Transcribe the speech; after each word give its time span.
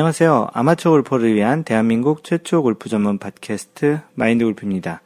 안녕하세요. 0.00 0.48
아마추어 0.54 0.92
골퍼를 0.92 1.34
위한 1.34 1.62
대한민국 1.62 2.24
최초 2.24 2.62
골프 2.62 2.88
전문 2.88 3.18
팟캐스트 3.18 4.00
마인드 4.14 4.46
골프입니다. 4.46 5.02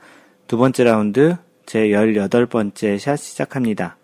두 0.46 0.56
번째 0.56 0.84
라운드 0.84 1.36
제 1.66 1.88
18번째 1.88 3.00
샷 3.00 3.16
시작합니다. 3.16 3.96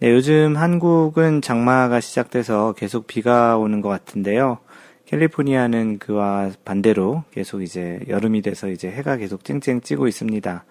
네, 0.00 0.10
요즘 0.10 0.58
한국은 0.58 1.40
장마가 1.40 2.00
시작돼서 2.00 2.74
계속 2.74 3.06
비가 3.06 3.56
오는 3.56 3.80
것 3.80 3.88
같은데요. 3.88 4.58
캘리포니아는 5.06 5.98
그와 5.98 6.50
반대로 6.62 7.24
계속 7.30 7.62
이제 7.62 7.98
여름이 8.06 8.42
돼서 8.42 8.68
이제 8.68 8.90
해가 8.90 9.16
계속 9.16 9.44
쨍쨍 9.44 9.80
찌고 9.80 10.08
있습니다. 10.08 10.64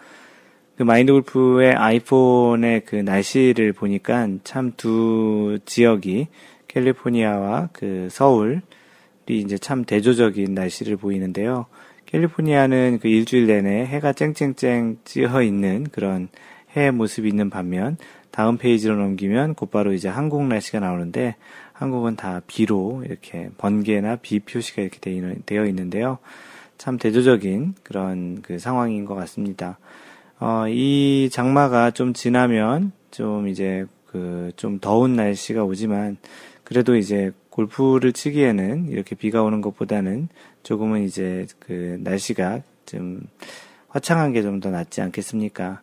그 0.77 0.83
마인드 0.83 1.11
골프의 1.13 1.73
아이폰의 1.73 2.85
그 2.85 2.95
날씨를 2.95 3.73
보니까 3.73 4.27
참 4.43 4.73
두 4.77 5.57
지역이 5.65 6.27
캘리포니아와 6.67 7.69
그 7.73 8.07
서울 8.11 8.61
이 9.27 9.39
이제 9.39 9.57
참 9.57 9.85
대조적인 9.85 10.53
날씨를 10.53 10.97
보이는데요. 10.97 11.65
캘리포니아는 12.05 12.99
그 13.01 13.07
일주일 13.07 13.47
내내 13.47 13.85
해가 13.85 14.13
쨍쨍쨍 14.13 14.99
찌어 15.05 15.41
있는 15.43 15.85
그런 15.91 16.29
해의 16.75 16.91
모습이 16.91 17.27
있는 17.27 17.49
반면 17.49 17.97
다음 18.31 18.57
페이지로 18.57 18.95
넘기면 18.95 19.55
곧바로 19.55 19.93
이제 19.93 20.09
한국 20.09 20.45
날씨가 20.45 20.79
나오는데 20.79 21.35
한국은 21.73 22.15
다 22.15 22.41
비로 22.47 23.03
이렇게 23.05 23.49
번개나 23.57 24.17
비 24.17 24.39
표시가 24.39 24.81
이렇게 24.81 24.99
되어 25.45 25.65
있는데요. 25.65 26.17
참 26.77 26.97
대조적인 26.97 27.75
그런 27.83 28.41
그 28.41 28.59
상황인 28.59 29.05
것 29.05 29.15
같습니다. 29.15 29.77
어, 30.39 30.65
이 30.67 31.29
장마가 31.31 31.91
좀 31.91 32.13
지나면 32.13 32.91
좀 33.11 33.47
이제 33.47 33.85
그 34.07 34.51
좀 34.55 34.79
더운 34.79 35.15
날씨가 35.15 35.63
오지만 35.63 36.17
그래도 36.63 36.95
이제 36.95 37.31
골프를 37.51 38.13
치기에는 38.13 38.87
이렇게 38.89 39.15
비가 39.15 39.43
오는 39.43 39.61
것보다는 39.61 40.29
조금은 40.63 41.03
이제 41.03 41.45
그 41.59 41.99
날씨가 42.01 42.61
좀 42.87 43.21
화창한 43.89 44.33
게 44.33 44.41
좀 44.41 44.59
더 44.59 44.71
낫지 44.71 45.01
않겠습니까? 45.01 45.81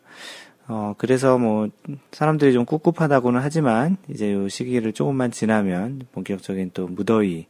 어, 0.66 0.94
그래서 0.98 1.38
뭐, 1.38 1.68
사람들이 2.12 2.52
좀 2.52 2.66
꿉꿉하다고는 2.66 3.40
하지만, 3.40 3.96
이제 4.10 4.32
요 4.32 4.48
시기를 4.48 4.92
조금만 4.92 5.30
지나면, 5.30 6.02
본격적인 6.12 6.72
또 6.74 6.86
무더위, 6.88 7.46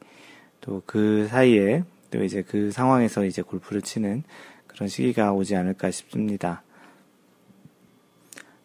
또 0.60 0.82
그 0.86 1.26
사이에, 1.28 1.82
또 2.10 2.22
이제 2.24 2.42
그 2.42 2.70
상황에서 2.70 3.24
이제 3.24 3.42
골프를 3.42 3.82
치는 3.82 4.22
그런 4.68 4.88
시기가 4.88 5.32
오지 5.32 5.56
않을까 5.56 5.90
싶습니다. 5.90 6.62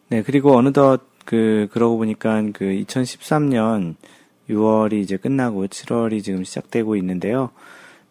네, 0.08 0.22
그리고 0.22 0.56
어느덧 0.56 1.02
그, 1.24 1.68
그러고 1.72 1.96
보니까 1.98 2.42
그 2.52 2.64
2013년 2.66 3.96
6월이 4.48 4.94
이제 4.94 5.16
끝나고 5.16 5.66
7월이 5.66 6.22
지금 6.22 6.44
시작되고 6.44 6.96
있는데요. 6.96 7.50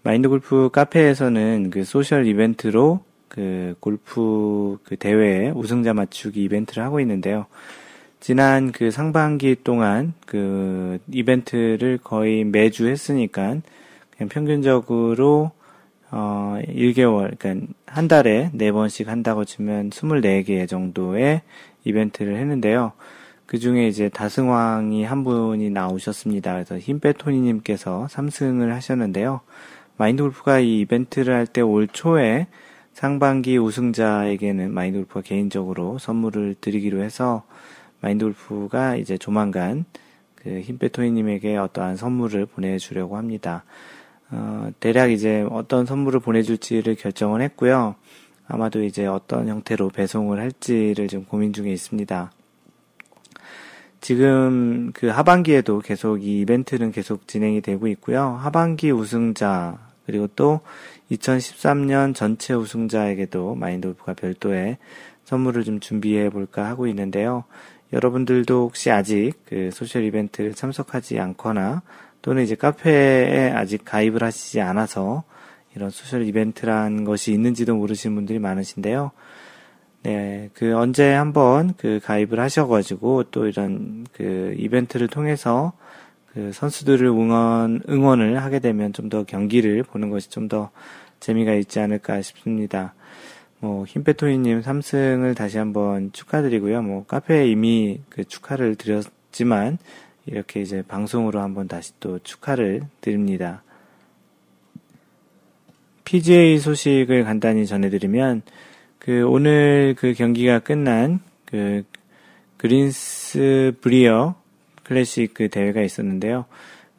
마인드 0.03 0.27
골프 0.29 0.69
카페에서는 0.71 1.69
그 1.69 1.83
소셜 1.83 2.25
이벤트로 2.27 3.01
그 3.29 3.75
골프 3.79 4.77
그 4.83 4.95
대회 4.95 5.49
우승자 5.49 5.93
맞추기 5.93 6.43
이벤트를 6.43 6.83
하고 6.83 6.99
있는데요. 6.99 7.45
지난 8.19 8.71
그 8.71 8.91
상반기 8.91 9.55
동안 9.63 10.13
그 10.25 10.99
이벤트를 11.11 11.99
거의 12.03 12.43
매주 12.43 12.87
했으니까 12.87 13.57
그냥 14.11 14.29
평균적으로 14.29 15.51
어 16.11 16.59
1개월 16.67 17.37
그러니까 17.37 17.73
한 17.85 18.07
달에 18.07 18.51
4번씩 18.53 19.07
한다고 19.07 19.45
치면 19.45 19.89
24개 19.89 20.67
정도의 20.69 21.41
이벤트를 21.83 22.37
했는데요. 22.37 22.93
그 23.45 23.59
중에 23.59 23.87
이제 23.87 24.09
다승왕이 24.09 25.03
한 25.03 25.23
분이 25.23 25.69
나오셨습니다. 25.69 26.53
그래서 26.53 26.77
힘빼토니님께서 26.79 28.07
3승을 28.09 28.69
하셨는데요. 28.69 29.41
마인드 29.97 30.23
골프가 30.23 30.59
이 30.59 30.79
이벤트를 30.81 31.33
할 31.35 31.45
때 31.47 31.61
올 31.61 31.87
초에 31.87 32.47
상반기 32.93 33.57
우승자에게는 33.57 34.73
마인드 34.73 34.97
골프가 34.99 35.21
개인적으로 35.21 35.97
선물을 35.99 36.55
드리기로 36.61 37.01
해서 37.03 37.43
마인드 38.01 38.25
골프가 38.25 38.95
이제 38.95 39.17
조만간 39.17 39.85
그 40.35 40.59
힘빼토니님에게 40.61 41.57
어떠한 41.57 41.97
선물을 41.97 42.45
보내주려고 42.47 43.17
합니다. 43.17 43.63
어, 44.31 44.69
대략 44.79 45.11
이제 45.11 45.45
어떤 45.51 45.85
선물을 45.85 46.19
보내줄지를 46.19 46.95
결정을 46.95 47.41
했고요. 47.41 47.95
아마도 48.47 48.83
이제 48.83 49.05
어떤 49.05 49.47
형태로 49.47 49.89
배송을 49.89 50.39
할지를 50.39 51.07
좀 51.07 51.25
고민 51.25 51.53
중에 51.53 51.71
있습니다. 51.71 52.31
지금 54.03 54.91
그 54.93 55.07
하반기에도 55.07 55.79
계속 55.79 56.21
이 56.21 56.41
이벤트는 56.41 56.91
계속 56.91 57.25
진행이 57.25 57.61
되고 57.61 57.87
있고요. 57.87 58.37
하반기 58.37 58.91
우승자 58.91 59.77
그리고 60.05 60.27
또 60.35 60.59
2013년 61.09 62.13
전체 62.13 62.53
우승자에게도 62.53 63.55
마인드골프가 63.55 64.15
별도의 64.15 64.77
선물을 65.23 65.63
좀 65.63 65.79
준비해 65.79 66.29
볼까 66.29 66.65
하고 66.65 66.85
있는데요. 66.87 67.45
여러분들도 67.93 68.65
혹시 68.65 68.91
아직 68.91 69.35
그 69.45 69.69
소셜 69.71 70.03
이벤트를 70.03 70.53
참석하지 70.53 71.17
않거나 71.19 71.81
또는 72.21 72.43
이제 72.43 72.55
카페에 72.55 73.51
아직 73.51 73.85
가입을 73.85 74.21
하시지 74.21 74.59
않아서 74.59 75.23
이런 75.77 75.89
소셜 75.89 76.27
이벤트란 76.27 77.05
것이 77.05 77.31
있는지도 77.31 77.73
모르시는 77.75 78.15
분들이 78.15 78.37
많으신데요. 78.37 79.11
네, 80.03 80.49
그 80.53 80.75
언제 80.75 81.13
한번 81.13 81.73
그 81.77 81.99
가입을 82.03 82.39
하셔가지고 82.39 83.23
또 83.31 83.47
이런 83.47 84.05
그 84.13 84.53
이벤트를 84.57 85.07
통해서 85.07 85.73
그 86.33 86.51
선수들을 86.53 87.05
응원, 87.07 87.81
응원을 87.87 88.41
하게 88.43 88.59
되면 88.59 88.91
좀 88.91 89.09
더 89.09 89.23
경기를 89.23 89.83
보는 89.83 90.09
것이 90.09 90.29
좀 90.29 90.47
더 90.49 90.71
재미가 91.21 91.53
있지 91.53 91.79
않을까 91.79 92.21
싶습니다. 92.21 92.93
뭐, 93.59 93.85
힘빼토이님 93.85 94.61
3승을 94.61 95.37
다시 95.37 95.57
한번 95.57 96.11
축하드리고요. 96.11 96.81
뭐, 96.81 97.05
카페에 97.05 97.47
이미 97.47 98.01
그 98.09 98.25
축하를 98.25 98.75
드렸지만, 98.75 99.77
이렇게 100.25 100.61
이제 100.61 100.83
방송으로 100.85 101.39
한번 101.39 101.69
다시 101.69 101.93
또 102.01 102.19
축하를 102.19 102.81
드립니다. 102.99 103.63
PGA 106.03 106.59
소식을 106.59 107.23
간단히 107.23 107.65
전해드리면, 107.65 108.41
그 109.03 109.27
오늘 109.27 109.95
그 109.97 110.13
경기가 110.13 110.59
끝난 110.59 111.19
그 111.45 111.83
그린스 112.55 113.73
브리어 113.81 114.35
클래식 114.83 115.33
그 115.33 115.49
대회가 115.49 115.81
있었는데요. 115.81 116.45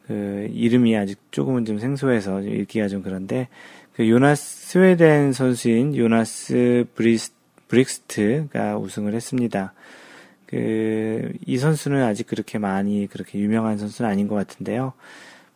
그 0.05 0.47
이름이 0.53 0.95
아직 0.95 1.19
조금은 1.31 1.65
좀 1.65 1.79
생소해서 1.79 2.41
읽기가 2.41 2.87
좀 2.89 3.01
그런데 3.01 3.47
그 3.93 4.07
요나스 4.07 4.67
스웨덴 4.67 5.33
선수인 5.33 5.95
요나스 5.95 6.85
브리스 6.93 7.31
브릭스트가 7.67 8.77
우승을 8.77 9.15
했습니다. 9.15 9.73
그, 10.45 11.33
이 11.47 11.57
선수는 11.57 12.03
아직 12.03 12.27
그렇게 12.27 12.59
많이 12.59 13.07
그렇게 13.07 13.39
유명한 13.39 13.79
선수는 13.79 14.09
아닌 14.09 14.27
것 14.27 14.35
같은데요. 14.35 14.93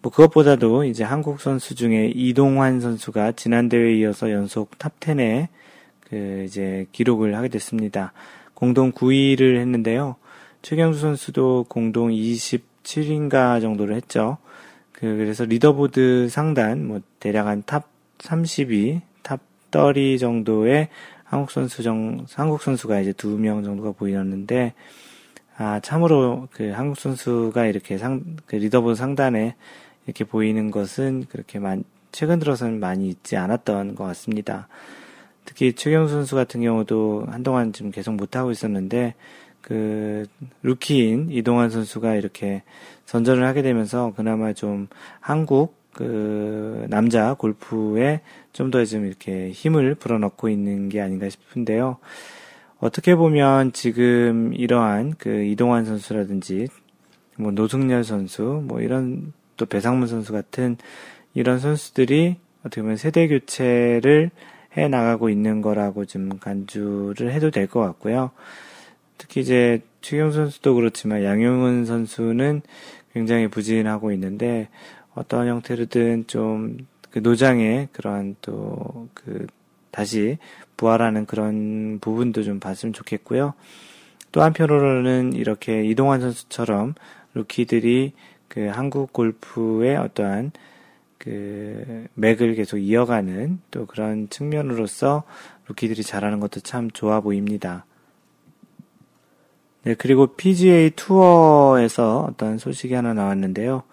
뭐, 0.01 0.11
그것보다도 0.11 0.85
이제 0.85 1.03
한국 1.03 1.39
선수 1.41 1.75
중에 1.75 2.11
이동환 2.15 2.79
선수가 2.81 3.33
지난 3.33 3.69
대회에 3.69 3.97
이어서 3.97 4.31
연속 4.31 4.79
top 4.79 5.14
10에 5.14 5.49
그, 6.09 6.43
이제 6.45 6.87
기록을 6.91 7.35
하게 7.35 7.47
됐습니다. 7.49 8.13
공동 8.53 8.91
9위를 8.91 9.59
했는데요. 9.59 10.15
최경주 10.61 10.99
선수도 10.99 11.65
공동 11.69 12.09
27인가 12.09 13.61
정도를 13.61 13.95
했죠. 13.95 14.37
그, 14.91 15.01
그래서 15.17 15.45
리더보드 15.45 16.27
상단, 16.29 16.85
뭐, 16.87 16.99
대략 17.19 17.47
한 17.47 17.63
top 17.65 17.87
32, 18.19 19.01
top 19.23 19.39
30 19.71 20.19
정도의 20.19 20.89
한국 21.23 21.51
선수 21.51 21.83
정, 21.83 22.25
한국 22.33 22.61
선수가 22.61 22.99
이제 23.01 23.13
두 23.13 23.37
명 23.37 23.63
정도가 23.63 23.91
보이었는데, 23.93 24.73
아, 25.57 25.79
참으로 25.81 26.47
그 26.51 26.69
한국 26.71 26.97
선수가 26.97 27.65
이렇게 27.67 27.97
상, 27.97 28.37
그 28.45 28.55
리더보드 28.55 28.95
상단에 28.95 29.55
이렇게 30.05 30.23
보이는 30.23 30.71
것은 30.71 31.25
그렇게 31.29 31.59
많, 31.59 31.83
최근 32.11 32.39
들어서는 32.39 32.79
많이 32.79 33.09
있지 33.09 33.37
않았던 33.37 33.95
것 33.95 34.05
같습니다. 34.05 34.67
특히 35.49 35.73
최경주 35.73 36.13
선수 36.13 36.35
같은 36.35 36.61
경우도 36.61 37.25
한동안 37.27 37.73
좀 37.73 37.89
계속 37.89 38.13
못하고 38.13 38.51
있었는데, 38.51 39.15
그 39.61 40.27
루키인 40.61 41.31
이동환 41.31 41.71
선수가 41.71 42.13
이렇게 42.15 42.61
선전을 43.07 43.43
하게 43.47 43.63
되면서 43.63 44.13
그나마 44.15 44.53
좀 44.53 44.87
한국 45.19 45.75
그 45.91 46.85
남자 46.87 47.33
골프에 47.33 48.21
좀 48.53 48.69
더 48.69 48.85
좀 48.85 49.07
이렇게 49.07 49.49
힘을 49.49 49.95
불어넣고 49.95 50.49
있는 50.49 50.87
게 50.87 51.01
아닌가 51.01 51.27
싶은데요. 51.27 51.97
어떻게 52.77 53.15
보면 53.15 53.73
지금 53.73 54.53
이러한 54.53 55.15
그 55.17 55.43
이동환 55.45 55.83
선수라든지 55.83 56.67
뭐 57.37 57.51
노승열 57.51 58.03
선수 58.03 58.63
뭐 58.65 58.81
이런 58.81 59.33
또 59.57 59.65
배상문 59.65 60.07
선수 60.07 60.31
같은 60.31 60.77
이런 61.33 61.57
선수들이 61.57 62.37
어떻게 62.61 62.81
보면 62.83 62.97
세대 62.97 63.27
교체를 63.27 64.29
해 64.79 64.87
나가고 64.87 65.29
있는 65.29 65.61
거라고 65.61 66.05
좀 66.05 66.39
간주를 66.39 67.31
해도 67.31 67.51
될 67.51 67.67
것 67.67 67.81
같고요. 67.81 68.31
특히 69.17 69.41
이제 69.41 69.81
최경 70.01 70.31
선수도 70.31 70.75
그렇지만 70.75 71.23
양용은 71.23 71.85
선수는 71.85 72.61
굉장히 73.13 73.47
부진하고 73.47 74.11
있는데 74.11 74.69
어떤 75.15 75.47
형태로든 75.47 76.25
좀 76.27 76.77
그 77.11 77.19
노장의 77.19 77.89
그런 77.91 78.35
또 78.41 79.09
그 79.13 79.47
다시 79.91 80.37
부활하는 80.77 81.25
그런 81.25 81.97
부분도 81.99 82.43
좀 82.43 82.59
봤으면 82.59 82.93
좋겠고요. 82.93 83.53
또 84.31 84.43
한편으로는 84.43 85.33
이렇게 85.33 85.83
이동환 85.83 86.21
선수처럼 86.21 86.93
루키들이 87.33 88.13
그 88.47 88.67
한국 88.67 89.11
골프의 89.11 89.97
어떠한 89.97 90.51
그 91.19 92.07
맥을 92.15 92.55
계속 92.55 92.77
이어가는 92.77 93.59
또 93.69 93.85
그런 93.85 94.29
측면으로서 94.29 95.23
루키들이 95.67 96.01
잘하는 96.01 96.39
것도 96.39 96.61
참 96.61 96.89
좋아 96.89 97.19
보입니다. 97.19 97.85
네, 99.83 99.95
그리고 99.95 100.27
PGA 100.27 100.91
투어에서 100.95 102.25
어떤 102.29 102.57
소식이 102.57 102.93
하나 102.93 103.13
나왔는데요. 103.13 103.83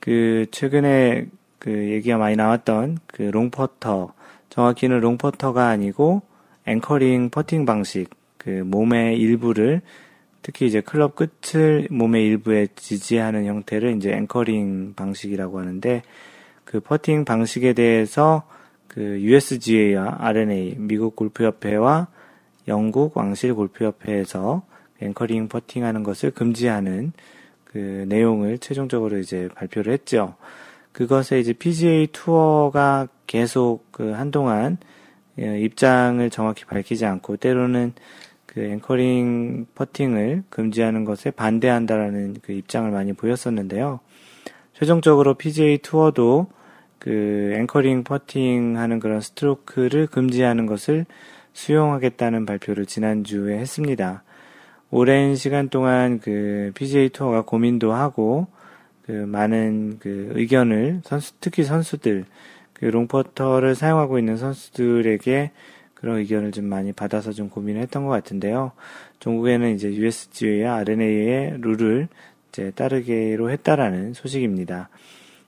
그 0.00 0.46
최근에 0.50 1.26
그 1.58 1.70
얘기가 1.70 2.16
많이 2.16 2.36
나왔던 2.36 2.98
그 3.06 3.22
long 3.22 3.59
퍼터 3.59 4.14
정확히는 4.48 5.00
long 5.00 5.23
퍼터가 5.23 5.68
아니고 5.68 6.22
anchoring 6.66 7.30
퍼팅 7.30 7.66
방식 7.66 8.10
그 8.36 8.50
몸의 8.50 9.18
일부를 9.18 9.82
특히 10.42 10.66
이제 10.66 10.80
클럽 10.80 11.14
끝을 11.14 11.86
몸의 11.90 12.26
일부에 12.26 12.66
지지하는 12.74 13.46
형태를 13.46 13.96
이제 13.96 14.12
anchoring 14.12 14.94
방식이라고 14.94 15.60
하는데 15.60 16.02
그 16.64 16.80
퍼팅 16.80 17.24
방식에 17.24 17.72
대해서 17.72 18.44
그 18.88 19.20
USGA와 19.20 20.16
R&A 20.20 20.76
미국 20.78 21.16
골프협회와 21.16 22.08
영국 22.68 23.16
왕실 23.16 23.54
골프협회에서 23.54 24.62
anchoring 25.00 25.48
퍼팅하는 25.48 26.02
것을 26.02 26.30
금지하는 26.30 27.12
그 27.64 28.04
내용을 28.08 28.58
최종적으로 28.58 29.18
이제 29.18 29.48
발표를 29.54 29.92
했죠. 29.92 30.34
그것에 30.92 31.40
이제 31.40 31.52
PGA 31.52 32.08
투어가 32.12 33.08
계속 33.26 33.90
그 33.90 34.10
한동안 34.10 34.76
예, 35.38 35.58
입장을 35.58 36.28
정확히 36.28 36.66
밝히지 36.66 37.06
않고 37.06 37.38
때로는 37.38 37.94
그 38.44 38.62
anchoring 38.62 39.66
퍼팅을 39.74 40.44
금지하는 40.50 41.06
것에 41.06 41.30
반대한다라는 41.30 42.36
그 42.42 42.52
입장을 42.52 42.90
많이 42.90 43.14
보였었는데요. 43.14 44.00
최종적으로 44.82 45.34
PGA 45.34 45.78
투어도 45.78 46.48
그 46.98 47.52
anchoring 47.54 48.02
퍼팅 48.02 48.76
하는 48.78 48.98
그런 48.98 49.20
스트로크를 49.20 50.08
금지하는 50.08 50.66
것을 50.66 51.06
수용하겠다는 51.52 52.46
발표를 52.46 52.84
지난주에 52.84 53.58
했습니다. 53.58 54.24
오랜 54.90 55.36
시간 55.36 55.68
동안 55.68 56.18
그 56.18 56.72
PGA 56.74 57.10
투어가 57.10 57.42
고민도 57.42 57.92
하고 57.92 58.48
그 59.06 59.12
많은 59.12 60.00
그 60.00 60.32
의견을 60.34 61.02
선수 61.04 61.34
특히 61.38 61.62
선수들 61.62 62.24
그 62.72 62.86
롱퍼터를 62.86 63.76
사용하고 63.76 64.18
있는 64.18 64.36
선수들에게 64.36 65.52
그런 65.94 66.16
의견을 66.16 66.50
좀 66.50 66.64
많이 66.64 66.92
받아서 66.92 67.30
좀 67.30 67.50
고민을 67.50 67.80
했던 67.82 68.04
것 68.04 68.10
같은데요. 68.10 68.72
종국에는 69.20 69.76
이제 69.76 69.92
USGA와 69.92 70.78
RNA의 70.78 71.58
룰을 71.60 72.08
이제 72.52 72.70
따르기로 72.72 73.50
했다라는 73.50 74.12
소식입니다. 74.12 74.90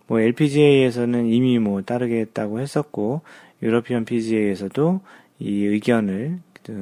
뭐 0.07 0.21
LPGA에서는 0.21 1.27
이미 1.27 1.59
뭐 1.59 1.83
따르게 1.83 2.21
했다고 2.21 2.61
했었고 2.61 3.21
유러피언 3.63 4.07
PGA에서도 4.07 5.01
이 5.39 5.65
의견을 5.65 6.39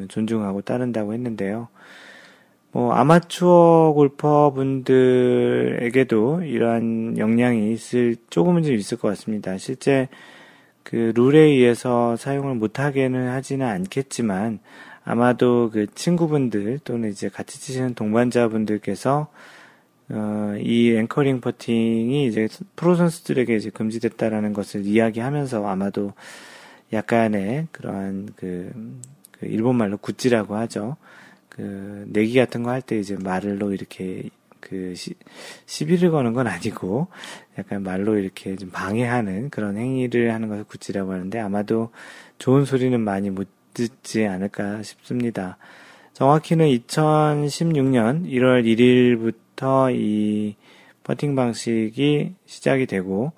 존중하고 0.09 0.63
따른다고 0.63 1.13
했는데요. 1.13 1.69
뭐 2.71 2.93
아마추어 2.95 3.93
골퍼 3.95 4.53
분들에게도 4.55 6.43
이러한 6.45 7.19
영향이 7.19 7.73
있을 7.73 8.17
조금은 8.31 8.63
좀 8.63 8.75
있을 8.75 8.99
것 8.99 9.09
같습니다. 9.09 9.59
실제 9.59 10.09
그 10.83 11.13
룰에 11.15 11.41
의해서 11.41 12.17
사용을 12.17 12.55
못하게는 12.55 13.29
하지는 13.29 13.67
않겠지만 13.67 14.61
아마도 15.05 15.71
그 15.73 15.87
친구분들 15.95 16.79
또는 16.85 17.11
이제 17.11 17.29
같이 17.29 17.61
치시는 17.61 17.95
동반자분들께서 17.95 19.29
어, 20.13 20.55
이 20.61 20.95
앵커링 20.97 21.41
퍼팅이 21.41 22.27
이제 22.27 22.49
프로 22.77 22.95
선수들에게 22.97 23.57
이제 23.57 23.71
금지됐다라는 23.71 24.53
것을 24.53 24.85
이야기하면서 24.87 25.67
아마도 25.67 26.13
약간의 26.93 27.69
그러한 27.73 28.29
그, 28.37 28.71
그 29.33 29.47
일본 29.47 29.77
말로 29.77 29.97
굿지라고 29.97 30.57
하죠. 30.57 30.97
그 31.49 32.05
내기 32.09 32.35
같은 32.39 32.63
거 32.63 32.71
할 32.71 32.83
때 32.83 32.99
이제 32.99 33.17
말로 33.17 33.73
이렇게 33.73 34.29
그 34.61 34.95
시, 34.95 35.15
시비를 35.67 36.11
거는 36.11 36.35
건 36.35 36.47
아니고 36.47 37.09
약간 37.59 37.83
말로 37.83 38.19
이렇게 38.19 38.57
좀 38.57 38.71
방해하는 38.71 39.51
그런 39.51 39.77
행위를 39.77 40.33
하는 40.33 40.49
것을 40.49 40.65
구찌라고 40.65 41.13
하는데 41.13 41.39
아마도 41.41 41.91
좋은 42.39 42.65
소리는 42.65 42.99
많이 43.01 43.31
못 43.31 43.49
듣지 43.75 44.27
않을까 44.27 44.83
싶습니다. 44.83 45.57
정확히는 46.15 46.67
2016년 46.67 48.27
1월 48.27 48.65
1일부터 48.65 49.42
이 49.91 50.57
퍼팅 51.05 51.35
방식이 51.35 52.35
시작이 52.47 52.87
되고 52.87 53.33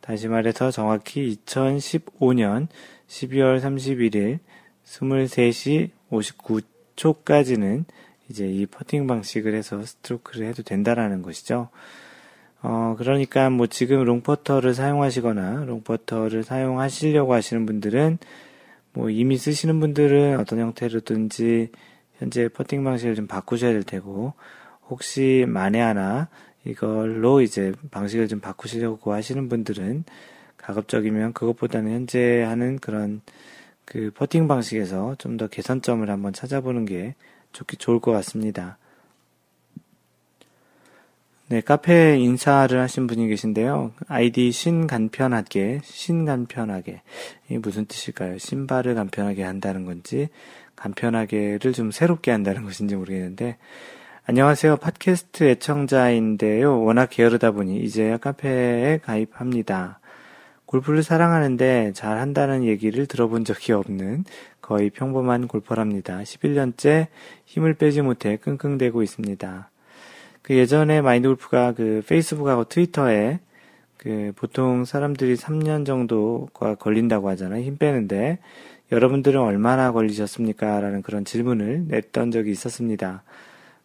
다시 0.00 0.28
말해서 0.28 0.70
정확히 0.70 1.38
2015년 1.44 2.68
12월 3.08 3.60
31일 3.60 4.38
23시 4.84 5.90
59초까지는 6.10 7.84
이제 8.28 8.46
이 8.46 8.66
퍼팅 8.66 9.06
방식을 9.06 9.54
해서 9.54 9.82
스트로크를 9.84 10.46
해도 10.46 10.62
된다라는 10.62 11.22
것이죠. 11.22 11.68
어, 12.62 12.94
그러니까 12.98 13.50
뭐 13.50 13.66
지금 13.66 14.04
long 14.04 14.24
퍼터를 14.24 14.74
사용하시거나 14.74 15.64
long 15.66 15.88
퍼터를 15.88 16.44
사용하시려고 16.44 17.34
하시는 17.34 17.66
분들은 17.66 18.18
뭐 18.92 19.10
이미 19.10 19.36
쓰시는 19.36 19.80
분들은 19.80 20.38
어떤 20.38 20.60
형태로든지 20.60 21.70
현재 22.18 22.48
퍼팅 22.48 22.84
방식을 22.84 23.14
좀 23.14 23.26
바꾸셔야 23.26 23.72
될 23.72 23.82
테고 23.82 24.34
혹시 24.88 25.44
만에 25.48 25.80
하나 25.80 26.28
이걸로 26.64 27.40
이제 27.40 27.72
방식을 27.90 28.28
좀 28.28 28.40
바꾸시려고 28.40 29.12
하시는 29.12 29.48
분들은 29.48 30.04
가급적이면 30.56 31.32
그것보다는 31.32 31.92
현재 31.92 32.42
하는 32.42 32.78
그런 32.78 33.20
그 33.84 34.10
퍼팅 34.14 34.46
방식에서 34.48 35.16
좀 35.18 35.36
더 35.36 35.48
개선점을 35.48 36.08
한번 36.08 36.32
찾아보는 36.32 36.84
게 36.84 37.14
좋기 37.52 37.76
좋을 37.78 38.00
것 38.00 38.12
같습니다. 38.12 38.78
네, 41.48 41.60
카페 41.60 42.18
인사를 42.18 42.80
하신 42.80 43.06
분이 43.06 43.28
계신데요. 43.28 43.92
아이디 44.08 44.52
신간편하게, 44.52 45.80
신간편하게. 45.84 47.02
이게 47.46 47.58
무슨 47.58 47.84
뜻일까요? 47.84 48.38
신발을 48.38 48.94
간편하게 48.94 49.42
한다는 49.42 49.84
건지, 49.84 50.28
간편하게를 50.76 51.74
좀 51.74 51.90
새롭게 51.90 52.30
한다는 52.30 52.62
것인지 52.64 52.96
모르겠는데, 52.96 53.58
안녕하세요. 54.32 54.78
팟캐스트 54.78 55.44
애청자인데요. 55.44 56.82
워낙 56.84 57.10
게으르다 57.10 57.50
보니 57.50 57.76
이제야 57.80 58.16
카페에 58.16 59.00
가입합니다. 59.04 60.00
골프를 60.64 61.02
사랑하는데 61.02 61.92
잘 61.92 62.16
한다는 62.16 62.64
얘기를 62.64 63.04
들어본 63.04 63.44
적이 63.44 63.72
없는 63.72 64.24
거의 64.62 64.88
평범한 64.88 65.48
골퍼랍니다. 65.48 66.22
11년째 66.22 67.08
힘을 67.44 67.74
빼지 67.74 68.00
못해 68.00 68.38
끙끙대고 68.38 69.02
있습니다. 69.02 69.70
그 70.40 70.56
예전에 70.56 71.02
마인드 71.02 71.28
골프가 71.28 71.72
그 71.72 72.02
페이스북하고 72.08 72.64
트위터에 72.64 73.38
그 73.98 74.32
보통 74.34 74.86
사람들이 74.86 75.36
3년 75.36 75.84
정도가 75.84 76.76
걸린다고 76.76 77.28
하잖아요. 77.28 77.62
힘 77.62 77.76
빼는데 77.76 78.38
여러분들은 78.92 79.38
얼마나 79.38 79.92
걸리셨습니까? 79.92 80.80
라는 80.80 81.02
그런 81.02 81.26
질문을 81.26 81.84
냈던 81.88 82.30
적이 82.30 82.50
있었습니다. 82.52 83.24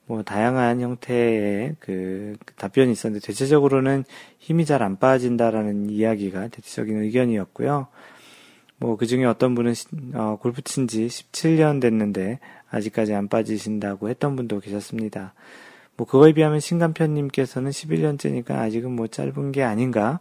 뭐 0.08 0.24
다양한 0.24 0.82
형태의 0.82 1.76
그 1.80 2.36
답변이 2.56 2.92
있었는데 2.94 3.26
대체적으로는 3.26 4.06
힘이 4.40 4.66
잘 4.66 4.82
안 4.82 4.98
빠진다라는 4.98 5.90
이야기가 5.90 6.48
대체적인 6.48 6.98
의견이었고요. 7.04 7.88
뭐 8.80 8.96
그 8.98 9.06
중에 9.08 9.26
어떤 9.26 9.56
분은 9.56 9.74
어, 10.16 10.38
골프 10.42 10.62
친 10.62 10.88
지 10.88 11.08
17년 11.08 11.82
됐는데 11.82 12.40
아직까지 12.70 13.14
안 13.14 13.28
빠지신다고 13.28 14.10
했던 14.10 14.36
분도 14.36 14.60
계셨습니다. 14.60 15.34
뭐 15.98 16.06
그거에 16.08 16.32
비하면 16.34 16.60
신간편님께서는 16.60 17.72
11년째니까 17.72 18.52
아직은 18.52 18.92
뭐 18.92 19.08
짧은 19.08 19.52
게 19.52 19.64
아닌가 19.64 20.20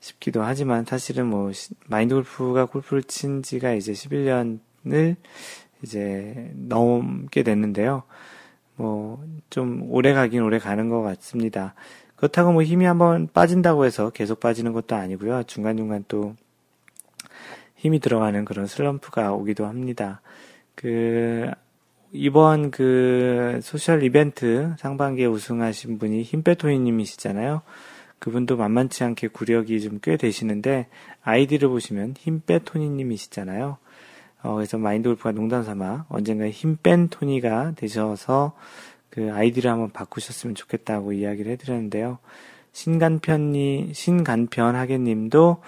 싶기도 0.00 0.42
하지만 0.42 0.84
사실은 0.84 1.26
뭐 1.26 1.50
마인드 1.88 2.14
골프가 2.14 2.66
골프를 2.66 3.02
친 3.02 3.42
지가 3.42 3.72
이제 3.72 3.92
11년을 3.92 5.16
이제 5.82 6.52
넘게 6.54 7.42
됐는데요. 7.42 8.04
뭐 8.78 9.18
좀 9.50 9.84
오래 9.90 10.12
가긴 10.12 10.42
오래 10.42 10.58
가는 10.58 10.88
것 10.88 11.02
같습니다. 11.02 11.74
그렇다고 12.16 12.52
뭐 12.52 12.62
힘이 12.62 12.84
한번 12.84 13.28
빠진다고 13.32 13.84
해서 13.84 14.10
계속 14.10 14.40
빠지는 14.40 14.72
것도 14.72 14.96
아니고요. 14.96 15.44
중간중간 15.44 16.04
또 16.08 16.34
힘이 17.76 18.00
들어가는 18.00 18.44
그런 18.44 18.66
슬럼프가 18.66 19.32
오기도 19.32 19.66
합니다. 19.66 20.20
그 20.74 21.50
이번 22.12 22.70
그 22.70 23.60
소셜 23.62 24.02
이벤트 24.02 24.74
상반기에 24.78 25.26
우승하신 25.26 25.98
분이 25.98 26.22
힘빼토이님이시잖아요. 26.22 27.62
그분도 28.18 28.56
만만치 28.56 29.04
않게 29.04 29.28
구력이 29.28 29.80
좀 29.80 30.00
꽤 30.02 30.16
되시는데 30.16 30.88
아이디를 31.22 31.68
보시면 31.68 32.14
힘빼 32.18 32.60
토니님이시잖아요. 32.64 33.78
어, 34.42 34.54
그래서 34.54 34.78
마인드 34.78 35.08
골프가 35.08 35.32
농담 35.32 35.62
삼아 35.62 36.06
언젠가 36.08 36.48
힘 36.48 36.76
뺀 36.82 37.08
토니가 37.08 37.72
되셔서 37.76 38.52
그 39.10 39.32
아이디를 39.32 39.70
한번 39.70 39.90
바꾸셨으면 39.90 40.54
좋겠다고 40.54 41.12
이야기를 41.12 41.52
해드렸는데요. 41.52 42.18
신간편이 42.72 43.92
신간편 43.94 44.76
하객님도 44.76 45.62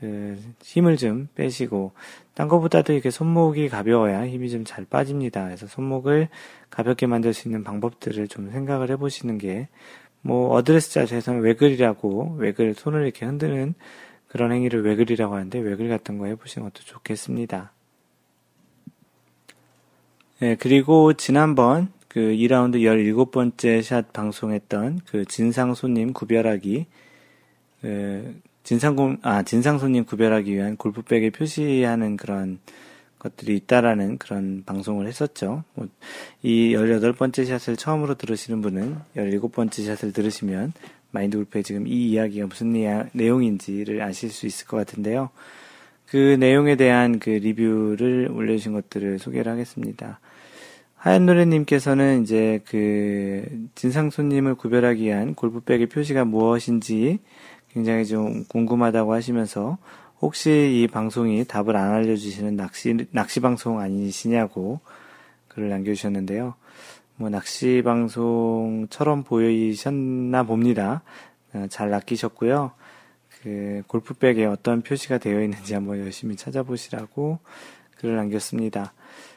그 0.00 0.38
힘을 0.62 0.96
좀 0.96 1.28
빼시고 1.34 1.92
딴 2.34 2.48
것보다도 2.48 2.92
이렇게 2.92 3.10
손목이 3.10 3.68
가벼워야 3.68 4.26
힘이 4.28 4.50
좀 4.50 4.64
잘 4.64 4.84
빠집니다. 4.84 5.44
그래서 5.44 5.66
손목을 5.66 6.28
가볍게 6.70 7.06
만들 7.06 7.34
수 7.34 7.48
있는 7.48 7.64
방법들을 7.64 8.28
좀 8.28 8.50
생각을 8.50 8.90
해보시는 8.90 9.38
게 9.38 9.68
뭐 10.20 10.50
어드레스 10.50 10.92
자세에서는 10.92 11.40
waggle이라고 11.42 12.36
waggle 12.38 12.74
손을 12.74 13.04
이렇게 13.04 13.24
흔드는 13.24 13.74
그런 14.28 14.52
행위를 14.52 14.84
waggle이라고 14.84 15.34
하는데 15.34 15.58
waggle 15.58 15.88
같은 15.88 16.18
거 16.18 16.26
해보시는 16.26 16.68
것도 16.68 16.84
좋겠습니다. 16.84 17.72
네, 20.40 20.54
그리고 20.54 21.14
지난번 21.14 21.88
그 22.06 22.20
2라운드 22.20 22.76
17번째 22.76 23.82
샷 23.82 24.12
방송했던 24.12 25.00
그 25.04 25.24
진상 25.24 25.74
손님 25.74 26.12
구별하기, 26.12 26.86
그 27.80 28.40
진상, 28.62 29.18
아, 29.22 29.42
진상 29.42 29.80
손님 29.80 30.04
구별하기 30.04 30.54
위한 30.54 30.76
골프백에 30.76 31.30
표시하는 31.30 32.16
그런 32.16 32.60
것들이 33.18 33.56
있다라는 33.56 34.18
그런 34.18 34.62
방송을 34.64 35.08
했었죠. 35.08 35.64
뭐, 35.74 35.88
이 36.42 36.72
18번째 36.72 37.44
샷을 37.44 37.76
처음으로 37.76 38.14
들으시는 38.14 38.62
분은 38.62 38.96
17번째 39.16 39.86
샷을 39.86 40.12
들으시면 40.12 40.72
마인드 41.10 41.36
골프에 41.36 41.62
지금 41.62 41.88
이 41.88 42.10
이야기가 42.10 42.46
무슨 42.46 42.74
내용인지를 43.12 44.02
아실 44.02 44.30
수 44.30 44.46
있을 44.46 44.68
것 44.68 44.76
같은데요. 44.76 45.30
그 46.06 46.36
내용에 46.38 46.76
대한 46.76 47.18
그 47.18 47.28
리뷰를 47.28 48.30
올려주신 48.32 48.72
것들을 48.72 49.18
소개를 49.18 49.50
하겠습니다. 49.50 50.20
하얀 50.98 51.26
노래님께서는 51.26 52.22
이제 52.22 52.60
그 52.66 53.68
진상 53.76 54.10
손님을 54.10 54.56
구별하기 54.56 55.04
위한 55.04 55.34
골프백의 55.34 55.86
표시가 55.86 56.24
무엇인지 56.24 57.20
굉장히 57.70 58.04
좀 58.04 58.44
궁금하다고 58.48 59.12
하시면서 59.12 59.78
혹시 60.20 60.50
이 60.50 60.88
방송이 60.88 61.44
답을 61.44 61.76
안 61.76 61.92
알려주시는 61.92 62.56
낚시, 62.56 62.96
낚시 63.12 63.38
방송 63.38 63.78
아니시냐고 63.78 64.80
글을 65.46 65.68
남겨주셨는데요. 65.68 66.54
뭐 67.14 67.30
낚시 67.30 67.80
방송처럼 67.84 69.22
보이셨나 69.22 70.42
봅니다. 70.42 71.02
어, 71.54 71.66
잘 71.70 71.90
낚이셨고요. 71.90 72.72
그 73.42 73.82
골프백에 73.86 74.44
어떤 74.46 74.82
표시가 74.82 75.18
되어 75.18 75.42
있는지 75.42 75.74
한번 75.74 76.00
열심히 76.00 76.34
찾아보시라고 76.34 77.38
글을 77.98 78.16
남겼습니다. 78.16 78.92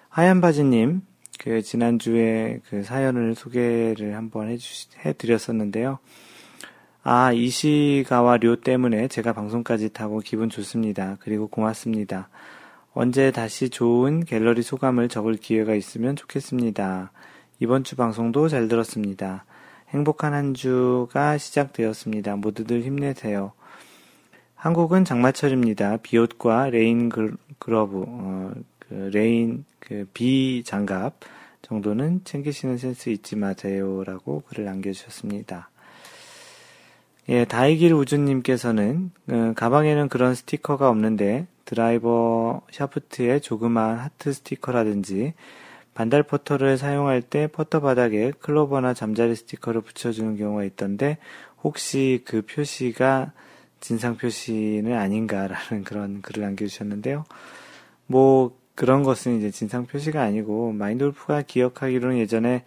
하얀 0.09 0.41
바지님, 0.41 1.01
그 1.43 1.63
지난주에 1.63 2.59
그 2.69 2.83
사연을 2.83 3.33
소개를 3.33 4.15
한번 4.15 4.47
해주 4.49 4.89
해드렸었는데요. 5.03 5.97
아, 7.01 7.33
이시가와 7.33 8.37
료 8.37 8.57
때문에 8.57 9.07
제가 9.07 9.33
방송까지 9.33 9.89
타고 9.89 10.19
기분 10.19 10.51
좋습니다. 10.51 11.17
그리고 11.19 11.47
고맙습니다. 11.47 12.29
언제 12.93 13.31
다시 13.31 13.71
좋은 13.71 14.23
갤러리 14.23 14.61
소감을 14.61 15.09
적을 15.09 15.35
기회가 15.35 15.73
있으면 15.73 16.15
좋겠습니다. 16.15 17.11
이번 17.59 17.83
주 17.83 17.95
방송도 17.95 18.47
잘 18.47 18.67
들었습니다. 18.67 19.45
행복한 19.89 20.35
한 20.35 20.53
주가 20.53 21.39
시작되었습니다. 21.39 22.35
모두들 22.35 22.83
힘내세요. 22.83 23.53
한국은 24.53 25.05
장마철입니다. 25.05 25.97
비옷과 26.03 26.69
rain 26.69 27.09
glove, 27.09 28.05
어, 28.07 28.51
그 28.77 29.09
rain 29.11 29.65
그 29.81 30.05
비 30.13 30.63
장갑 30.65 31.19
정도는 31.61 32.21
챙기시는 32.23 32.77
센스 32.77 33.09
잊지 33.09 33.35
마세요라고 33.35 34.43
글을 34.47 34.65
남겨주셨습니다. 34.65 35.69
예, 37.29 37.45
다이길 37.45 37.93
우주님께서는 37.93 39.11
어, 39.29 39.53
가방에는 39.55 40.09
그런 40.09 40.33
스티커가 40.33 40.89
없는데 40.89 41.47
드라이버 41.65 42.61
샤프트에 42.71 43.39
조그마한 43.39 43.99
하트 43.99 44.33
스티커라든지 44.33 45.33
반달 45.93 46.23
퍼터를 46.23 46.77
사용할 46.77 47.21
때 47.21 47.47
퍼터 47.47 47.79
바닥에 47.81 48.31
클로버나 48.39 48.93
잠자리 48.93 49.35
스티커를 49.35 49.81
붙여주는 49.81 50.35
경우가 50.37 50.63
있던데 50.63 51.17
혹시 51.63 52.23
그 52.25 52.41
표시가 52.41 53.33
진상 53.79 54.17
표시는 54.17 54.97
아닌가라는 54.97 55.83
그런 55.83 56.21
글을 56.21 56.43
남겨주셨는데요. 56.43 57.23
뭐 58.07 58.60
그런 58.75 59.03
것은 59.03 59.37
이제 59.37 59.51
진상 59.51 59.85
표시가 59.85 60.21
아니고 60.21 60.71
마인돌프가 60.73 61.43
기억하기로는 61.43 62.17
예전에 62.17 62.63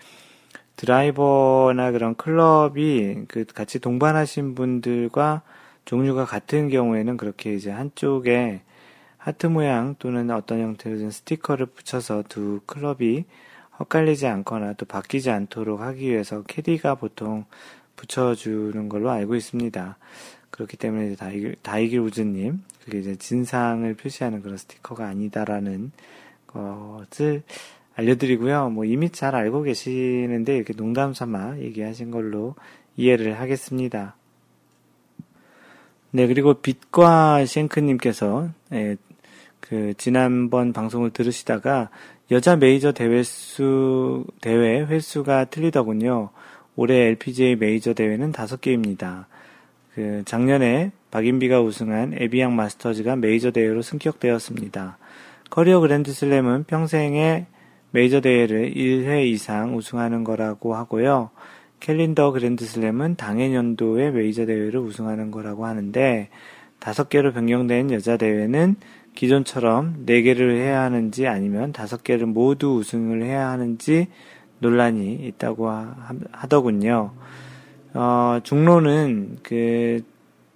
드라이버나 0.76 1.92
그런 1.92 2.14
클럽이 2.14 3.26
그 3.28 3.44
같이 3.44 3.78
동반하신 3.78 4.54
분들과 4.54 5.42
종류가 5.84 6.24
같은 6.24 6.68
경우에는 6.68 7.16
그렇게 7.16 7.54
이제 7.54 7.70
한쪽에 7.70 8.62
하트 9.18 9.46
모양 9.46 9.94
또는 9.98 10.30
어떤 10.30 10.60
형태로 10.60 10.98
된 10.98 11.10
스티커를 11.10 11.66
붙여서 11.66 12.24
두 12.28 12.60
클럽이 12.66 13.24
헛갈리지 13.78 14.26
않거나 14.26 14.74
또 14.74 14.86
바뀌지 14.86 15.30
않도록 15.30 15.80
하기 15.80 16.10
위해서 16.10 16.42
캐디가 16.42 16.96
보통 16.96 17.44
붙여주는 17.96 18.88
걸로 18.88 19.10
알고 19.10 19.34
있습니다. 19.34 19.96
그렇기 20.54 20.76
때문에 20.76 21.08
이제 21.08 21.16
다이길, 21.16 21.56
다이길 21.62 21.98
우즈님, 21.98 22.62
그게 22.84 22.98
이제 23.00 23.16
진상을 23.16 23.92
표시하는 23.94 24.40
그런 24.40 24.56
스티커가 24.56 25.06
아니다라는 25.08 25.90
것을 26.46 27.42
알려드리고요. 27.96 28.70
뭐 28.70 28.84
이미 28.84 29.10
잘 29.10 29.34
알고 29.34 29.62
계시는데 29.62 30.56
이렇게 30.56 30.72
농담 30.72 31.12
삼아 31.12 31.58
얘기하신 31.58 32.12
걸로 32.12 32.54
이해를 32.96 33.40
하겠습니다. 33.40 34.14
네, 36.12 36.28
그리고 36.28 36.54
빛과 36.54 37.44
쉔크님께서 37.44 38.48
예, 38.74 38.96
그 39.58 39.94
지난번 39.96 40.72
방송을 40.72 41.10
들으시다가 41.10 41.90
여자 42.30 42.54
메이저 42.54 42.92
대회 42.92 43.24
수 43.24 44.24
대회 44.40 44.84
횟수가 44.84 45.46
틀리더군요. 45.46 46.30
올해 46.76 47.08
LPGA 47.08 47.56
메이저 47.56 47.92
대회는 47.92 48.30
다섯 48.30 48.60
개입니다. 48.60 49.26
그 49.94 50.22
작년에 50.24 50.90
박인비가 51.10 51.60
우승한 51.60 52.14
에비앙 52.18 52.56
마스터즈가 52.56 53.14
메이저 53.16 53.52
대회로 53.52 53.82
승격되었습니다. 53.82 54.98
커리어 55.50 55.78
그랜드슬램은 55.80 56.64
평생에 56.64 57.46
메이저 57.92 58.20
대회를 58.20 58.74
1회 58.74 59.24
이상 59.26 59.76
우승하는 59.76 60.24
거라고 60.24 60.74
하고요. 60.74 61.30
캘린더 61.78 62.32
그랜드슬램은 62.32 63.14
당해 63.14 63.54
연도에 63.54 64.10
메이저 64.10 64.46
대회를 64.46 64.80
우승하는 64.80 65.30
거라고 65.30 65.66
하는데 65.66 66.28
다섯 66.80 67.08
개로 67.08 67.32
변경된 67.32 67.92
여자 67.92 68.16
대회는 68.16 68.74
기존처럼 69.14 70.06
네 70.06 70.22
개를 70.22 70.56
해야 70.56 70.82
하는지 70.82 71.28
아니면 71.28 71.72
다섯 71.72 72.02
개를 72.02 72.26
모두 72.26 72.78
우승을 72.78 73.22
해야 73.22 73.48
하는지 73.48 74.08
논란이 74.58 75.14
있다고 75.14 75.70
하더군요. 76.32 77.12
어, 77.94 78.40
주로는 78.42 79.38
그 79.42 80.02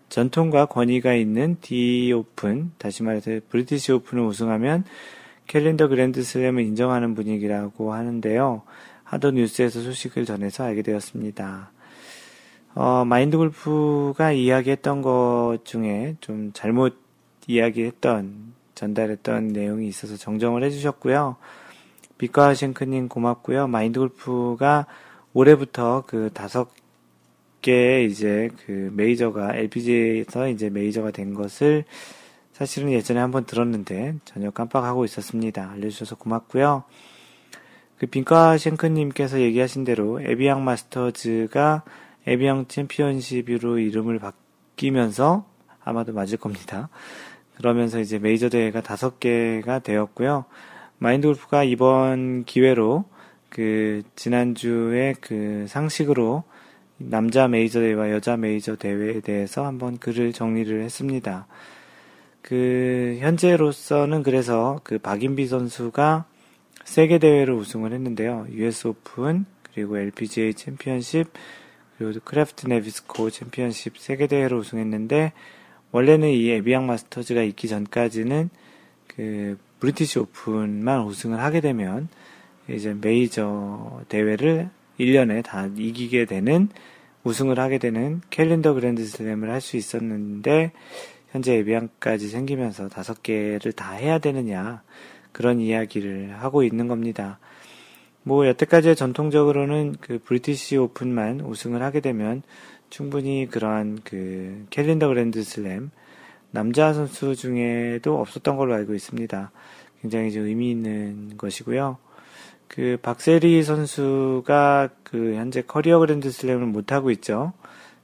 전통과 0.09 0.67
권위가 0.67 1.15
있는 1.15 1.57
디 1.61 2.13
오픈, 2.13 2.73
다시 2.79 3.03
말해서 3.03 3.41
브리티시 3.49 3.93
오픈을 3.93 4.25
우승하면 4.25 4.85
캘린더 5.47 5.89
그랜드 5.89 6.23
슬램을 6.23 6.63
인정하는 6.65 7.15
분위기라고 7.15 7.93
하는데요. 7.93 8.63
하도 9.05 9.31
뉴스에서 9.31 9.81
소식을 9.81 10.25
전해서 10.25 10.65
알게 10.65 10.83
되었습니다. 10.83 11.71
어, 12.75 13.05
마인드 13.05 13.37
골프가 13.37 14.33
이야기했던 14.33 15.03
것 15.03 15.61
중에 15.65 16.17
좀 16.21 16.51
잘못 16.53 16.99
이야기했던, 17.47 18.53
전달했던 18.75 19.49
내용이 19.49 19.89
있어서 19.89 20.17
정정을 20.17 20.63
해주셨고요. 20.65 21.37
빛과 22.19 22.55
싱크님 22.55 23.09
고맙고요. 23.09 23.69
마인드 23.69 24.01
골프가 24.01 24.87
올해부터 25.33 26.05
그 26.07 26.31
다섯 26.35 26.69
개 27.61 28.05
이제 28.05 28.51
그 28.65 28.91
메이저가 28.95 29.57
LPGA에서 29.57 30.49
이제 30.49 30.71
메이저가 30.71 31.11
된 31.11 31.35
것을 31.35 31.85
사실은 32.53 32.91
예전에 32.91 33.21
한번 33.21 33.45
들었는데 33.45 34.17
전혀 34.25 34.51
깜빡하고 34.51 35.05
있었습니다. 35.05 35.71
알려주셔서 35.71 36.17
고맙고요. 36.17 36.85
그 37.99 38.07
빈카 38.07 38.59
쉔크님께서 38.59 39.41
얘기하신 39.41 39.85
대로 39.85 40.21
에비앙 40.21 40.65
마스터즈가 40.65 41.85
에비앙 42.27 42.67
챔피언십으로 42.69 43.79
이름을 43.79 44.19
바뀌면서 44.19 45.47
아마도 45.83 46.13
맞을 46.13 46.39
겁니다. 46.39 46.89
그러면서 47.57 47.99
이제 47.99 48.19
메이저 48.19 48.49
대회가 48.49 48.81
다섯 48.81 49.19
개가 49.19 49.81
되었고요. 49.81 50.45
마인드 50.99 51.27
골프가 51.27 51.65
이번 51.65 52.45
기회로 52.45 53.05
그 53.49 54.03
지난주에 54.15 55.15
그 55.21 55.67
상식으로 55.69 56.45
남자 56.99 57.49
메이저 57.49 57.81
대회와 57.81 58.11
여자 58.11 58.37
메이저 58.37 58.77
대회에 58.77 59.21
대해서 59.21 59.65
한번 59.65 59.99
글을 59.99 60.33
정리를 60.33 60.83
했습니다. 60.83 61.47
그 62.43 63.17
현재로서는 63.21 64.23
그래서 64.23 64.81
그 64.85 64.99
박인비 64.99 65.47
선수가 65.47 66.25
세 66.85 66.98
개 66.98 67.19
대회를 67.19 67.55
우승을 67.55 67.93
했는데요. 67.93 68.47
US 68.51 68.89
오픈 68.89 69.45
그리고 69.73 69.99
LPGA 69.99 70.55
챔피언십 70.55 71.29
그리고 71.97 72.21
크래프트 72.25 72.67
나비스코 72.67 73.31
챔피언십 73.31 73.99
세 73.99 74.10
개 74.10 74.27
대회를 74.27 74.57
우승했는데 74.57 75.33
원래는 75.93 76.29
이 76.31 76.51
에비앙 76.51 76.87
마스터즈가 76.87 77.43
있기 77.43 77.69
전까지는 77.69 78.51
그 79.07 79.59
브리티시 79.81 80.19
오픈만 80.19 81.03
우승을 81.03 81.41
하게 81.41 81.61
되면 81.61 82.09
이제 82.69 82.95
메이저 82.95 84.01
대회를 84.09 84.71
1년에 84.99 85.45
다 85.45 85.69
이기게 85.77 86.25
되는 86.25 86.69
우승을 87.25 87.59
하게 87.59 87.79
되는 87.79 88.21
캘린더 88.31 88.75
그랜드 88.75 89.05
슬램을 89.05 89.51
할 89.51 89.61
수 89.61 89.77
있었는데 89.77 90.73
현재 91.31 91.55
에비앙까지 91.57 92.29
생기면서 92.29 92.89
다섯 92.89 93.23
개를 93.23 93.73
다 93.73 93.93
해야 93.93 94.19
되느냐 94.19 94.83
그런 95.33 95.61
이야기를 95.61 96.37
하고 96.39 96.63
있는 96.63 96.89
겁니다. 96.89 97.39
뭐 98.23 98.47
여태까지 98.47 98.97
전통적으로는 98.97 99.97
그 100.01 100.19
브리티시 100.19 100.77
오픈만 100.77 101.41
우승을 101.41 101.83
하게 101.83 102.01
되면 102.01 102.43
충분히 102.91 103.47
그러한 103.51 104.01
그 104.05 104.67
캘린더 104.71 105.09
그랜드 105.09 105.43
슬램 105.43 105.91
남자 106.51 106.95
선수 106.95 107.37
중에도 107.37 108.19
없었던 108.21 108.57
걸로 108.57 108.75
알고 108.75 108.95
있습니다. 108.95 109.51
굉장히 110.01 110.31
의미 110.37 110.71
있는 110.71 111.37
것이고요. 111.37 111.99
그 112.69 112.99
박세리 113.03 113.63
선수가 113.63 114.91
그 115.03 115.35
현재 115.35 115.63
커리어 115.63 115.99
그랜드 115.99 116.31
슬램을 116.31 116.67
못 116.67 116.93
하고 116.93 117.11
있죠. 117.11 117.53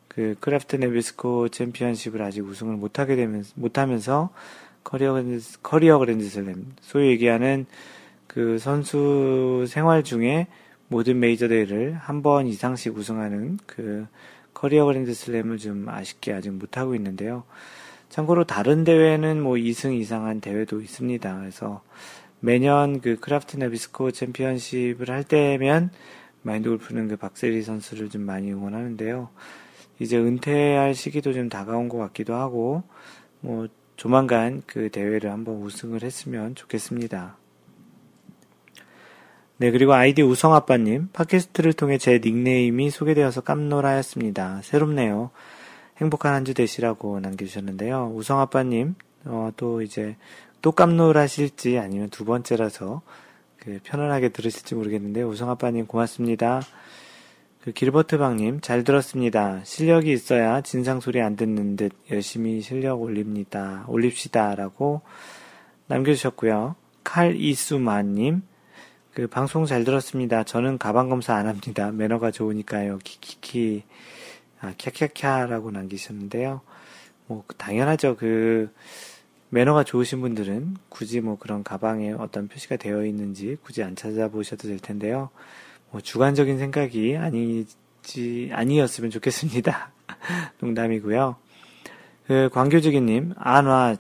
그 0.09 0.37
크래프트 0.41 0.77
나비스코 0.77 1.49
챔피언십을 1.49 2.23
아직 2.23 2.41
우승을 2.45 2.77
못 2.77 2.99
하게 2.99 3.17
되면서 3.17 3.53
못 3.57 3.79
하면서 3.79 4.31
커리어 4.85 5.13
그랜드, 5.13 5.45
커리어 5.63 5.99
그랜드 5.99 6.25
슬램 6.29 6.75
소위 6.81 7.09
얘기하는 7.09 7.67
그 8.27 8.59
선수 8.59 9.65
생활 9.69 10.03
중에 10.05 10.47
모든 10.89 11.19
메이저 11.21 11.49
대회를 11.49 11.95
한 11.95 12.23
번 12.23 12.47
이상씩 12.47 12.97
우승하는 12.97 13.59
그 13.67 14.07
커리어 14.55 14.85
그랜드 14.87 15.13
슬램을 15.15 15.59
좀 15.59 15.89
아쉽게 15.89 16.33
아직 16.33 16.51
못 16.51 16.77
하고 16.79 16.95
있는데요. 16.95 17.45
참고로 18.09 18.45
다른 18.45 18.85
대회는 18.85 19.43
뭐 19.43 19.55
2승 19.55 19.99
이상한 19.99 20.41
대회도 20.41 20.81
있습니다. 20.81 21.39
그래서 21.41 21.83
매년 22.45 23.01
그 23.01 23.17
크라프트 23.17 23.57
나비스코 23.57 24.11
챔피언십을 24.11 25.09
할 25.09 25.25
때면 25.25 25.91
마인드 26.43 26.69
골프는 26.69 27.09
그 27.09 27.17
박세리 27.17 27.63
선수를 27.63 28.11
좀 28.11 28.21
많이 28.21 28.53
응원하는데요. 28.53 29.31
이제 29.99 30.19
은퇴할 30.19 30.95
시기도 30.95 31.33
좀 31.33 31.49
다가온 31.49 31.89
것 31.89 31.97
같기도 31.97 32.35
하고, 32.35 32.83
뭐, 33.41 33.69
조만간 33.97 34.63
그 34.67 34.91
대회를 34.91 35.33
한번 35.33 35.63
우승을 35.63 36.03
했으면 36.03 36.55
좋겠습니다. 36.55 37.39
네, 39.57 39.71
그리고 39.71 39.95
아이디 39.95 40.21
우성아빠님, 40.21 41.09
팟캐스트를 41.15 41.73
통해 41.73 41.97
제 41.97 42.21
닉네임이 42.23 42.91
소개되어서 42.91 43.41
깜놀하였습니다. 43.41 44.61
새롭네요. 44.63 45.31
행복한 45.97 46.35
한 46.35 46.45
주 46.45 46.53
되시라고 46.53 47.21
남겨주셨는데요. 47.21 48.13
우성아빠님, 48.15 48.97
어, 49.25 49.51
또 49.57 49.81
이제 49.81 50.17
또 50.65 50.73
깜놀하실지 50.73 51.79
아니면 51.79 52.09
두 52.09 52.25
번째라서 52.25 53.03
그 53.59 53.81
편안하게 53.85 54.31
들으실지 54.31 54.75
모르겠는데 54.75 55.21
우성 55.21 55.51
아빠님 55.51 55.85
고맙습니다. 55.85 56.63
그 57.61 57.73
길버트 57.73 58.17
방님 58.17 58.63
잘 58.63 58.83
들었습니다. 58.83 59.61
실력이 59.65 60.11
있어야 60.11 60.63
진상 60.63 61.01
소리 61.01 61.21
안 61.21 61.37
듣는 61.37 61.77
듯 61.77 61.93
열심히 62.11 62.63
실력 62.63 63.03
올립니다. 63.03 63.85
올립시다라고 63.89 65.03
남겨주셨고요. 65.89 66.77
칼 67.05 67.37
이수마님 67.37 68.41
그 69.13 69.27
방송 69.27 69.67
잘 69.67 69.85
들었습니다. 69.85 70.45
저는 70.45 70.79
가방 70.79 71.11
검사 71.11 71.35
안 71.35 71.47
합니다. 71.47 71.93
매너가 71.93 72.31
좋으니까요. 72.31 73.01
키키키 73.05 73.85
아 74.63 74.73
캬캬캬라고 74.79 75.73
남기셨는데요. 75.73 76.63
뭐 77.27 77.45
당연하죠. 77.59 78.17
그 78.17 78.73
매너가 79.55 79.85
좋으신 79.85 80.21
분들은 80.21 80.79
굳이 80.89 81.21
뭐 81.21 81.39
그런 81.39 81.63
가방에 81.63 82.11
어떤 82.11 82.49
표시가 82.49 82.75
되어 82.75 83.07
있는지 83.07 83.57
굳이 83.63 83.85
안 83.85 83.95
찾아보셔도 83.95 84.67
될 84.67 84.81
텐데요. 84.81 85.31
뭐 85.93 86.01
주관적인 86.01 86.59
생각이 86.59 87.17
아니지, 87.17 88.51
아니었으면 88.53 89.13
좋겠습니다. 89.13 89.93
농담이고요. 90.59 91.37
그, 92.27 92.49
광교지기님, 92.53 93.35
안와, 93.37 93.95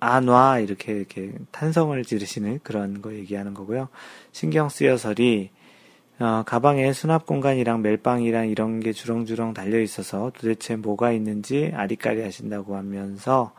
안와, 0.00 0.58
이렇게, 0.58 0.92
이렇게 0.92 1.32
탄성을 1.50 2.04
지르시는 2.04 2.60
그런 2.62 3.00
거 3.00 3.14
얘기하는 3.14 3.54
거고요. 3.54 3.88
신경 4.32 4.68
쓰여서리, 4.68 5.48
어, 6.18 6.42
가방에 6.44 6.92
수납 6.92 7.24
공간이랑 7.24 7.80
멜빵이랑 7.80 8.50
이런 8.50 8.80
게 8.80 8.92
주렁주렁 8.92 9.54
달려 9.54 9.80
있어서 9.80 10.30
도대체 10.38 10.76
뭐가 10.76 11.12
있는지 11.12 11.72
아리까리 11.74 12.20
하신다고 12.20 12.76
하면서 12.76 13.54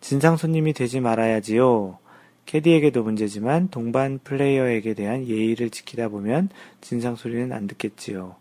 진상 0.00 0.36
손님이 0.36 0.72
되지 0.72 1.00
말아야지요. 1.00 1.98
캐디에게도 2.46 3.02
문제지만 3.02 3.68
동반 3.68 4.18
플레이어에게 4.24 4.94
대한 4.94 5.26
예의를 5.26 5.70
지키다 5.70 6.08
보면 6.08 6.48
진상 6.80 7.14
소리는 7.14 7.52
안 7.52 7.66
듣겠지요. 7.66 8.36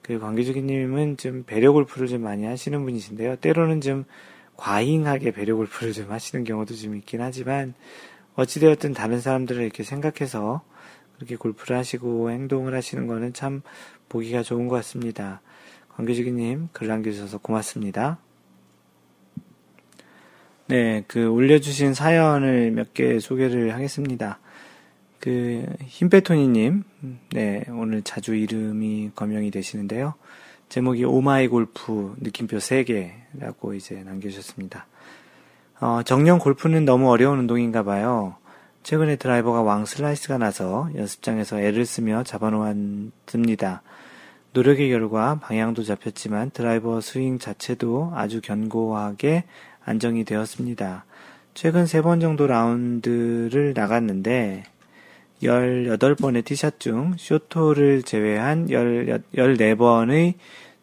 그 0.00 0.18
관계주기님은 0.18 1.16
좀 1.16 1.42
배려 1.44 1.72
골프를 1.72 2.08
좀 2.08 2.22
많이 2.22 2.44
하시는 2.44 2.82
분이신데요. 2.82 3.36
때로는 3.36 3.80
좀 3.80 4.04
과잉하게 4.56 5.32
배려 5.32 5.56
골프를 5.56 5.92
좀 5.92 6.12
하시는 6.12 6.44
경우도 6.44 6.74
좀 6.76 6.96
있긴 6.96 7.20
하지만 7.20 7.74
어찌되었든 8.36 8.94
다른 8.94 9.20
사람들을 9.20 9.62
이렇게 9.62 9.82
생각해서 9.82 10.62
그렇게 11.16 11.36
골프를 11.36 11.76
하시고 11.76 12.30
행동을 12.30 12.74
하시는 12.74 13.06
거는 13.06 13.32
참 13.32 13.62
보기가 14.08 14.42
좋은 14.42 14.68
것 14.68 14.76
같습니다. 14.76 15.40
관계주기님 15.96 16.68
글 16.72 16.88
남겨주셔서 16.88 17.38
고맙습니다. 17.38 18.18
네, 20.68 21.04
그 21.06 21.28
올려주신 21.28 21.94
사연을 21.94 22.72
몇 22.72 22.92
개 22.92 23.20
소개를 23.20 23.74
하겠습니다. 23.74 24.40
그 25.20 25.64
힘빼토니님, 25.82 26.82
네 27.30 27.64
오늘 27.68 28.02
자주 28.02 28.34
이름이 28.34 29.12
거명이 29.14 29.50
되시는데요. 29.52 30.14
제목이 30.68 31.04
Oh 31.04 31.25
my 31.25 31.46
golf 31.46 32.16
느낌표 32.20 32.56
3개라고 32.56 33.76
이제 33.76 34.02
남겨주셨습니다. 34.04 34.86
어, 35.80 36.00
정녕 36.04 36.38
골프는 36.40 36.84
너무 36.84 37.10
어려운 37.10 37.38
운동인가 37.38 37.84
봐요. 37.84 38.34
최근에 38.82 39.16
드라이버가 39.16 39.62
왕 39.62 39.84
슬라이스가 39.84 40.38
나서 40.38 40.88
연습장에서 40.96 41.60
애를 41.60 41.86
쓰며 41.86 42.24
잡아놓았습니다. 42.24 43.82
노력의 44.52 44.88
결과 44.88 45.38
방향도 45.38 45.82
잡혔지만 45.84 46.50
드라이버 46.50 47.00
스윙 47.00 47.38
자체도 47.38 48.12
아주 48.14 48.40
견고하게 48.40 49.44
안정이 49.86 50.24
되었습니다. 50.24 51.04
최근 51.54 51.86
세 51.86 52.02
번 52.02 52.20
정도 52.20 52.46
라운드를 52.46 53.72
나갔는데 53.74 54.64
18번의 55.42 56.44
티샷 56.44 56.80
중 56.80 57.14
쇼토를 57.16 58.02
제외한 58.02 58.66
14번의 58.66 60.34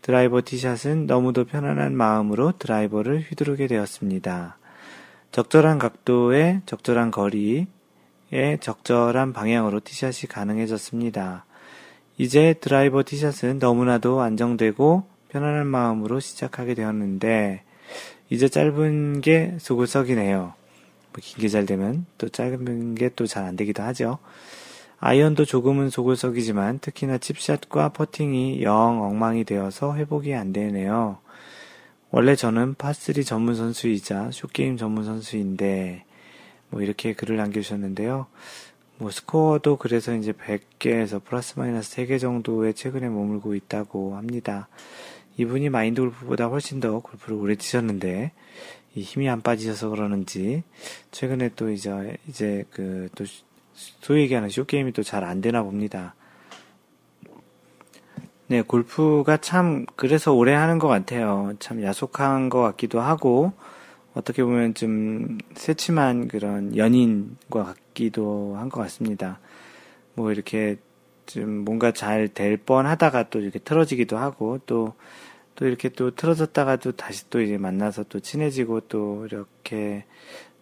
드라이버 0.01 0.41
티샷은 0.43 1.05
너무도 1.05 1.45
편안한 1.45 1.95
마음으로 1.95 2.53
드라이버를 2.57 3.21
휘두르게 3.21 3.67
되었습니다. 3.67 4.57
적절한 5.31 5.79
각도에 5.79 6.61
적절한 6.65 7.11
거리에 7.11 7.67
적절한 8.59 9.33
방향으로 9.33 9.79
티샷이 9.79 10.27
가능해졌습니다. 10.29 11.45
이제 12.17 12.53
드라이버 12.61 13.03
티샷은 13.03 13.59
너무나도 13.59 14.21
안정되고 14.21 15.03
편안한 15.29 15.67
마음으로 15.67 16.19
시작하게 16.19 16.73
되었는데 16.75 17.63
이제 18.29 18.47
짧은 18.49 19.21
게 19.21 19.55
속을 19.59 19.88
썩이네요. 19.88 20.39
뭐 20.39 21.21
긴게 21.21 21.47
잘 21.49 21.65
되면 21.65 22.05
또 22.17 22.29
짧은 22.29 22.95
게 22.95 23.09
또 23.09 23.27
잘 23.27 23.45
안 23.45 23.55
되기도 23.55 23.83
하죠. 23.83 24.17
아이언도 24.99 25.45
조금은 25.45 25.89
속을 25.89 26.21
썩이지만 26.21 26.79
특히나 26.79 27.17
칩샷과 27.17 27.89
퍼팅이 27.89 28.63
영 28.63 29.01
엉망이 29.03 29.43
되어서 29.43 29.95
회복이 29.95 30.33
안 30.33 30.53
되네요. 30.53 31.17
원래 32.09 32.35
저는 32.35 32.75
파3 32.75 33.25
전문 33.25 33.55
선수이자 33.55 34.29
short 34.31 34.57
game 34.57 34.77
전문 34.77 35.03
선수인데 35.03 36.05
뭐 36.69 36.81
이렇게 36.81 37.13
글을 37.13 37.35
남겨주셨는데요. 37.37 38.27
뭐 38.97 39.11
스코어도 39.11 39.77
그래서 39.77 40.15
이제 40.15 40.31
100개에서 40.31 41.21
플러스 41.23 41.59
마이너스 41.59 41.95
3개 41.97 42.19
정도에 42.19 42.73
최근에 42.73 43.09
머물고 43.09 43.55
있다고 43.55 44.15
합니다. 44.15 44.69
이분이 45.37 45.69
마인드 45.69 46.01
골프보다 46.01 46.45
훨씬 46.47 46.79
더 46.79 46.99
골프를 46.99 47.35
오래 47.37 47.55
치셨는데 47.55 48.31
이 48.95 49.01
힘이 49.01 49.29
안 49.29 49.41
빠지셔서 49.41 49.89
그러는지 49.89 50.63
최근에 51.11 51.51
또 51.55 51.71
이제 51.71 52.17
이제 52.27 52.65
그 52.71 53.09
또 53.15 53.25
소위 54.01 54.21
얘기하는 54.21 54.49
쇼 54.49 54.65
게임이 54.65 54.91
또 54.93 55.01
잘 55.03 55.23
안 55.23 55.41
되나 55.41 55.63
봅니다. 55.63 56.15
네, 58.47 58.61
골프가 58.61 59.37
참 59.37 59.85
그래서 59.95 60.33
오래 60.33 60.53
하는 60.53 60.77
것 60.77 60.87
같아요. 60.87 61.53
참 61.59 61.81
야속한 61.81 62.49
것 62.49 62.61
같기도 62.61 63.01
하고 63.01 63.53
어떻게 64.13 64.43
보면 64.43 64.75
좀 64.75 65.39
새침한 65.55 66.27
그런 66.27 66.75
연인과 66.77 67.63
같기도 67.63 68.55
한 68.57 68.69
것 68.69 68.81
같습니다. 68.81 69.39
뭐 70.13 70.31
이렇게 70.31 70.77
좀 71.25 71.63
뭔가 71.65 71.91
잘 71.93 72.27
될 72.29 72.57
뻔 72.57 72.85
하다가 72.85 73.29
또 73.29 73.39
이렇게 73.39 73.57
틀어지기도 73.59 74.17
하고 74.17 74.59
또, 74.65 74.93
또 75.55 75.67
이렇게 75.67 75.89
또 75.89 76.11
틀어졌다가도 76.11 76.93
다시 76.93 77.29
또 77.29 77.41
이제 77.41 77.57
만나서 77.57 78.03
또 78.09 78.19
친해지고 78.19 78.81
또 78.81 79.25
이렇게 79.25 80.05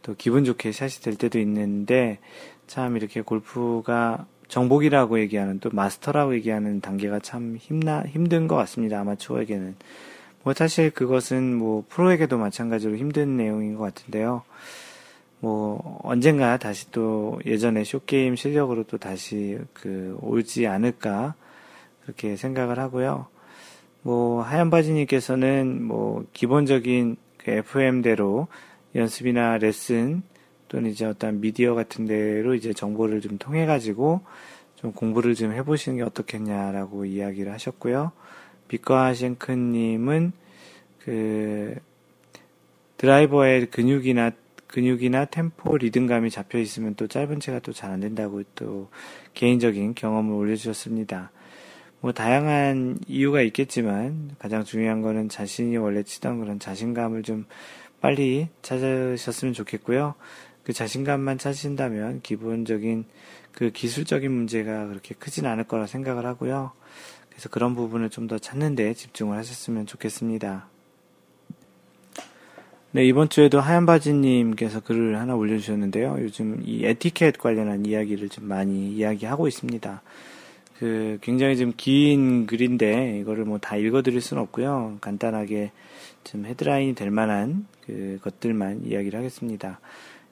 또 0.01 0.15
기분 0.17 0.43
좋게 0.45 0.71
샷이 0.71 1.01
될 1.03 1.15
때도 1.15 1.39
있는데 1.39 2.19
참 2.67 2.97
이렇게 2.97 3.21
골프가 3.21 4.25
정복이라고 4.47 5.19
얘기하는 5.19 5.59
또 5.59 5.69
마스터라고 5.71 6.33
얘기하는 6.35 6.81
단계가 6.81 7.19
참 7.19 7.55
힘나, 7.57 8.03
힘든 8.03 8.47
것 8.47 8.55
같습니다. 8.57 8.99
아마추어에게는. 8.99 9.75
뭐 10.43 10.53
사실 10.53 10.89
그것은 10.89 11.55
뭐 11.55 11.85
프로에게도 11.87 12.37
마찬가지로 12.37 12.97
힘든 12.97 13.37
내용인 13.37 13.75
것 13.75 13.83
같은데요. 13.83 14.43
뭐 15.39 15.99
언젠가 16.03 16.57
다시 16.57 16.91
또 16.91 17.39
예전에 17.45 17.83
쇼게임 17.83 18.35
실력으로 18.35 18.83
또 18.83 18.97
다시 18.97 19.57
그 19.73 20.17
오지 20.21 20.67
않을까 20.67 21.35
그렇게 22.03 22.35
생각을 22.35 22.77
하고요. 22.77 23.27
뭐 24.01 24.41
하얀 24.41 24.69
바지님께서는 24.69 25.83
뭐 25.83 26.25
기본적인 26.33 27.17
그 27.37 27.51
FM대로 27.51 28.47
연습이나 28.95 29.57
레슨 29.57 30.23
또는 30.67 30.89
이제 30.89 31.05
어떤 31.05 31.41
미디어 31.41 31.75
같은 31.75 32.05
데로 32.05 32.55
이제 32.55 32.73
정보를 32.73 33.21
좀 33.21 33.37
통해 33.37 33.65
가지고 33.65 34.21
좀 34.75 34.91
공부를 34.93 35.35
좀 35.35 35.51
해보시는 35.51 35.97
게 35.97 36.03
어떻겠냐라고 36.03 37.05
이야기를 37.05 37.51
하셨고요. 37.51 38.11
비과 38.67 39.13
셴크님은 39.13 40.31
그 40.99 41.75
드라이버의 42.97 43.67
근육이나 43.67 44.31
근육이나 44.67 45.25
템포, 45.25 45.77
리듬감이 45.77 46.29
잡혀 46.29 46.57
있으면 46.57 46.95
또 46.95 47.07
짧은 47.07 47.41
채가 47.41 47.59
또 47.59 47.73
잘 47.73 47.91
안 47.91 47.99
된다고 47.99 48.41
또 48.55 48.89
개인적인 49.33 49.95
경험을 49.95 50.33
올려주셨습니다. 50.33 51.31
뭐 52.01 52.11
다양한 52.11 52.97
이유가 53.07 53.41
있겠지만 53.41 54.31
가장 54.39 54.63
중요한 54.63 55.01
거는 55.01 55.29
자신이 55.29 55.77
원래 55.77 56.01
치던 56.03 56.39
그런 56.39 56.59
자신감을 56.59 57.21
좀 57.21 57.45
빨리 58.01 58.49
찾으셨으면 58.63 59.53
좋겠고요. 59.53 60.15
그 60.63 60.73
자신감만 60.73 61.37
찾으신다면 61.37 62.21
기본적인 62.21 63.05
그 63.51 63.69
기술적인 63.71 64.31
문제가 64.31 64.87
그렇게 64.87 65.13
크진 65.13 65.45
않을 65.45 65.65
거라 65.65 65.85
생각을 65.85 66.25
하고요. 66.25 66.71
그래서 67.29 67.49
그런 67.49 67.75
부분을 67.75 68.09
좀 68.09 68.27
더 68.27 68.39
찾는데 68.39 68.93
집중을 68.95 69.37
하셨으면 69.37 69.85
좋겠습니다. 69.85 70.67
네, 72.93 73.05
이번 73.05 73.29
주에도 73.29 73.61
하얀 73.61 73.85
바지님께서 73.85 74.81
글을 74.81 75.17
하나 75.17 75.35
올려주셨는데요. 75.35 76.17
요즘 76.19 76.61
이 76.65 76.85
에티켓 76.85 77.37
관련한 77.37 77.85
이야기를 77.85 78.29
좀 78.29 78.47
많이 78.47 78.91
이야기하고 78.91 79.47
있습니다. 79.47 80.01
그 80.81 81.19
굉장히 81.21 81.57
좀 81.57 81.73
긴 81.77 82.47
글인데 82.47 83.19
이거를 83.19 83.45
뭐 83.45 83.59
다 83.59 83.75
읽어드릴 83.75 84.19
수는 84.19 84.41
없고요. 84.41 84.97
간단하게 84.99 85.71
좀 86.23 86.45
헤드라인이 86.47 86.95
될 86.95 87.11
만한 87.11 87.67
그 87.85 88.17
것들만 88.23 88.85
이야기를 88.87 89.19
하겠습니다. 89.19 89.79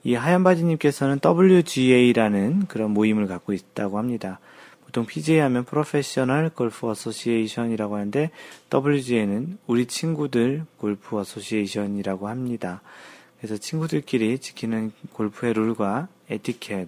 이 0.04 0.16
하얀 0.16 0.44
바지님께서는 0.44 1.20
WGA라는 1.24 2.66
그런 2.66 2.90
모임을 2.92 3.28
갖고 3.28 3.54
있다고 3.54 4.00
합니다. 4.00 4.40
보통 4.86 5.06
PGA 5.06 5.38
하면 5.42 5.66
Professional 5.66 6.50
Golf 6.50 6.90
Association이라고 6.90 7.98
하는데 7.98 8.32
WGA는 8.74 9.60
우리 9.68 9.86
친구들 9.86 10.66
Golf 10.78 11.16
Association이라고 11.20 12.28
합니다. 12.28 12.82
그래서 13.38 13.56
친구들끼리 13.56 14.40
지키는 14.40 14.94
골프의 15.14 15.54
룰과 15.54 16.08
에티켓 16.32 16.88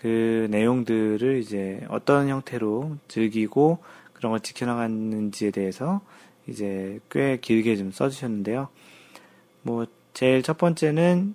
그 0.00 0.48
내용들을 0.50 1.38
이제 1.38 1.80
어떤 1.88 2.28
형태로 2.28 2.96
즐기고 3.08 3.78
그런 4.14 4.30
걸 4.30 4.40
지켜나가는지에 4.40 5.50
대해서 5.50 6.00
이제 6.46 7.00
꽤 7.10 7.36
길게 7.38 7.76
좀 7.76 7.90
써주셨는데요. 7.90 8.68
뭐 9.62 9.86
제일 10.14 10.42
첫 10.42 10.56
번째는 10.56 11.34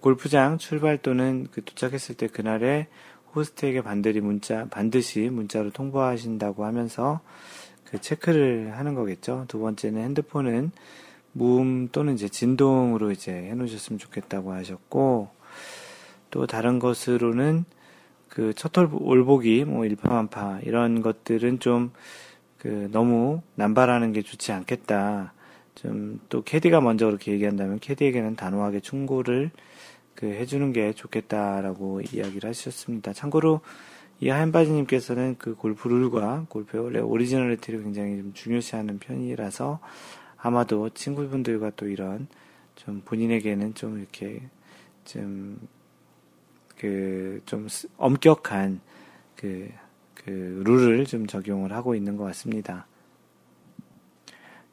골프장 0.00 0.56
출발 0.58 0.98
또는 0.98 1.46
그 1.52 1.62
도착했을 1.62 2.14
때 2.14 2.26
그날에 2.26 2.88
호스트에게 3.34 3.82
반드시 3.82 4.20
문자, 4.20 4.66
반드시 4.70 5.28
문자로 5.30 5.70
통보하신다고 5.70 6.64
하면서 6.64 7.20
그 7.84 8.00
체크를 8.00 8.72
하는 8.76 8.94
거겠죠. 8.94 9.44
두 9.48 9.58
번째는 9.58 10.02
핸드폰은 10.02 10.72
무음 11.32 11.88
또는 11.88 12.14
이제 12.14 12.28
진동으로 12.28 13.10
이제 13.10 13.32
해놓으셨으면 13.32 13.98
좋겠다고 13.98 14.52
하셨고, 14.52 15.30
또 16.30 16.46
다른 16.46 16.78
것으로는 16.78 17.64
그 18.32 18.54
첫홀 18.54 18.88
올보기, 18.92 19.64
뭐 19.66 19.84
일파만파, 19.84 20.60
이런 20.64 21.02
것들은 21.02 21.58
좀 21.60 21.92
그 22.62 22.88
너무 22.92 23.42
남발하는 23.56 24.12
게 24.12 24.22
좋지 24.22 24.52
않겠다. 24.52 25.34
좀 25.74 26.20
또 26.28 26.42
캐디가 26.44 26.80
먼저 26.80 27.06
그렇게 27.06 27.32
얘기한다면 27.32 27.80
캐디에게는 27.80 28.36
단호하게 28.36 28.78
충고를 28.78 29.50
그 30.14 30.26
해주는 30.26 30.72
게 30.72 30.92
좋겠다라고 30.92 32.02
이야기를 32.02 32.48
하셨습니다. 32.48 33.12
참고로 33.12 33.62
이 34.20 34.28
하얀바지님께서는 34.28 35.36
그 35.38 35.56
골프 35.56 35.88
룰과 35.88 36.46
골프의 36.50 36.84
원래 36.84 37.00
오리지널리티를 37.00 37.82
굉장히 37.82 38.18
좀 38.18 38.32
중요시하는 38.32 39.00
편이라서 39.00 39.80
아마도 40.36 40.88
친구분들과 40.90 41.72
또 41.74 41.88
이런 41.88 42.28
좀 42.76 43.02
본인에게는 43.04 43.74
좀 43.74 43.98
이렇게 43.98 44.40
좀 45.04 45.58
그 46.82 47.22
좀 47.46 47.68
엄격한 47.96 48.80
그, 49.36 49.68
그 50.14 50.62
룰을 50.64 51.06
좀 51.06 51.26
적용을 51.26 51.72
하고 51.72 51.94
있는 51.94 52.16
것 52.16 52.24
같습니다. 52.24 52.86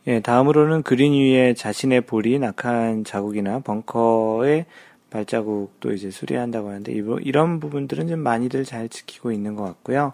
예, 0.08 0.20
다음으로는 0.20 0.84
그린 0.84 1.14
위에 1.14 1.54
자신의 1.54 2.02
볼이 2.02 2.40
낙한 2.40 3.04
자국이나 3.04 3.60
벙커에 3.60 4.66
발자국도 5.10 5.94
이제 5.94 6.10
수리한다고 6.10 6.70
하는데 6.70 6.92
이런 7.22 7.60
부분들은 7.60 8.08
좀 8.08 8.20
많이들 8.20 8.64
잘 8.64 8.90
지키고 8.90 9.32
있는 9.32 9.56
것 9.56 9.64
같고요. 9.64 10.14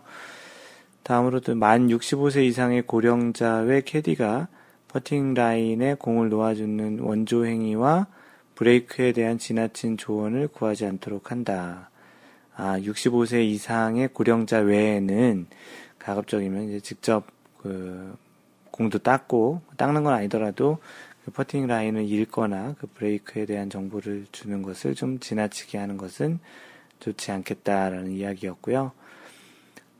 다음으로 1.03 1.39
도만 1.39 1.87
65세 1.87 2.43
이상의 2.45 2.81
고령자 2.83 3.59
외 3.59 3.81
캐디가 3.81 4.47
퍼팅 4.87 5.33
라인에 5.33 5.95
공을 5.95 6.29
놓아주는 6.29 6.99
원조 6.99 7.45
행위와 7.45 8.07
브레이크에 8.55 9.11
대한 9.11 9.37
지나친 9.37 9.97
조언을 9.97 10.47
구하지 10.47 10.85
않도록 10.85 11.31
한다. 11.31 11.89
아, 12.55 12.79
65세 12.79 13.45
이상의 13.45 14.09
고령자 14.13 14.59
외에는 14.59 15.47
가급적이면 15.99 16.69
이제 16.69 16.79
직접 16.79 17.25
그 17.61 18.15
공도 18.71 18.99
닦고 18.99 19.61
닦는 19.77 20.03
건 20.03 20.13
아니더라도 20.13 20.79
그 21.25 21.31
퍼팅 21.31 21.67
라인을 21.67 22.07
읽거나 22.09 22.75
그 22.79 22.87
브레이크에 22.87 23.45
대한 23.45 23.69
정보를 23.69 24.27
주는 24.31 24.61
것을 24.61 24.95
좀 24.95 25.19
지나치게 25.19 25.77
하는 25.77 25.97
것은 25.97 26.39
좋지 26.99 27.31
않겠다라는 27.31 28.11
이야기였고요. 28.11 28.91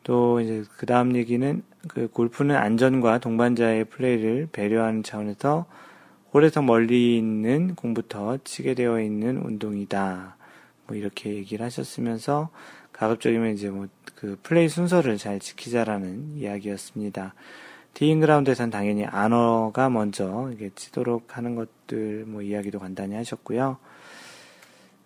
또 0.04 0.40
이제 0.40 0.64
그 0.78 0.86
다음 0.86 1.16
얘기는 1.16 1.64
그 1.88 2.08
골프는 2.08 2.56
안전과 2.56 3.20
동반자의 3.20 3.86
플레이를 3.86 4.48
배려하는 4.52 5.04
차원에서 5.04 5.66
홀에서 6.36 6.62
멀리 6.62 7.18
있는 7.18 7.74
공부터 7.74 8.38
치게 8.44 8.76
되어 8.76 9.02
있는 9.02 9.38
운동이다. 9.38 10.38
뭐 10.86 10.96
이렇게 10.96 11.34
얘기를 11.34 11.66
하셨으면서 11.66 12.50
가급적이면 12.92 13.54
이제 13.54 13.72
뭐 13.72 13.88
그 14.16 14.38
플레이 14.42 14.70
순서를 14.70 15.18
잘 15.18 15.40
지키자라는 15.40 16.38
이야기였습니다. 16.38 17.34
티잉그라운드에선 17.94 18.70
당연히 18.70 19.06
안어가 19.06 19.90
먼저 19.90 20.50
이게 20.54 20.72
치도록 20.74 21.38
하는 21.38 21.56
것들 21.56 22.26
뭐 22.26 22.42
이야기도 22.42 22.80
간단히 22.80 23.16
하셨고요. 23.16 23.78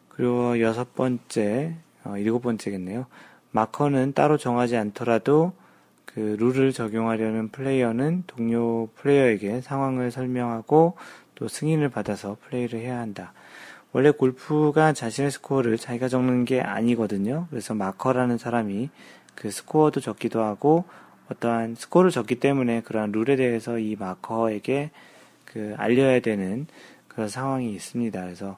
그리고 0.08 0.60
여섯 0.62 0.96
번째, 0.96 1.76
어, 2.04 2.18
일곱 2.18 2.42
번째겠네요. 2.42 3.08
마커는 3.52 4.14
따로 4.14 4.38
정하지 4.38 4.78
않더라도 4.78 5.54
그 6.20 6.36
룰을 6.38 6.74
적용하려는 6.74 7.48
플레이어는 7.48 8.26
동료 8.28 8.90
플레이어에게 8.96 9.62
상황을 9.62 10.12
설명하고 10.12 10.98
또 11.36 11.48
승인을 11.48 11.88
받아서 11.88 12.36
플레이를 12.42 12.82
해야 12.82 13.00
한다. 13.00 13.32
원래 13.94 14.12
골프가 14.12 14.92
자신의 14.92 15.32
스코어를 15.32 15.78
자기가 15.78 16.10
적는 16.10 16.44
게 16.44 16.60
아니거든요. 16.60 17.48
그래서 17.50 17.74
마커라는 17.74 18.38
사람이 18.38 18.90
그 19.34 19.50
스코어도 19.50 20.02
적기도 20.02 20.42
하고 20.42 20.84
어떠한 21.32 21.76
스코어를 21.76 22.12
줬기 22.12 22.36
때문에 22.36 22.82
그러한 22.82 23.14
룰에 23.14 23.38
대해서 23.38 23.80
이 23.80 23.96
마커에게 23.98 24.92
그 25.46 25.74
알려야 25.78 26.20
되는 26.20 26.68
그런 27.08 27.30
상황이 27.30 27.72
있습니다. 27.72 28.22
그래서 28.22 28.58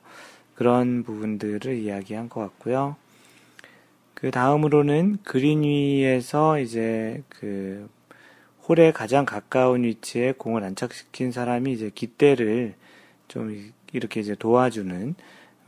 그런 0.56 1.04
부분들을 1.04 1.76
이야기한 1.76 2.28
것 2.28 2.42
같고요. 2.42 2.96
그 4.22 4.32
다음으로는 4.32 5.18
그린 5.24 5.64
위에서 5.64 6.60
이제 6.60 7.24
그 7.30 7.90
홀에 8.68 8.92
가장 8.92 9.26
가까운 9.26 9.84
위치에 9.84 10.34
공을 10.34 10.64
안착시킨 10.64 11.32
사람이 11.32 11.74
이제 11.74 11.92
기대를 11.94 12.76
좀 13.28 13.72
이렇게 13.92 14.20
이제 14.20 14.36
도와주는 14.36 15.16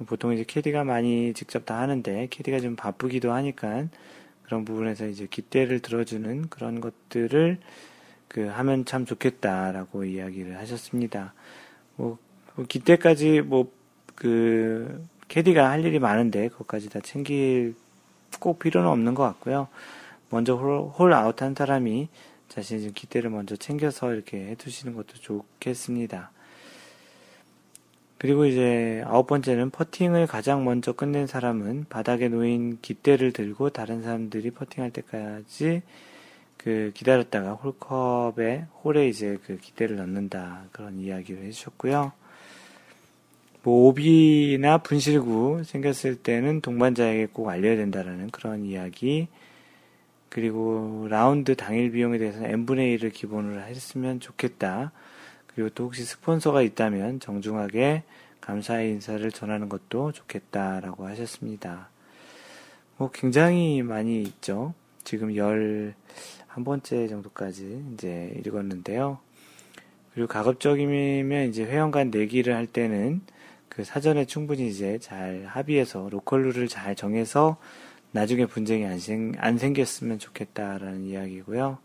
보통 0.06 0.34
이제 0.34 0.44
캐디가 0.48 0.84
많이 0.84 1.34
직접 1.34 1.66
다 1.66 1.80
하는데 1.80 2.28
캐디가 2.30 2.60
좀 2.60 2.76
바쁘기도 2.76 3.34
하니까 3.34 3.88
그런 4.44 4.66
부분에서 4.66 5.08
이제 5.08 5.28
기대를 5.30 5.80
들어주는 5.80 6.50
그런 6.50 6.80
것들을 6.80 7.58
그 8.28 8.46
하면 8.48 8.86
참 8.86 9.06
좋겠다라고 9.06 10.06
이야기를 10.06 10.58
하셨습니다. 10.60 11.34
뭐, 11.96 12.18
뭐 12.56 12.66
기대까지 12.68 13.42
뭐 13.42 13.84
그 14.16 15.06
캐디가 15.28 15.70
할 15.70 15.84
일이 15.86 16.00
많은데 16.00 16.50
그것까지 16.50 16.90
다 16.90 17.00
챙길 17.02 17.76
꼭 18.40 18.60
필요는 18.60 18.90
없는 18.90 19.14
것 19.14 19.24
같고요. 19.24 19.68
먼저 20.30 20.56
홀, 20.56 20.80
홀 20.88 21.14
아웃한 21.14 21.56
사람이 21.56 22.10
자신의 22.50 22.92
기대를 22.94 23.30
먼저 23.30 23.56
챙겨서 23.56 24.14
이렇게 24.14 24.48
해두시는 24.48 24.96
것도 24.96 25.16
좋겠습니다. 25.16 26.32
그리고 28.18 28.46
이제 28.46 29.04
아홉 29.06 29.28
번째는 29.28 29.70
퍼팅을 29.70 30.28
가장 30.28 30.64
먼저 30.64 30.94
끝낸 30.94 31.28
사람은 31.28 31.88
바닥에 31.90 32.30
놓인 32.30 32.80
깃대를 32.82 33.34
들고 33.34 33.72
다른 33.72 34.02
사람들이 34.02 34.52
퍼팅할 34.52 34.92
때까지 34.92 35.82
그 36.56 36.92
기다렸다가 36.94 37.54
홀컵에 37.54 38.68
홀에 38.84 39.10
이제 39.10 39.38
그 39.46 39.58
깃대를 39.58 39.98
넣는다 39.98 40.64
그런 40.72 41.00
이야기를 41.00 41.44
해주셨고요. 41.44 42.14
뭐 43.64 43.88
오비나 43.88 44.80
분실구 44.80 45.64
생겼을 45.66 46.18
때는 46.18 46.62
동반자에게 46.62 47.28
꼭 47.34 47.50
알려야 47.50 47.76
된다라는 47.78 48.30
그런 48.30 48.66
이야기 48.66 49.28
그리고 50.30 51.08
라운드 51.10 51.56
당일 51.56 51.92
비용에 51.92 52.18
대해서는 52.18 52.50
n분의 52.50 52.98
1을 52.98 53.14
기본으로 53.14 53.62
했으면 53.62 54.20
좋겠다. 54.20 54.92
그리고 55.48 55.70
또 55.70 55.86
혹시 55.86 56.04
스폰서가 56.04 56.62
있다면 56.62 57.20
정중하게 57.20 58.04
감사의 58.42 58.92
인사를 58.92 59.32
전하는 59.32 59.70
것도 59.70 60.12
좋겠다라고 60.12 61.08
하셨습니다. 61.08 61.90
뭐 62.98 63.10
굉장히 63.12 63.82
많이 63.82 64.22
있죠. 64.22 64.74
지금 65.04 65.36
열 65.36 65.94
한 66.54 66.64
번째 66.64 67.08
정도까지 67.08 67.84
이제 67.94 68.32
읽었는데요. 68.38 69.18
그리고 70.14 70.28
가급적이면 70.28 71.50
이제 71.50 71.66
회원간 71.66 72.12
내기를 72.12 72.56
할 72.56 72.68
때는 72.68 73.22
그 73.76 73.84
사전에 73.84 74.26
충분히 74.26 74.68
이제 74.68 75.00
잘 75.00 75.46
합의해서 75.48 76.10
로컬 76.12 76.44
룰을 76.44 76.68
잘 76.68 76.96
정해서 76.96 77.58
나중에 78.12 78.46
분쟁이 78.46 78.86
안, 78.86 79.00
생, 79.00 79.32
안 79.38 79.58
생겼으면 79.58 80.20
좋겠다라는 80.20 81.06
이야기고요. 81.06 81.80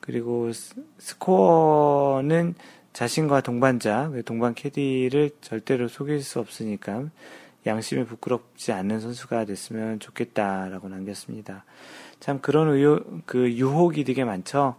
그리고 0.00 0.50
스코어는 0.98 2.54
자신과 2.92 3.42
동반자, 3.42 4.08
그 4.08 4.24
동반 4.24 4.54
캐디를 4.54 5.30
절대로 5.40 5.86
속일 5.86 6.22
수 6.22 6.40
없으니까 6.40 7.04
양심에 7.66 8.04
부끄럽지 8.04 8.72
않는 8.72 8.98
선수가 9.00 9.44
됐으면 9.44 10.00
좋겠다라고 10.00 10.88
남겼습니다. 10.88 11.64
참 12.18 12.40
그런 12.40 12.68
의욕, 12.68 13.26
그 13.26 13.52
유혹이 13.52 14.02
되게 14.04 14.24
많죠. 14.24 14.76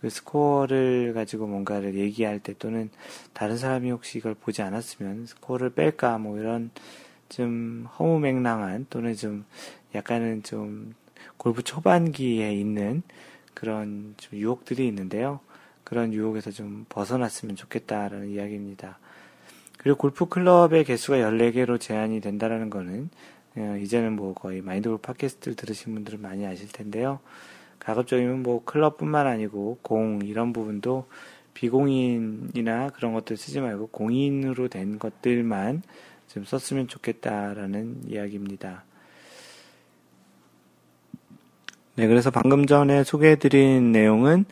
그 0.00 0.08
스코어를 0.08 1.12
가지고 1.14 1.46
뭔가를 1.46 1.94
얘기할 1.94 2.40
때 2.40 2.54
또는 2.58 2.90
다른 3.32 3.58
사람이 3.58 3.90
혹시 3.90 4.18
이걸 4.18 4.34
보지 4.34 4.62
않았으면 4.62 5.26
스코어를 5.26 5.70
뺄까 5.70 6.18
뭐 6.18 6.38
이런 6.38 6.70
좀 7.28 7.86
허무맹랑한 7.98 8.86
또는 8.90 9.14
좀 9.14 9.44
약간은 9.94 10.42
좀 10.42 10.94
골프 11.36 11.62
초반기에 11.62 12.52
있는 12.54 13.02
그런 13.54 14.14
좀 14.16 14.38
유혹들이 14.38 14.86
있는데요. 14.88 15.40
그런 15.84 16.12
유혹에서 16.12 16.50
좀 16.50 16.86
벗어났으면 16.88 17.56
좋겠다라는 17.56 18.28
이야기입니다. 18.30 18.98
그리고 19.76 19.98
골프 19.98 20.26
클럽의 20.26 20.84
개수가 20.84 21.18
14개로 21.18 21.80
제한이 21.80 22.20
된다라는 22.20 22.70
거는 22.70 23.10
어, 23.56 23.76
이제는 23.80 24.14
뭐 24.14 24.34
거의 24.34 24.62
마인드 24.62 24.88
골프 24.88 25.02
팟캐스트를 25.02 25.56
들으신 25.56 25.94
분들은 25.94 26.20
많이 26.22 26.46
아실 26.46 26.68
텐데요. 26.68 27.20
가급적이면 27.90 28.42
뭐 28.42 28.62
클럽뿐만 28.64 29.26
아니고 29.26 29.78
공 29.82 30.20
이런 30.24 30.52
부분도 30.52 31.06
비공인이나 31.54 32.90
그런 32.90 33.12
것들 33.12 33.36
쓰지 33.36 33.60
말고 33.60 33.88
공인으로 33.88 34.68
된 34.68 34.98
것들만 34.98 35.82
좀 36.28 36.44
썼으면 36.44 36.86
좋겠다라는 36.86 38.02
이야기입니다. 38.06 38.84
네, 41.96 42.06
그래서 42.06 42.30
방금 42.30 42.66
전에 42.66 43.02
소개해드린 43.02 43.90
내용은 43.90 44.44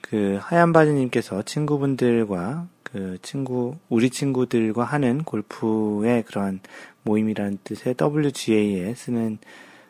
그 0.00 0.38
하얀 0.40 0.72
바지님께서 0.72 1.42
친구분들과 1.42 2.68
그 2.84 3.18
친구, 3.20 3.74
우리 3.88 4.08
친구들과 4.08 4.84
하는 4.84 5.24
골프의 5.24 6.22
그러한 6.22 6.60
모임이라는 7.02 7.58
뜻의 7.64 7.96
WGA에 8.00 8.94
쓰는 8.94 9.38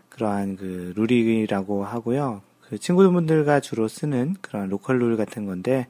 그러한 0.08 0.56
그 0.56 0.94
룰이라고 0.96 1.84
하고요. 1.84 2.47
그 2.68 2.78
친구분들과 2.78 3.60
주로 3.60 3.88
쓰는 3.88 4.36
그런 4.40 4.68
로컬 4.68 4.98
룰 4.98 5.16
같은 5.16 5.46
건데, 5.46 5.86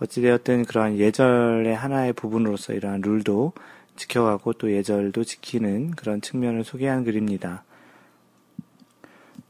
어찌되었든 0.00 0.64
그러한 0.64 0.98
예절의 0.98 1.74
하나의 1.74 2.12
부분으로서 2.12 2.72
이러한 2.72 3.00
룰도 3.00 3.52
지켜가고 3.96 4.54
또 4.54 4.72
예절도 4.72 5.24
지키는 5.24 5.92
그런 5.92 6.20
측면을 6.20 6.64
소개한 6.64 7.04
글입니다. 7.04 7.64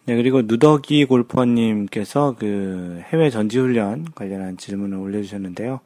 네, 0.06 0.16
그리고 0.16 0.40
누더기 0.40 1.04
골퍼님께서 1.04 2.36
그 2.38 3.02
해외 3.12 3.28
전지훈련 3.28 4.06
관련한 4.14 4.56
질문을 4.56 4.96
올려주셨는데요. 4.96 5.80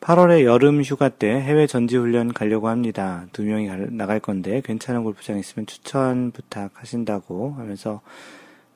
8월에 0.00 0.44
여름 0.44 0.82
휴가 0.82 1.08
때 1.08 1.30
해외 1.30 1.66
전지훈련 1.66 2.34
가려고 2.34 2.68
합니다. 2.68 3.24
두 3.32 3.42
명이 3.42 3.70
나갈 3.92 4.20
건데 4.20 4.60
괜찮은 4.62 5.02
골프장 5.02 5.38
있으면 5.38 5.64
추천 5.64 6.30
부탁하신다고 6.30 7.54
하면서 7.56 8.02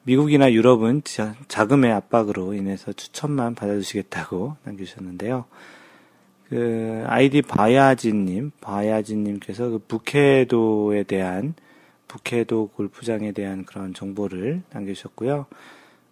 미국이나 0.08 0.50
유럽은 0.50 1.02
자금의 1.48 1.92
압박으로 1.92 2.54
인해서 2.54 2.94
추천만 2.94 3.54
받아주시겠다고 3.54 4.56
남겨주셨는데요. 4.64 5.44
그 6.48 7.04
아이디 7.06 7.42
바야진님, 7.42 8.52
바야진님께서 8.62 9.68
그 9.68 9.78
북해도에 9.80 11.02
대한 11.02 11.52
북해도 12.06 12.68
골프장에 12.68 13.32
대한 13.32 13.66
그런 13.66 13.92
정보를 13.92 14.62
남겨주셨고요. 14.72 15.44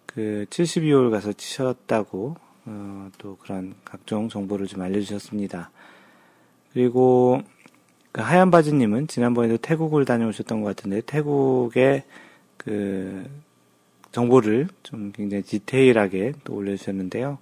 그 0.05 0.45
72홀 0.51 1.09
가서 1.09 1.33
치셨다고 1.33 2.35
어, 2.65 3.09
또 3.17 3.37
그런 3.37 3.73
각종 3.83 4.29
정보를 4.29 4.67
좀 4.67 4.83
알려주셨습니다. 4.83 5.71
그리고 6.71 7.41
그 8.11 8.21
하얀 8.21 8.51
바지님은 8.51 9.07
지난번에도 9.07 9.57
태국을 9.57 10.05
다녀오셨던 10.05 10.61
것 10.61 10.75
같은데 10.75 11.01
태국의 11.01 12.03
그 12.57 13.25
정보를 14.17 14.67
좀 14.81 15.11
굉장히 15.11 15.43
디테일하게 15.43 16.33
또 16.43 16.55
올려주셨는데요. 16.55 17.37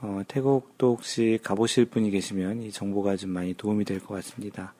어, 0.00 0.22
태국도 0.26 0.94
혹시 0.94 1.38
가보실 1.40 1.84
분이 1.84 2.10
계시면 2.10 2.62
이 2.62 2.72
정보가 2.72 3.14
좀 3.16 3.30
많이 3.30 3.54
도움이 3.54 3.84
될 3.84 4.00
것 4.00 4.14
같습니다. 4.14 4.74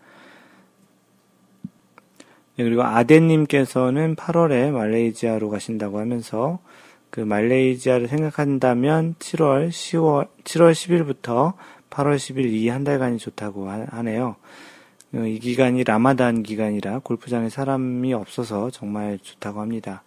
네, 2.57 2.64
그리고 2.64 2.83
아덴님께서는 2.83 4.16
8월에 4.16 4.73
말레이시아로 4.73 5.51
가신다고 5.51 6.01
하면서 6.01 6.59
그 7.11 7.21
말레이시아를 7.21 8.09
생각한다면 8.09 9.14
7월 9.21 9.69
10월 9.69 10.27
7월 10.43 10.73
10일부터 10.73 11.53
8월 11.90 12.16
10일 12.16 12.47
이 12.53 12.69
한 12.71 12.83
달간이 12.83 13.19
좋다고 13.19 13.69
하네요. 13.71 14.35
어, 15.14 15.19
이 15.19 15.38
기간이 15.38 15.85
라마단 15.85 16.43
기간이라 16.43 17.01
골프장에 17.05 17.51
사람이 17.51 18.14
없어서 18.14 18.71
정말 18.71 19.21
좋다고 19.23 19.61
합니다. 19.61 20.03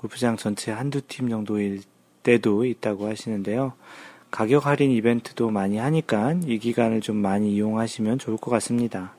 골프장 0.00 0.38
전체 0.38 0.72
한두 0.72 1.02
팀 1.02 1.28
정도일 1.28 1.82
때도 2.22 2.64
있다고 2.64 3.06
하시는데요. 3.06 3.74
가격 4.30 4.64
할인 4.64 4.92
이벤트도 4.92 5.50
많이 5.50 5.76
하니까 5.76 6.36
이 6.46 6.58
기간을 6.58 7.02
좀 7.02 7.16
많이 7.16 7.54
이용하시면 7.54 8.18
좋을 8.18 8.38
것 8.38 8.50
같습니다. 8.50 9.12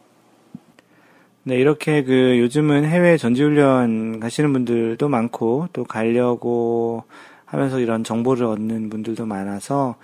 네, 1.44 1.60
이렇게 1.60 2.04
그 2.04 2.39
요즘은 2.39 2.86
해외 2.86 3.17
전지훈련 3.17 4.20
가시는 4.20 4.54
분들도 4.54 5.08
많고 5.08 5.67
또 5.72 5.84
가려고 5.84 7.04
하면서 7.46 7.80
이런 7.80 8.04
정보를 8.04 8.48
얻는 8.48 8.89
분들도 8.89 9.28
많아서 9.28 9.98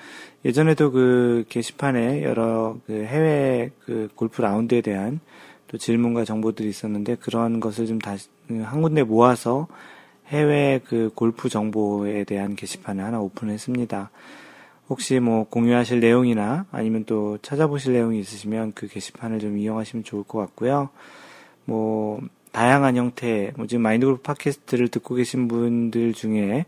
예전에도 0.45 0.91
그 0.91 1.45
게시판에 1.49 2.21
여러 2.21 2.77
그 2.85 3.03
해외 3.03 3.71
그 3.79 4.09
골프 4.13 4.43
라운드에 4.43 4.81
대한 4.81 5.21
또 5.69 5.79
질문과 5.79 6.23
정보들이 6.23 6.69
있었는데 6.69 7.15
그런 7.15 7.59
것을 7.59 7.87
좀 7.87 7.97
다시 7.97 8.29
한 8.47 8.83
군데 8.83 9.01
모아서 9.01 9.67
해외 10.29 10.81
그 10.85 11.09
골프 11.15 11.49
정보에 11.49 12.23
대한 12.23 12.55
게시판을 12.55 13.03
하나 13.03 13.19
오픈했습니다. 13.19 14.09
혹시 14.89 15.19
뭐 15.19 15.45
공유하실 15.45 15.99
내용이나 15.99 16.65
아니면 16.71 17.03
또 17.05 17.37
찾아보실 17.41 17.93
내용이 17.93 18.19
있으시면 18.19 18.73
그 18.73 18.87
게시판을 18.87 19.39
좀 19.39 19.57
이용하시면 19.57 20.03
좋을 20.03 20.23
것 20.23 20.39
같고요. 20.39 20.89
뭐 21.65 22.21
다양한 22.51 22.95
형태, 22.95 23.51
뭐 23.57 23.67
지금 23.67 23.83
마인드그룹 23.83 24.23
팟캐스트를 24.23 24.87
듣고 24.87 25.15
계신 25.15 25.47
분들 25.47 26.13
중에 26.13 26.65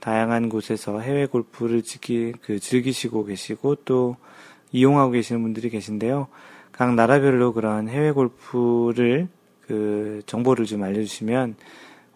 다양한 0.00 0.48
곳에서 0.48 1.00
해외 1.00 1.26
골프를 1.26 1.82
즐기, 1.82 2.32
그 2.40 2.58
즐기시고 2.58 3.24
계시고 3.26 3.76
또 3.84 4.16
이용하고 4.72 5.12
계시는 5.12 5.42
분들이 5.42 5.70
계신데요. 5.70 6.28
각 6.72 6.94
나라별로 6.94 7.52
그런 7.52 7.88
해외 7.88 8.12
골프를 8.12 9.28
그 9.66 10.22
정보를 10.26 10.64
좀 10.64 10.82
알려주시면 10.82 11.56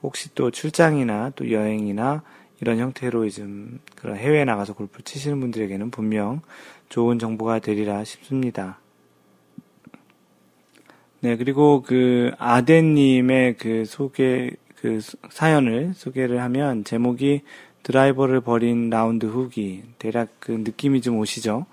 혹시 0.03 0.35
또 0.35 0.51
출장이나 0.51 1.31
또 1.37 1.51
여행이나 1.51 2.23
이런 2.61 2.79
형태로 2.79 3.29
좀 3.31 3.81
그런 3.97 4.17
해외에 4.17 4.45
나가서 4.45 4.75
골프 4.75 5.03
치시는 5.03 5.41
분들에게는 5.41 5.91
분명 5.91 6.41
좋은 6.89 7.19
정보가 7.19 7.59
되리라 7.61 8.05
싶습니다. 8.05 8.79
네, 11.21 11.37
그리고 11.37 11.83
그 11.83 12.33
아덴님의 12.39 13.57
그 13.57 13.85
소개, 13.85 14.51
그 14.77 15.01
사연을 15.31 15.93
소개를 15.95 16.41
하면 16.43 16.85
제목이 16.85 17.43
드라이버를 17.83 18.41
버린 18.41 18.91
라운드 18.91 19.27
후기. 19.27 19.83
대략 19.99 20.29
그 20.39 20.53
느낌이 20.53 21.01
좀 21.01 21.19
오시죠? 21.19 21.67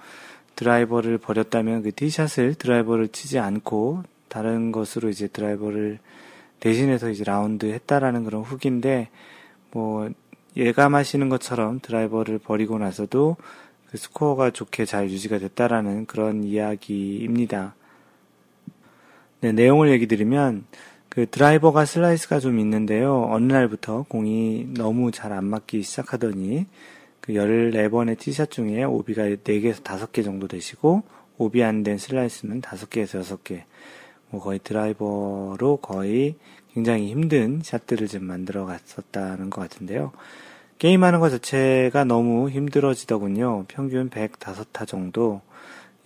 드라이버를 0.56 1.18
버렸다면 1.18 1.84
그 1.84 1.92
티샷을 1.92 2.56
드라이버를 2.56 3.08
치지 3.08 3.40
않고 3.40 4.04
다른 4.28 4.72
것으로 4.72 5.10
이제 5.10 5.28
드라이버를 5.28 6.00
대신해서 6.60 7.10
이제 7.10 7.24
라운드 7.24 7.66
했다라는 7.66 8.26
그런 8.26 8.42
후기인데 8.42 9.10
뭐 9.72 10.10
예감하시는 10.58 11.30
것처럼 11.30 11.80
드라이버를 11.80 12.40
버리고 12.40 12.78
나서도 12.80 13.38
그 13.90 13.98
스코어가 13.98 14.52
좋게 14.52 14.86
잘 14.86 15.10
유지가 15.10 15.40
됐다라는 15.40 16.06
그런 16.06 16.44
이야기입니다. 16.44 17.76
네, 19.42 19.52
내용을 19.52 19.90
얘기 19.90 20.06
드리면 20.08 20.66
그 21.08 21.26
드라이버가 21.30 21.86
슬라이스가 21.86 22.40
좀 22.40 22.60
있는데요. 22.60 23.28
어느 23.32 23.52
날부터 23.52 24.06
공이 24.10 24.74
너무 24.76 25.12
잘 25.12 25.32
안 25.32 25.46
맞기 25.46 25.82
시작하더니 25.82 26.68
그 27.22 27.34
14번의 27.34 28.18
티샷 28.18 28.52
중에 28.52 28.84
오비가 28.84 29.24
4개에서 29.24 29.82
5개 29.84 30.24
정도 30.24 30.48
되시고 30.48 31.04
오비 31.38 31.64
안 31.64 31.84
된 31.84 31.98
슬라이스는 31.98 32.62
5개에서 32.62 33.24
6개. 33.24 33.64
뭐 34.30 34.42
거의 34.42 34.60
드라이버로 34.60 35.80
거의 35.82 36.36
굉장히 36.74 37.10
힘든 37.10 37.62
샷들을 37.64 38.08
좀 38.08 38.26
만들어 38.26 38.66
갔었다는 38.66 39.50
것 39.50 39.62
같은데요. 39.62 40.12
게임하는 40.78 41.20
것 41.20 41.30
자체가 41.30 42.06
너무 42.06 42.50
힘들어지더군요. 42.50 43.66
평균 43.68 44.10
105타 44.10 44.88
정도. 44.88 45.42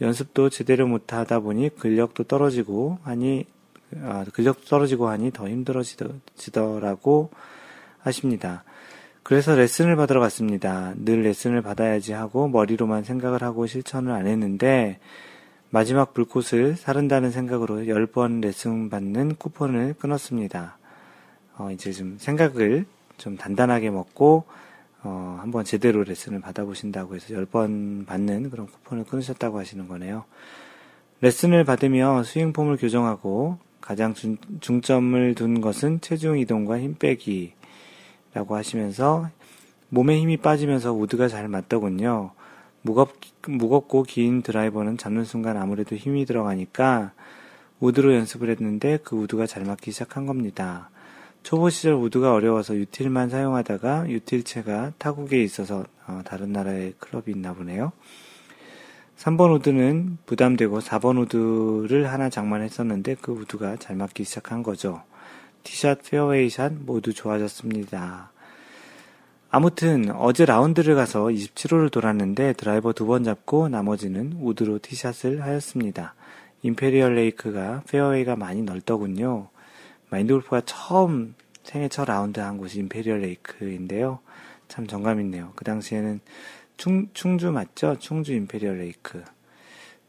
연습도 0.01 0.49
제대로 0.49 0.87
못 0.87 1.13
하다 1.13 1.39
보니 1.41 1.75
근력도 1.77 2.23
떨어지고 2.23 2.97
하니 3.03 3.45
아, 4.01 4.25
근력 4.33 4.65
떨어지고 4.65 5.07
하니 5.07 5.31
더 5.31 5.47
힘들어지더라고 5.47 7.29
하십니다. 7.99 8.63
그래서 9.21 9.55
레슨을 9.55 9.95
받으러 9.95 10.19
갔습니다. 10.19 10.93
늘 10.97 11.21
레슨을 11.21 11.61
받아야지 11.61 12.11
하고 12.11 12.47
머리로만 12.47 13.03
생각을 13.03 13.43
하고 13.43 13.67
실천을 13.67 14.11
안 14.11 14.27
했는데 14.27 14.99
마지막 15.73 16.13
불꽃을 16.13 16.75
사른다는 16.75 17.31
생각으로 17.31 17.77
10번 17.77 18.43
레슨 18.43 18.91
받는 18.91 19.37
쿠폰을 19.37 19.95
끊었습니다. 19.97 20.77
어, 21.57 21.71
이제 21.71 21.91
좀 21.91 22.17
생각을 22.19 22.85
좀 23.17 23.37
단단하게 23.37 23.89
먹고 23.89 24.43
어, 25.01 25.39
한번 25.41 25.65
제대로 25.65 26.03
레슨을 26.03 26.41
받아보신다고 26.41 27.15
해서 27.15 27.33
10번 27.33 28.05
받는 28.05 28.51
그런 28.51 28.67
쿠폰을 28.67 29.05
끊으셨다고 29.05 29.57
하시는 29.57 29.87
거네요. 29.87 30.25
레슨을 31.21 31.63
받으며 31.63 32.21
스윙폼을 32.21 32.77
교정하고 32.77 33.57
가장 33.81 34.13
중, 34.13 34.37
중점을 34.59 35.33
둔 35.33 35.59
것은 35.59 36.01
체중 36.01 36.37
이동과 36.37 36.81
힘 36.81 36.93
빼기라고 36.99 38.55
하시면서 38.55 39.27
몸에 39.89 40.19
힘이 40.19 40.37
빠지면서 40.37 40.93
우드가 40.93 41.29
잘 41.29 41.47
맞더군요. 41.47 42.29
무겁, 42.83 43.13
무겁고 43.47 44.03
긴 44.03 44.43
드라이버는 44.43 44.97
잡는 44.97 45.25
순간 45.25 45.57
아무래도 45.57 45.95
힘이 45.95 46.25
들어가니까 46.25 47.13
우드로 47.79 48.13
연습을 48.13 48.49
했는데 48.49 48.99
그 49.03 49.15
우드가 49.15 49.47
잘 49.47 49.63
맞기 49.63 49.91
시작한 49.91 50.25
겁니다. 50.25 50.89
초보 51.43 51.69
시절 51.69 51.93
우드가 51.95 52.33
어려워서 52.33 52.75
유틸만 52.75 53.29
사용하다가 53.29 54.09
유틸체가 54.09 54.93
타국에 54.97 55.41
있어서 55.43 55.85
어, 56.07 56.21
다른 56.23 56.51
나라의 56.51 56.93
클럽이 56.99 57.25
있나 57.27 57.53
보네요. 57.53 57.91
3번 59.17 59.53
우드는 59.55 60.17
부담되고 60.25 60.79
4번 60.79 61.21
우드를 61.21 62.11
하나 62.11 62.29
장만했었는데 62.29 63.15
그 63.21 63.31
우드가 63.31 63.77
잘 63.77 63.95
맞기 63.95 64.25
시작한 64.25 64.63
거죠. 64.63 65.03
티샷, 65.63 66.03
페어웨이샷 66.03 66.73
모두 66.85 67.13
좋아졌습니다. 67.13 68.32
아무튼 69.55 70.09
어제 70.15 70.45
라운드를 70.45 70.95
가서 70.95 71.25
27홀을 71.25 71.91
돌았는데 71.91 72.53
드라이버 72.53 72.91
두 72.91 73.05
번 73.05 73.23
잡고 73.23 73.69
나머지는 73.69 74.33
우드로 74.41 74.79
티샷을 74.79 75.43
하였습니다. 75.43 76.15
임페리얼 76.63 77.13
레이크가 77.13 77.83
페어웨이가 77.87 78.35
많이 78.35 78.63
넓더군요. 78.63 79.49
마인드 80.09 80.33
골프가 80.33 80.61
처음 80.65 81.35
생애 81.61 81.87
첫 81.87 82.05
라운드 82.05 82.39
한 82.39 82.57
곳이 82.57 82.79
임페리얼 82.79 83.19
레이크인데요. 83.19 84.21
참 84.69 84.87
정감 84.87 85.19
있네요. 85.21 85.51
그 85.55 85.63
당시에는 85.65 86.19
충, 86.77 87.07
충주 87.13 87.51
맞죠? 87.51 87.95
충주 87.99 88.33
임페리얼 88.33 88.79
레이크. 88.79 89.23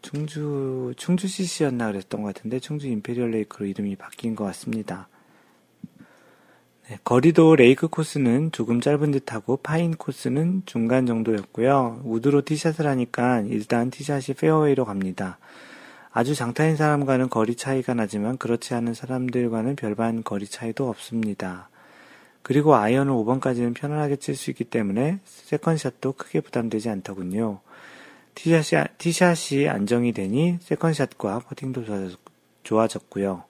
충주, 0.01 0.95
충주 0.97 1.29
CC였나 1.29 1.89
그랬던 1.93 2.23
것 2.23 2.35
같은데, 2.35 2.61
충주 2.61 2.89
임페리얼 2.89 3.31
레이크로 3.33 3.67
이름이 3.67 3.97
바뀐 3.97 4.35
것 4.35 4.45
같습니다. 4.45 5.09
네, 6.89 6.99
거리도 7.03 7.57
레이크 7.57 7.89
코스는 7.89 8.53
조금 8.53 8.83
짧은 8.83 9.11
듯하고 9.11 9.57
파인 9.57 9.97
코스는 9.97 10.65
중간 10.67 11.07
정도였고요. 11.07 12.03
우드로 12.05 12.43
티샷을 12.43 12.87
하니까 12.87 13.41
일단 13.41 13.91
티샷이 13.91 14.37
페어웨이로 14.39 14.85
갑니다. 14.85 15.39
아주 16.13 16.35
장타인 16.35 16.77
사람과는 16.77 17.31
거리 17.31 17.57
차이가 17.57 17.95
나지만 17.95 18.37
그렇지 18.37 18.75
않은 18.75 18.93
사람들과는 18.93 19.77
별반 19.77 20.23
거리 20.23 20.47
차이도 20.47 20.87
없습니다. 20.91 21.71
그리고 22.43 22.75
아이언을 22.75 23.15
5번까지는 23.15 23.75
편안하게 23.75 24.17
칠 24.17 24.37
수 24.37 24.51
있기 24.51 24.65
때문에 24.65 25.21
세컨샷도 25.25 26.13
크게 26.13 26.41
부담되지 26.41 26.91
않더군요. 26.91 27.61
티샷이, 28.35 28.85
티샷이 28.99 29.69
안정이 29.71 30.13
되니 30.13 30.59
세컨샷과 30.61 31.39
퍼팅도 31.39 31.85
좋아졌고요. 32.63 33.45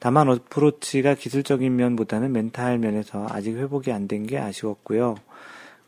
다만 0.00 0.28
어프로치가 0.28 1.14
기술적인 1.14 1.76
면보다는 1.76 2.32
멘탈 2.32 2.78
면에서 2.78 3.26
아직 3.30 3.56
회복이 3.56 3.92
안 3.92 4.08
된 4.08 4.26
게 4.26 4.38
아쉬웠고요. 4.38 5.16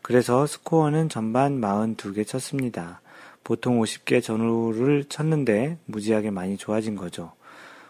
그래서 0.01 0.45
스코어는 0.45 1.09
전반 1.09 1.59
42개 1.59 2.25
쳤습니다. 2.27 3.01
보통 3.43 3.79
50개 3.81 4.21
전후를 4.21 5.05
쳤는데 5.05 5.77
무지하게 5.85 6.29
많이 6.31 6.57
좋아진 6.57 6.95
거죠. 6.95 7.31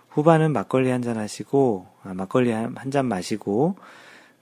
후반은 0.09 0.53
막걸리 0.53 0.89
한 0.89 1.01
잔 1.01 1.17
하시고, 1.17 1.87
아, 2.03 2.13
막걸리 2.13 2.51
한 2.51 2.91
잔 2.91 3.05
마시고, 3.07 3.75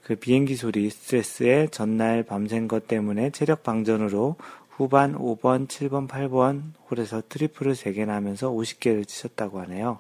그 0.04 0.16
비행기 0.16 0.56
소리 0.56 0.90
스트레스에 0.90 1.68
전날 1.68 2.24
밤샌 2.24 2.68
것 2.68 2.88
때문에 2.88 3.32
체력 3.32 3.64
방전으로 3.64 4.36
후반 4.70 5.16
5번, 5.16 5.68
7번, 5.68 6.08
8번 6.08 6.74
홀에서 6.90 7.24
트리플을 7.30 7.74
3개나 7.74 8.08
하면서 8.10 8.50
50개를 8.52 9.08
치셨다고 9.08 9.60
하네요. 9.62 10.00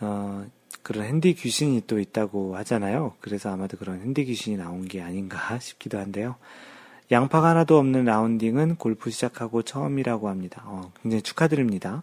어, 0.00 0.46
그런 0.82 1.04
핸디 1.04 1.34
귀신이 1.34 1.82
또 1.86 1.98
있다고 1.98 2.56
하잖아요. 2.56 3.14
그래서 3.20 3.50
아마도 3.50 3.76
그런 3.76 4.00
핸디 4.00 4.24
귀신이 4.24 4.56
나온 4.56 4.86
게 4.86 5.02
아닌가 5.02 5.58
싶기도 5.58 5.98
한데요. 5.98 6.36
양파가 7.10 7.50
하나도 7.50 7.78
없는 7.78 8.04
라운딩은 8.04 8.76
골프 8.76 9.10
시작하고 9.10 9.62
처음이라고 9.62 10.28
합니다. 10.28 10.62
어, 10.66 10.92
굉장히 11.02 11.22
축하드립니다. 11.22 12.02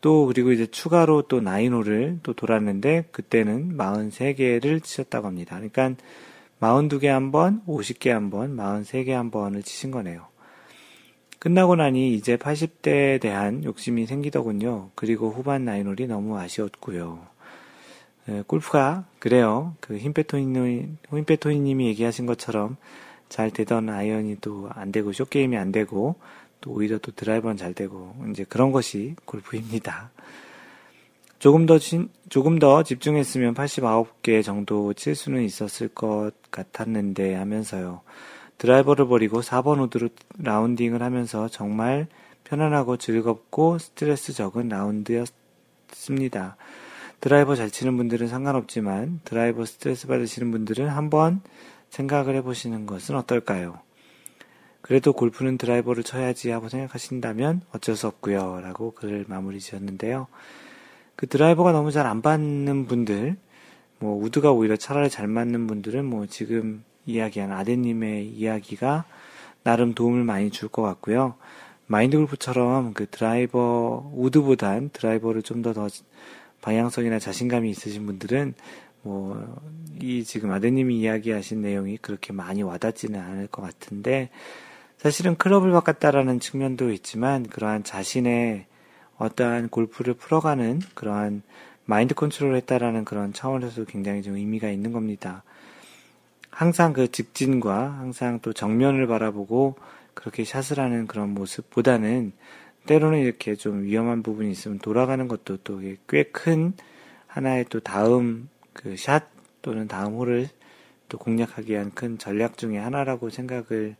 또 0.00 0.26
그리고 0.26 0.52
이제 0.52 0.66
추가로 0.66 1.22
또 1.22 1.40
나인홀을 1.40 2.20
또 2.22 2.34
돌았는데 2.34 3.08
그때는 3.10 3.76
43개를 3.76 4.82
치셨다고 4.82 5.26
합니다. 5.26 5.56
그러니까 5.56 5.94
42개 6.60 7.06
한 7.06 7.32
번, 7.32 7.62
50개 7.66 8.10
한 8.10 8.30
번, 8.30 8.56
43개 8.56 9.10
한 9.10 9.30
번을 9.30 9.62
치신 9.62 9.90
거네요. 9.90 10.26
끝나고 11.44 11.76
나니 11.76 12.14
이제 12.14 12.38
80대에 12.38 13.20
대한 13.20 13.64
욕심이 13.64 14.06
생기더군요. 14.06 14.88
그리고 14.94 15.30
후반 15.30 15.66
나인홀이 15.66 16.06
너무 16.06 16.38
아쉬웠고요. 16.38 17.18
에, 18.30 18.42
골프가 18.46 19.04
그래요. 19.18 19.76
그 19.80 19.98
힘빼토이님이 19.98 20.88
힘빼토이님이 21.10 21.86
얘기하신 21.88 22.24
것처럼 22.24 22.78
잘 23.28 23.50
되던 23.50 23.90
아이언이 23.90 24.38
또 24.40 24.70
안 24.74 24.90
되고 24.90 25.12
쇼게임이 25.12 25.58
안 25.58 25.70
되고 25.70 26.14
또 26.62 26.70
오히려 26.70 26.96
또 26.96 27.12
드라이버는 27.12 27.58
잘 27.58 27.74
되고 27.74 28.14
이제 28.30 28.44
그런 28.48 28.72
것이 28.72 29.14
골프입니다. 29.26 30.12
조금 31.38 31.66
더 31.66 31.78
진, 31.78 32.08
조금 32.30 32.58
더 32.58 32.82
집중했으면 32.82 33.52
89개 33.52 34.42
정도 34.42 34.94
칠 34.94 35.14
수는 35.14 35.42
있었을 35.42 35.88
것 35.88 36.30
같았는데 36.50 37.34
하면서요. 37.34 38.00
드라이버를 38.58 39.06
버리고 39.06 39.40
4번 39.40 39.82
우드로 39.82 40.08
라운딩을 40.38 41.02
하면서 41.02 41.48
정말 41.48 42.06
편안하고 42.44 42.96
즐겁고 42.96 43.78
스트레스 43.78 44.32
적은 44.32 44.68
라운드였습니다. 44.68 46.56
드라이버 47.20 47.56
잘 47.56 47.70
치는 47.70 47.96
분들은 47.96 48.28
상관없지만 48.28 49.20
드라이버 49.24 49.64
스트레스 49.64 50.06
받으시는 50.06 50.50
분들은 50.50 50.88
한번 50.88 51.40
생각을 51.88 52.34
해보시는 52.36 52.86
것은 52.86 53.16
어떨까요? 53.16 53.80
그래도 54.82 55.14
골프는 55.14 55.56
드라이버를 55.56 56.02
쳐야지 56.02 56.50
하고 56.50 56.68
생각하신다면 56.68 57.62
어쩔 57.72 57.96
수 57.96 58.06
없고요. 58.06 58.60
라고 58.60 58.90
글을 58.90 59.24
마무리 59.28 59.58
지었는데요. 59.58 60.26
그 61.16 61.26
드라이버가 61.26 61.72
너무 61.72 61.90
잘 61.90 62.06
안 62.06 62.20
받는 62.20 62.86
분들, 62.86 63.36
뭐 63.98 64.22
우드가 64.22 64.52
오히려 64.52 64.76
차라리 64.76 65.08
잘 65.08 65.26
맞는 65.26 65.66
분들은 65.66 66.04
뭐 66.04 66.26
지금 66.26 66.84
이야기한 67.06 67.52
아드님의 67.52 68.28
이야기가 68.28 69.04
나름 69.62 69.94
도움을 69.94 70.24
많이 70.24 70.50
줄 70.50 70.68
것 70.68 70.82
같고요. 70.82 71.34
마인드 71.86 72.16
골프처럼 72.16 72.94
그 72.94 73.06
드라이버, 73.10 74.10
우드보단 74.14 74.90
드라이버를 74.92 75.42
좀 75.42 75.62
더 75.62 75.72
더 75.72 75.88
방향성이나 76.62 77.18
자신감이 77.18 77.68
있으신 77.70 78.06
분들은 78.06 78.54
뭐, 79.02 79.60
이 80.00 80.24
지금 80.24 80.50
아드님이 80.50 80.98
이야기하신 80.98 81.60
내용이 81.60 81.98
그렇게 81.98 82.32
많이 82.32 82.62
와닿지는 82.62 83.20
않을 83.20 83.48
것 83.48 83.60
같은데, 83.60 84.30
사실은 84.96 85.36
클럽을 85.36 85.70
바꿨다라는 85.72 86.40
측면도 86.40 86.90
있지만, 86.92 87.46
그러한 87.46 87.84
자신의 87.84 88.64
어떠한 89.18 89.68
골프를 89.68 90.14
풀어가는 90.14 90.80
그러한 90.94 91.42
마인드 91.84 92.14
컨트롤을 92.14 92.56
했다라는 92.56 93.04
그런 93.04 93.34
차원에서 93.34 93.84
굉장히 93.84 94.22
좀 94.22 94.36
의미가 94.36 94.70
있는 94.70 94.92
겁니다. 94.92 95.42
항상 96.54 96.92
그 96.92 97.10
직진과 97.10 97.98
항상 97.98 98.38
또 98.40 98.52
정면을 98.52 99.06
바라보고 99.06 99.74
그렇게 100.14 100.44
샷을 100.44 100.78
하는 100.78 101.06
그런 101.06 101.30
모습보다는 101.30 102.32
때로는 102.86 103.18
이렇게 103.18 103.56
좀 103.56 103.82
위험한 103.84 104.22
부분이 104.22 104.50
있으면 104.52 104.78
돌아가는 104.78 105.26
것도 105.28 105.58
또 105.58 105.80
꽤 106.06 106.30
큰 106.32 106.74
하나의 107.26 107.66
또 107.70 107.80
다음 107.80 108.48
그 108.72 108.94
샷 108.96 109.24
또는 109.62 109.88
다음 109.88 110.14
홀을 110.14 110.48
또 111.08 111.18
공략하기 111.18 111.72
위한 111.72 111.90
큰 111.94 112.18
전략 112.18 112.56
중의 112.58 112.78
하나라고 112.80 113.30
생각을 113.30 113.96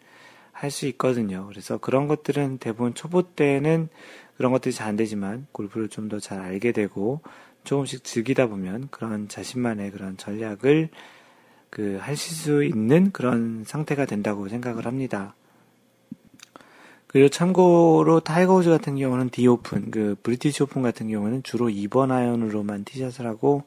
할 0.52 0.70
수 0.70 0.86
있거든요. 0.86 1.46
그래서 1.48 1.78
그런 1.78 2.06
것들은 2.06 2.58
대부분 2.58 2.94
초보 2.94 3.22
때는 3.22 3.88
그런 4.36 4.52
것들이 4.52 4.72
잘 4.72 4.88
안 4.88 4.96
되지만 4.96 5.46
골프를 5.52 5.88
좀 5.88 6.08
더 6.08 6.20
잘 6.20 6.40
알게 6.40 6.70
되고 6.72 7.20
조금씩 7.64 8.04
즐기다 8.04 8.46
보면 8.46 8.88
그런 8.90 9.28
자신만의 9.28 9.90
그런 9.90 10.16
전략을 10.16 10.90
그 11.74 11.98
하실 12.00 12.32
수 12.36 12.62
있는 12.62 13.10
그런 13.10 13.64
상태가 13.66 14.06
된다고 14.06 14.48
생각을 14.48 14.86
합니다. 14.86 15.34
그리고 17.08 17.28
참고로 17.28 18.20
타이거 18.20 18.54
우즈 18.54 18.70
같은 18.70 18.96
경우는 18.96 19.30
The 19.30 19.46
Open, 19.48 19.90
그 19.90 20.14
브리티시 20.22 20.62
오픈 20.62 20.82
같은 20.82 21.08
경우는 21.08 21.42
주로 21.42 21.66
2번 21.66 22.12
아이언으로만 22.12 22.84
티샷을 22.84 23.26
하고 23.26 23.64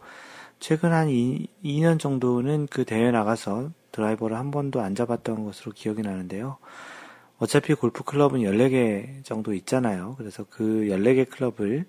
최근 0.59 0.93
한 0.93 1.09
2, 1.09 1.47
2년 1.65 1.99
정도는 1.99 2.67
그 2.71 2.85
대회 2.85 3.11
나가서 3.11 3.71
드라이버를 3.91 4.37
한 4.37 4.51
번도 4.51 4.79
안 4.79 4.95
잡았던 4.95 5.43
것으로 5.43 5.73
기억이 5.73 6.01
나는데요. 6.01 6.57
어차피 7.39 7.73
골프 7.73 8.03
클럽은 8.03 8.39
14개 8.39 9.23
정도 9.25 9.53
있잖아요. 9.53 10.15
그래서 10.17 10.45
그 10.49 10.87
14개 10.89 11.29
클럽을 11.29 11.85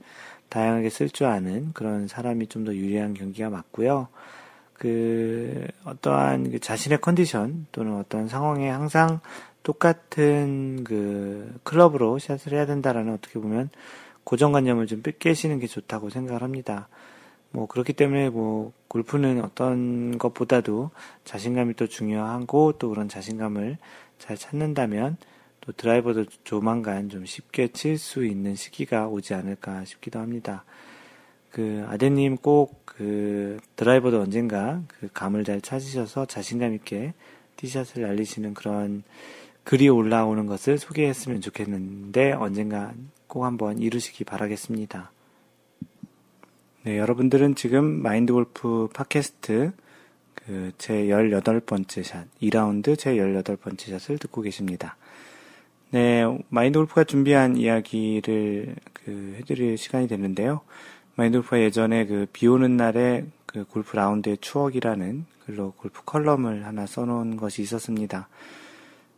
다양하게 0.48 0.90
쓸 0.90 1.10
줄 1.10 1.26
아는 1.28 1.72
그런 1.74 2.08
사람이 2.08 2.48
좀 2.48 2.64
더 2.64 2.74
유리한 2.74 3.14
경기가 3.14 3.50
맞고요. 3.50 4.08
그 4.78 5.66
어떠한 5.84 6.52
그 6.52 6.58
자신의 6.60 7.00
컨디션 7.00 7.66
또는 7.72 7.96
어떤 7.96 8.28
상황에 8.28 8.68
항상 8.70 9.20
똑같은 9.62 10.84
그 10.84 11.58
클럽으로 11.64 12.18
샷을 12.18 12.52
해야 12.52 12.64
된다라는 12.64 13.12
어떻게 13.12 13.38
보면 13.38 13.70
고정관념을 14.24 14.86
좀 14.86 15.02
깨시는 15.02 15.58
게 15.58 15.66
좋다고 15.66 16.10
생각을 16.10 16.42
합니다. 16.42 16.88
뭐 17.50 17.66
그렇기 17.66 17.92
때문에 17.94 18.30
뭐 18.30 18.72
골프는 18.88 19.42
어떤 19.42 20.18
것보다도 20.18 20.90
자신감이 21.24 21.74
또 21.74 21.86
중요하고 21.86 22.72
또 22.78 22.90
그런 22.90 23.08
자신감을 23.08 23.78
잘 24.18 24.36
찾는다면 24.36 25.16
또 25.60 25.72
드라이버도 25.72 26.26
조만간 26.44 27.08
좀 27.08 27.26
쉽게 27.26 27.68
칠 27.68 27.98
수 27.98 28.24
있는 28.24 28.54
시기가 28.54 29.08
오지 29.08 29.34
않을까 29.34 29.84
싶기도 29.84 30.18
합니다. 30.18 30.64
그 31.50 31.84
아드님 31.88 32.36
꼭 32.36 32.88
그 32.98 33.60
드라이버도 33.76 34.20
언젠가 34.20 34.82
그 34.88 35.08
감을 35.14 35.44
잘 35.44 35.60
찾으셔서 35.60 36.26
자신감 36.26 36.74
있게 36.74 37.14
티샷을 37.54 38.02
날리시는 38.02 38.54
그런 38.54 39.04
글이 39.62 39.88
올라오는 39.88 40.46
것을 40.46 40.78
소개했으면 40.78 41.40
좋겠는데 41.40 42.32
언젠가 42.32 42.92
꼭 43.28 43.44
한번 43.44 43.78
이루시기 43.78 44.24
바라겠습니다. 44.24 45.12
네, 46.82 46.98
여러분들은 46.98 47.54
지금 47.54 47.84
마인드 47.84 48.32
골프 48.32 48.88
팟캐스트 48.92 49.72
그 50.34 50.72
제 50.78 51.04
18번째 51.04 52.02
샷, 52.02 52.26
2라운드 52.42 52.98
제 52.98 53.14
18번째 53.14 53.90
샷을 53.90 54.18
듣고 54.18 54.42
계십니다. 54.42 54.96
네, 55.90 56.24
마인드 56.48 56.80
골프가 56.80 57.04
준비한 57.04 57.56
이야기를 57.56 58.74
그 58.92 59.36
해드릴 59.38 59.78
시간이 59.78 60.08
됐는데요. 60.08 60.62
마인드 61.18 61.38
골프가 61.38 61.60
예전에 61.60 62.06
그 62.06 62.28
비 62.32 62.46
오는 62.46 62.76
날에 62.76 63.24
그 63.44 63.64
골프 63.64 63.96
라운드의 63.96 64.38
추억이라는 64.40 65.26
글로 65.44 65.72
골프 65.72 66.04
컬럼을 66.04 66.64
하나 66.64 66.86
써놓은 66.86 67.36
것이 67.36 67.60
있었습니다. 67.60 68.28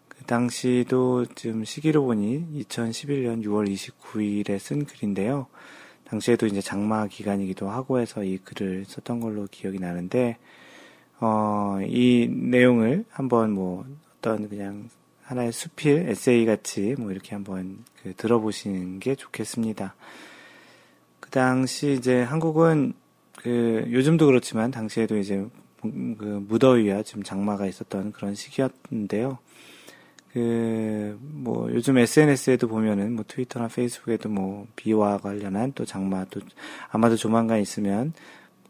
그 0.08 0.24
당시도 0.24 1.26
지금 1.34 1.62
시기로 1.62 2.02
보니 2.06 2.46
2011년 2.54 3.44
6월 3.44 3.70
29일에 3.70 4.58
쓴 4.58 4.86
글인데요. 4.86 5.48
당시에도 6.04 6.46
이제 6.46 6.62
장마 6.62 7.06
기간이기도 7.06 7.68
하고 7.68 7.98
해서 7.98 8.24
이 8.24 8.38
글을 8.38 8.86
썼던 8.86 9.20
걸로 9.20 9.46
기억이 9.50 9.78
나는데, 9.78 10.38
어, 11.20 11.80
이 11.86 12.30
내용을 12.32 13.04
한번 13.10 13.52
뭐 13.52 13.84
어떤 14.16 14.48
그냥 14.48 14.88
하나의 15.20 15.52
수필, 15.52 16.08
에세이 16.08 16.46
같이 16.46 16.94
뭐 16.98 17.12
이렇게 17.12 17.34
한번 17.34 17.84
그 18.02 18.14
들어보시는 18.14 19.00
게 19.00 19.14
좋겠습니다. 19.16 19.94
그 21.30 21.34
당시 21.34 21.92
이제 21.92 22.22
한국은 22.22 22.92
그 23.36 23.86
요즘도 23.88 24.26
그렇지만 24.26 24.72
당시에도 24.72 25.16
이제 25.16 25.46
그 25.80 26.44
무더위와 26.48 27.04
지금 27.04 27.22
장마가 27.22 27.66
있었던 27.66 28.10
그런 28.10 28.34
시기였는데요. 28.34 29.38
그, 30.32 31.18
뭐, 31.20 31.68
요즘 31.72 31.98
SNS에도 31.98 32.68
보면은, 32.68 33.14
뭐, 33.14 33.24
트위터나 33.26 33.66
페이스북에도 33.66 34.28
뭐, 34.28 34.66
비와 34.76 35.18
관련한 35.18 35.72
또 35.74 35.84
장마, 35.84 36.24
또, 36.26 36.40
아마도 36.88 37.16
조만간 37.16 37.60
있으면, 37.60 38.12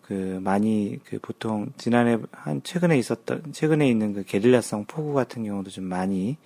그, 0.00 0.40
많이, 0.42 0.98
그, 1.04 1.18
보통, 1.20 1.70
지난해, 1.76 2.16
한, 2.32 2.62
최근에 2.62 2.96
있었던, 2.98 3.52
최근에 3.52 3.86
있는 3.90 4.14
그 4.14 4.24
게릴라성 4.24 4.86
폭우 4.86 5.12
같은 5.12 5.44
경우도 5.44 5.68
좀 5.68 5.84
많이, 5.84 6.38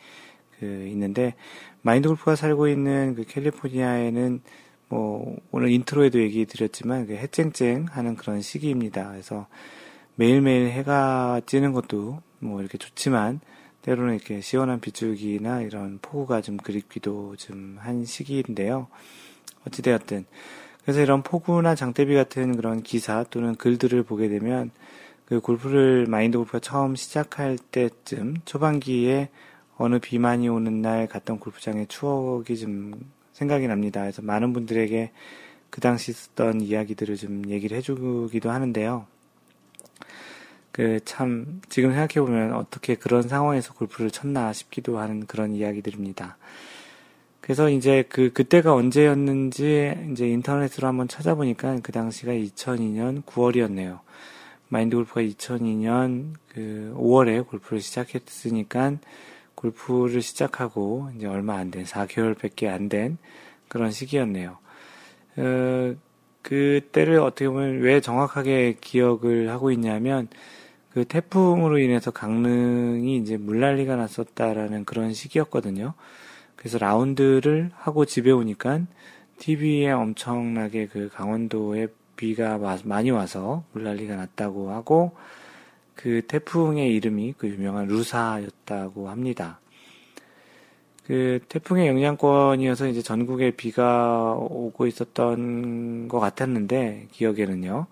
그, 0.59 0.67
있는데, 0.89 1.37
마인드 1.83 2.09
골프가 2.09 2.35
살고 2.35 2.67
있는 2.67 3.15
그 3.15 3.23
캘리포니아에는, 3.23 4.41
뭐, 4.89 5.37
오늘 5.51 5.71
인트로에도 5.71 6.21
얘기 6.21 6.47
드렸지만, 6.47 7.07
그 7.07 7.15
해쨍쨍 7.15 7.87
하는 7.91 8.17
그런 8.17 8.41
시기입니다. 8.43 9.11
그래서, 9.11 9.47
매일매일 10.17 10.71
해가 10.71 11.41
찌는 11.47 11.73
것도, 11.73 12.21
뭐, 12.41 12.61
이렇게 12.61 12.79
좋지만, 12.79 13.41
때로는 13.83 14.15
이렇게 14.15 14.41
시원한 14.41 14.81
빗줄기나 14.81 15.61
이런 15.61 15.99
폭우가 16.01 16.41
좀 16.41 16.57
그립기도 16.57 17.37
좀 17.37 17.77
한 17.81 18.05
시기인데요. 18.07 18.89
어찌되었든. 19.67 20.25
그래서 20.83 21.01
이런 21.01 21.23
폭우나 21.23 21.75
장대비 21.75 22.15
같은 22.15 22.57
그런 22.57 22.83
기사 22.83 23.25
또는 23.31 23.55
글들을 23.55 24.03
보게 24.05 24.29
되면 24.29 24.71
그 25.27 25.41
골프를 25.41 26.07
마인드 26.07 26.39
골프가 26.39 26.61
처음 26.61 26.95
시작할 26.97 27.59
때쯤 27.59 28.37
초반기에 28.45 29.29
어느 29.77 29.99
비 29.99 30.19
많이 30.19 30.49
오는 30.49 30.83
날 30.83 31.07
갔던 31.07 31.39
골프장의 31.39 31.87
추억이 31.89 32.57
좀 32.57 32.93
생각이 33.35 33.67
납니다. 33.69 34.01
그래서 34.01 34.23
많은 34.23 34.53
분들에게 34.53 35.11
그 35.71 35.81
당시 35.81 36.13
썼던 36.13 36.63
이야기들을 36.63 37.17
좀 37.17 37.49
얘기를 37.51 37.77
해주기도 37.77 38.51
하는데요. 38.51 39.07
그 40.73 40.99
참 41.05 41.61
지금 41.69 41.91
생각해 41.91 42.27
보면 42.27 42.53
어떻게 42.55 42.97
그런 42.97 43.23
상황에서 43.23 43.75
골프를 43.75 44.11
쳤나 44.11 44.53
싶기도 44.53 44.99
하는 44.99 45.27
그런 45.27 45.55
이야기들입니다. 45.55 46.37
그래서 47.41 47.69
이제 47.71 48.05
그 48.09 48.33
그때가 48.33 48.75
언제였는지 48.75 49.95
이제 50.11 50.27
인터넷으로 50.27 50.89
한번 50.89 51.07
찾아보니까 51.07 51.79
그 51.83 51.93
당시가 51.93 52.33
2002년 52.33 53.23
9월이었네요. 53.25 54.01
마인드 54.69 54.97
골프가 54.97 55.21
2002년 55.21 56.35
그 56.49 56.93
5월에 56.97 57.47
골프를 57.47 57.81
시작했으니까 57.81 58.97
골프를 59.73 60.21
시작하고 60.21 61.11
이제 61.17 61.27
얼마 61.27 61.57
안 61.57 61.71
된 61.71 61.85
4개월밖에 61.85 62.69
안 62.69 62.89
된 62.89 63.17
그런 63.69 63.91
시기였네요. 63.91 64.59
어, 65.37 65.95
그때를 66.43 67.19
어떻게 67.21 67.49
보면 67.49 67.81
왜 67.81 68.01
정확하게 68.01 68.77
기억을 68.81 69.51
하고 69.51 69.71
있냐면 69.71 70.29
그 70.91 71.05
태풍으로 71.07 71.79
인해서 71.79 72.11
강릉이 72.11 73.17
이제 73.17 73.37
물난리가 73.37 73.97
났었다라는 73.97 74.85
그런 74.85 75.15
시기였거든요. 75.15 75.95
그래서 76.57 76.79
라운드를 76.79 77.71
하고 77.75 78.05
집에 78.05 78.31
오니까 78.31 78.83
TV에 79.39 79.91
엄청나게 79.91 80.87
그 80.87 81.09
강원도에 81.13 81.89
비가 82.17 82.59
많이 82.85 83.11
와서 83.11 83.65
물난리가 83.73 84.15
났다고 84.15 84.71
하고 84.71 85.17
그 85.95 86.23
태풍의 86.27 86.95
이름이 86.95 87.35
그 87.39 87.49
유명한 87.49 87.87
루사였다고 87.87 89.09
합니다. 89.09 89.61
그 91.07 91.41
태풍의 91.49 91.87
영향권이어서 91.89 92.89
이제 92.89 93.03
전국에 93.03 93.51
비가 93.53 94.35
오고 94.35 94.87
있었던 94.87 96.09
것 96.09 96.19
같았는데 96.21 97.09
기억에는요. 97.13 97.87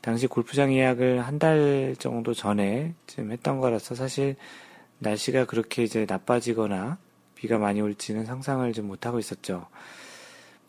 당시 0.00 0.26
골프장 0.28 0.72
예약을 0.72 1.20
한 1.20 1.38
달 1.38 1.94
정도 1.98 2.34
전에 2.34 2.94
좀 3.06 3.32
했던 3.32 3.58
거라서 3.60 3.94
사실 3.94 4.36
날씨가 5.00 5.46
그렇게 5.46 5.82
이제 5.84 6.06
나빠지거나 6.08 6.98
비가 7.34 7.58
많이 7.58 7.80
올지는 7.80 8.24
상상을 8.24 8.72
좀 8.72 8.86
못하고 8.86 9.18
있었죠. 9.18 9.66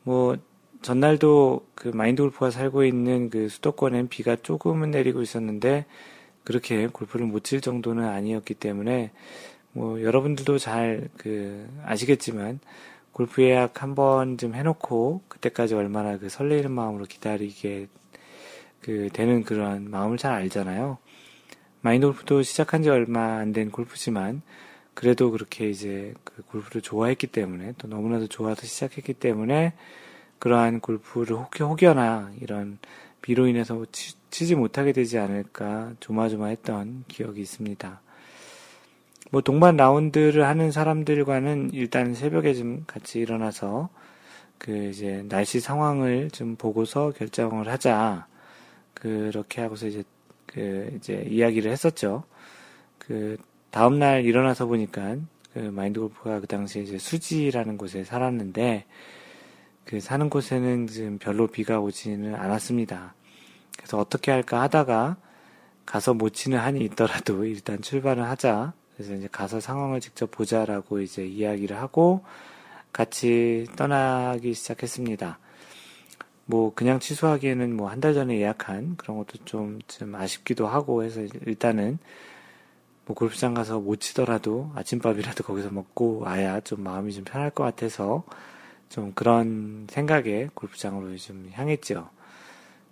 뭐, 0.04 0.38
전날도 0.82 1.68
그 1.76 1.90
마인드 1.90 2.22
골프가 2.22 2.52
살고 2.52 2.86
있는 2.86 3.30
그 3.30 3.50
수도권엔 3.50 4.08
비가 4.10 4.36
조금은 4.36 4.92
내리고 4.92 5.22
있었는데 5.22 5.86
그렇게 6.50 6.88
골프를 6.88 7.28
못 7.28 7.44
칠 7.44 7.62
정도는 7.62 8.06
아니었기 8.06 8.56
때문에 8.56 9.12
뭐 9.72 10.02
여러분들도 10.02 10.58
잘 10.58 11.10
그 11.16 11.70
아시겠지만 11.86 12.60
골프 13.12 13.44
예약 13.44 13.84
한번 13.84 14.38
좀 14.40 14.56
해놓고 14.56 15.22
그때까지 15.28 15.76
얼마나 15.76 16.18
그 16.18 16.28
설레이는 16.28 16.72
마음으로 16.72 17.06
기다리게 17.06 17.88
그 18.82 19.10
되는 19.14 19.44
그런 19.44 19.92
마음을 19.92 20.18
잘 20.18 20.34
알잖아요. 20.34 20.98
마인드 21.82 22.08
골프도 22.08 22.42
시작한 22.42 22.82
지 22.82 22.90
얼마 22.90 23.38
안 23.38 23.54
된 23.54 23.70
골프지만 23.70 24.42
그래도 24.96 25.30
그렇게 25.32 25.70
이제 25.70 26.16
그 26.24 26.42
골프를 26.44 26.82
좋아했기 26.82 27.28
때문에 27.28 27.74
또 27.78 27.88
너무나도 27.88 28.28
좋아서 28.28 28.66
시작했기 28.66 29.14
때문에 29.14 29.74
그러한 30.40 30.80
골프를 30.80 31.36
혹여, 31.38 31.68
혹여나 31.68 32.32
이런 32.42 32.80
비로 33.22 33.48
인해서 33.48 33.86
치, 33.92 34.16
지 34.32 34.56
못하게 34.56 34.92
되지 34.92 35.18
않을까 35.18 35.94
조마조마했던 36.00 37.06
기억이 37.08 37.42
있습니다. 37.42 38.02
뭐 39.32 39.42
동반 39.42 39.78
라운드를 39.78 40.46
하는 40.46 40.72
사람들과는 40.72 41.72
일단 41.74 42.14
새벽에 42.14 42.54
좀 42.54 42.84
같이 42.88 43.20
일어나서 43.20 43.90
그 44.58 44.90
이제 44.90 45.24
날씨 45.30 45.60
상황을 45.60 46.30
좀 46.32 46.56
보고서 46.56 47.12
결정을 47.12 47.68
하자. 47.70 48.28
그렇게 48.94 49.62
하고서 49.62 49.88
이제 49.88 50.04
그 50.46 50.92
이제 50.98 51.26
이야기를 51.30 51.72
했었죠. 51.72 52.24
그 52.98 53.38
다음 53.72 54.00
날 54.00 54.26
일어나서 54.26 54.66
보니까 54.66 55.16
그 55.54 55.60
마인드 55.60 56.00
골프가 56.00 56.40
그 56.40 56.48
당시에 56.48 56.84
이제 56.84 56.98
수지라는 56.98 57.78
곳에 57.78 58.04
살았는데 58.04 58.86
그 59.86 60.00
사는 60.00 60.30
곳에는 60.30 60.88
지금 60.88 61.18
별로 61.18 61.48
비가 61.48 61.80
오지는 61.80 62.36
않았습니다. 62.36 63.14
그래서 63.80 63.98
어떻게 63.98 64.32
할까 64.32 64.62
하다가 64.62 65.18
가서 65.86 66.14
못 66.14 66.30
치는 66.32 66.60
한이 66.60 66.82
있더라도 66.86 67.46
일단 67.48 67.82
출발을 67.82 68.24
하자. 68.24 68.74
그래서 68.96 69.16
이제 69.16 69.28
가서 69.32 69.60
상황을 69.60 70.02
직접 70.02 70.30
보자라고 70.32 71.00
이제 71.02 71.26
이야기를 71.26 71.78
하고 71.78 72.24
같이 72.94 73.66
떠나기 73.78 74.54
시작했습니다. 74.54 75.40
뭐 76.46 76.74
그냥 76.76 77.00
취소하기에는 77.00 77.76
뭐 77.78 77.90
한 77.90 78.02
달 78.02 78.14
전에 78.14 78.40
예약한 78.40 78.96
그런 78.98 79.18
것도 79.20 79.46
좀, 79.46 79.80
좀 79.88 80.16
아쉽기도 80.16 80.68
하고 80.68 81.04
해서 81.04 81.22
일단은 81.46 82.00
뭐 83.06 83.16
골프장 83.16 83.54
가서 83.54 83.80
못 83.80 83.98
치더라도 84.02 84.72
아침밥이라도 84.76 85.44
거기서 85.44 85.70
먹고 85.72 86.20
와야 86.20 86.60
좀 86.62 86.84
마음이 86.84 87.14
좀 87.14 87.24
편할 87.24 87.50
것 87.52 87.64
같아서 87.64 88.24
좀 88.90 89.14
그런 89.14 89.88
생각에 89.90 90.50
골프장으로 90.54 91.16
좀 91.18 91.50
향했죠. 91.54 92.10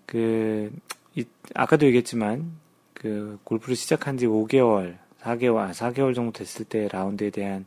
그, 0.08 0.72
이, 1.14 1.26
아까도 1.54 1.86
얘기했지만, 1.86 2.52
그, 2.96 3.40
골프를 3.44 3.76
시작한 3.76 4.18
지 4.18 4.26
5개월, 4.26 4.98
4개월, 5.22 5.72
4개월 5.72 6.16
정도 6.16 6.32
됐을 6.32 6.66
때 6.66 6.88
라운드에 6.92 7.30
대한 7.30 7.66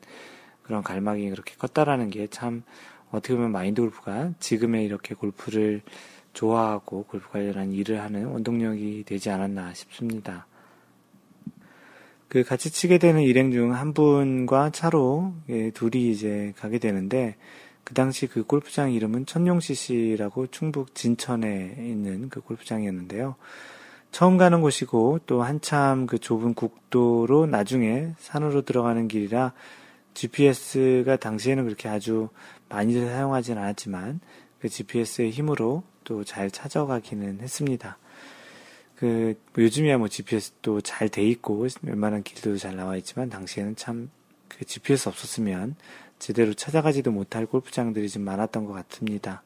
그런 0.65 0.83
갈망이 0.83 1.31
그렇게 1.31 1.55
컸다라는 1.57 2.11
게 2.11 2.27
참, 2.27 2.65
어떻게 3.13 3.35
보면 3.35 3.53
마인드 3.53 3.81
골프가 3.81 4.33
지금의 4.41 4.85
이렇게 4.85 5.15
골프를 5.15 5.83
좋아하고 6.33 7.05
골프 7.05 7.29
관련한 7.31 7.73
일을 7.73 8.01
하는 8.01 8.27
원동력이 8.27 9.05
되지 9.07 9.31
않았나 9.31 9.75
싶습니다. 9.75 10.47
그 12.29 12.45
같이 12.45 12.71
치게 12.71 12.99
되는 12.99 13.23
일행 13.23 13.51
중 13.51 13.73
한 13.75 13.93
분과 13.93 14.71
차로 14.71 15.35
예, 15.49 15.71
둘이 15.71 16.11
이제 16.13 16.53
가게 16.57 16.79
되는데 16.79 17.37
그 17.91 17.95
당시 17.95 18.29
그 18.29 18.45
골프장 18.45 18.93
이름은 18.93 19.27
천룡CC라고 19.27 20.47
충북 20.47 20.95
진천에 20.95 21.75
있는 21.77 22.29
그 22.29 22.41
골프장이었는데요. 22.41 23.35
처음 24.13 24.39
가는 24.39 24.61
곳이고 24.61 25.19
또 25.27 25.43
한참 25.43 26.07
그 26.07 26.21
좁은 26.21 26.55
국도로 26.55 27.47
나중에 27.47 28.13
산으로 28.21 28.63
들어가는 28.63 29.09
길이라 29.09 29.55
GPS가 30.15 31.17
당시에는 31.17 31.65
그렇게 31.65 31.89
아주 31.89 32.29
많이들 32.69 33.09
사용하진 33.09 33.59
않았지만 33.59 34.21
그 34.61 34.69
GPS의 34.69 35.33
힘으로 35.33 35.83
또 36.05 36.23
잘 36.23 36.49
찾아가기는 36.49 37.41
했습니다. 37.41 37.99
그뭐 38.95 39.35
요즘이야 39.59 39.99
뭐 39.99 40.07
GPS도 40.07 40.81
잘 40.83 41.09
돼 41.09 41.25
있고 41.25 41.67
웬만한 41.83 42.23
길도 42.23 42.57
잘 42.57 42.77
나와 42.77 42.97
있지만 42.97 43.29
당시에는 43.31 43.75
참 43.75 44.11
그 44.51 44.65
GPS 44.67 45.09
없었으면 45.09 45.77
제대로 46.21 46.55
찾아가지도 46.55 47.11
못할 47.11 47.47
골프장들이 47.47 48.09
좀 48.09 48.23
많았던 48.23 48.67
것 48.67 48.73
같습니다. 48.73 49.43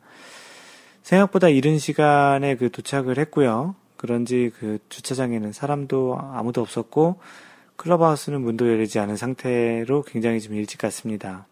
생각보다 1.03 1.49
이른 1.49 1.79
시간에 1.79 2.57
그 2.57 2.71
도착을 2.71 3.19
했고요. 3.19 3.75
그런지 3.97 4.53
그 4.59 4.79
주차장에는 4.91 5.53
사람도 5.53 6.19
아무도 6.21 6.61
없었고 6.61 7.21
클럽하우스는 7.77 8.43
문도 8.43 8.69
열리지 8.69 8.99
않은 8.99 9.17
상태로 9.17 10.03
굉장히 10.03 10.41
좀 10.41 10.55
일찍 10.55 10.79
갔습니다. 10.79 11.47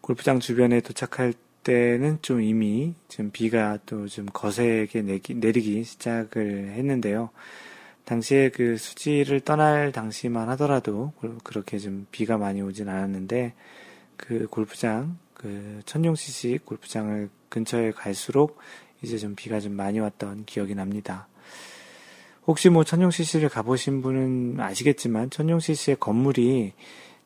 골프장 0.00 0.40
주변에 0.40 0.80
도착할 0.80 1.34
때는 1.62 2.18
좀 2.22 2.42
이미 2.42 2.94
좀 3.08 3.30
비가 3.32 3.78
또 3.86 4.06
좀 4.06 4.26
거세게 4.32 5.02
내리기 5.02 5.84
시작을 5.84 6.72
했는데요. 6.74 7.30
당시에 8.04 8.50
그 8.50 8.76
수지를 8.76 9.40
떠날 9.40 9.92
당시만 9.92 10.48
하더라도 10.50 11.12
그렇게 11.42 11.78
좀 11.78 12.06
비가 12.10 12.36
많이 12.36 12.60
오진 12.60 12.88
않았는데 12.88 13.54
그 14.16 14.46
골프장 14.48 15.18
그 15.32 15.80
천룡CC 15.86 16.60
골프장을 16.64 17.28
근처에 17.48 17.92
갈수록 17.92 18.58
이제 19.02 19.18
좀 19.18 19.34
비가 19.34 19.60
좀 19.60 19.72
많이 19.72 20.00
왔던 20.00 20.44
기억이 20.44 20.74
납니다. 20.74 21.28
혹시 22.46 22.68
뭐 22.68 22.84
천룡CC를 22.84 23.48
가보신 23.48 24.02
분은 24.02 24.60
아시겠지만 24.60 25.30
천룡CC의 25.30 25.96
건물이 25.98 26.74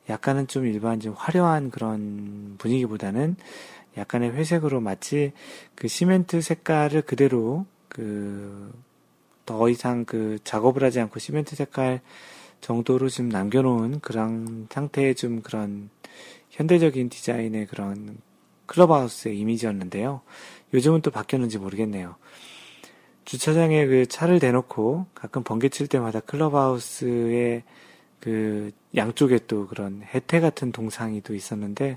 약간은 0.08 0.46
좀 0.46 0.66
일반 0.66 1.00
좀 1.00 1.14
화려한 1.16 1.70
그런 1.70 2.54
분위기보다는 2.58 3.36
약간의 3.96 4.30
회색으로 4.32 4.80
마치 4.80 5.32
그 5.74 5.88
시멘트 5.88 6.40
색깔을 6.40 7.02
그대로 7.02 7.66
그 7.88 8.72
더 9.48 9.70
이상 9.70 10.04
그 10.04 10.38
작업을 10.44 10.84
하지 10.84 11.00
않고 11.00 11.18
시멘트 11.18 11.56
색깔 11.56 12.02
정도로 12.60 13.08
좀 13.08 13.30
남겨놓은 13.30 14.00
그런 14.00 14.66
상태의 14.70 15.14
좀 15.14 15.40
그런 15.40 15.88
현대적인 16.50 17.08
디자인의 17.08 17.66
그런 17.66 18.18
클럽하우스의 18.66 19.38
이미지였는데요. 19.38 20.20
요즘은 20.74 21.00
또 21.00 21.10
바뀌었는지 21.10 21.56
모르겠네요. 21.56 22.16
주차장에 23.24 23.86
그 23.86 24.04
차를 24.04 24.38
대놓고 24.38 25.06
가끔 25.14 25.42
번개 25.42 25.70
칠 25.70 25.86
때마다 25.86 26.20
클럽하우스의 26.20 27.62
그 28.20 28.70
양쪽에 28.96 29.38
또 29.46 29.66
그런 29.66 30.02
해태 30.02 30.40
같은 30.40 30.72
동상이 30.72 31.22
또 31.22 31.34
있었는데 31.34 31.96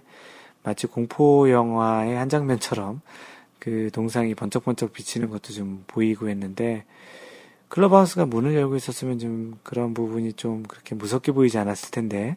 마치 0.64 0.88
공포 0.88 1.50
영화의 1.50 2.16
한 2.16 2.30
장면처럼 2.30 3.02
그 3.60 3.90
동상이 3.92 4.36
번쩍번쩍 4.36 4.94
비치는 4.94 5.30
것도 5.30 5.52
좀 5.52 5.84
보이고 5.88 6.30
했는데 6.30 6.86
클럽하우스가 7.72 8.26
문을 8.26 8.54
열고 8.54 8.76
있었으면 8.76 9.18
좀 9.18 9.58
그런 9.64 9.94
부분이 9.94 10.34
좀 10.34 10.64
그렇게 10.64 10.94
무섭게 10.94 11.32
보이지 11.32 11.58
않았을 11.58 11.92
텐데 11.92 12.36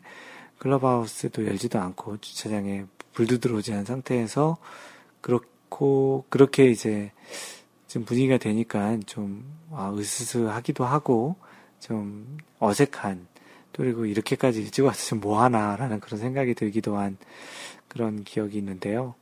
클럽하우스도 0.58 1.46
열지도 1.46 1.80
않고 1.80 2.18
주차장에 2.18 2.84
불도 3.12 3.38
들어오지 3.38 3.72
않은 3.72 3.84
상태에서 3.84 4.58
그렇고 5.20 6.24
그렇게 6.28 6.70
이제 6.70 7.10
좀 7.88 8.04
분위기가 8.04 8.38
되니까 8.38 8.96
좀 9.06 9.44
아, 9.72 9.92
으스스하기도 9.92 10.84
하고 10.84 11.34
좀 11.80 12.38
어색한 12.60 13.26
또 13.72 13.82
그리고 13.82 14.06
이렇게까지 14.06 14.60
일찍 14.60 14.84
와서 14.84 15.04
좀 15.04 15.20
뭐하나라는 15.20 15.98
그런 15.98 16.20
생각이 16.20 16.54
들기도 16.54 16.96
한 16.96 17.16
그런 17.88 18.22
기억이 18.22 18.56
있는데요. 18.58 19.16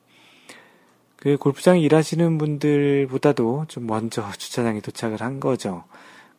그 1.17 1.39
골프장에 1.39 1.81
일하시는 1.81 2.37
분들보다도 2.37 3.67
좀 3.69 3.87
먼저 3.87 4.31
주차장에 4.37 4.81
도착을 4.81 5.23
한 5.23 5.41
거죠. 5.41 5.85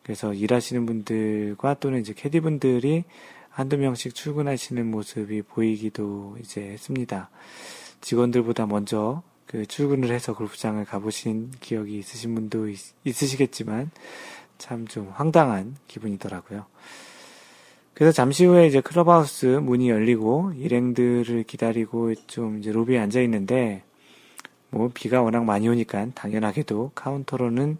그래서 0.04 0.32
일하시는 0.32 0.86
분들과 0.86 1.74
또는 1.80 2.00
이제 2.00 2.12
캐디분들이 2.14 3.04
한두 3.48 3.76
명씩 3.76 4.14
출근하시는 4.14 4.88
모습이 4.88 5.42
보이기도 5.42 6.36
이제 6.40 6.60
했습니다. 6.60 7.30
직원들보다 8.00 8.66
먼저 8.66 9.22
그 9.46 9.66
출근을 9.66 10.10
해서 10.10 10.34
골프장을 10.34 10.84
가보신 10.84 11.52
기억이 11.60 11.98
있으신 11.98 12.34
분도 12.34 12.68
있, 12.68 12.78
으시겠지만 13.06 13.90
참 14.58 14.86
좀 14.86 15.10
황당한 15.12 15.76
기분이더라고요. 15.88 16.66
그래서 17.94 18.12
잠시 18.12 18.44
후에 18.44 18.66
이제 18.66 18.80
클럽하우스 18.80 19.46
문이 19.46 19.88
열리고 19.88 20.52
일행들을 20.56 21.44
기다리고 21.44 22.14
좀 22.26 22.58
이제 22.58 22.72
로비에 22.72 22.98
앉아 22.98 23.20
있는데 23.22 23.84
뭐 24.70 24.90
비가 24.92 25.22
워낙 25.22 25.44
많이 25.44 25.68
오니까 25.68 26.08
당연하게도 26.14 26.92
카운터로는 26.94 27.78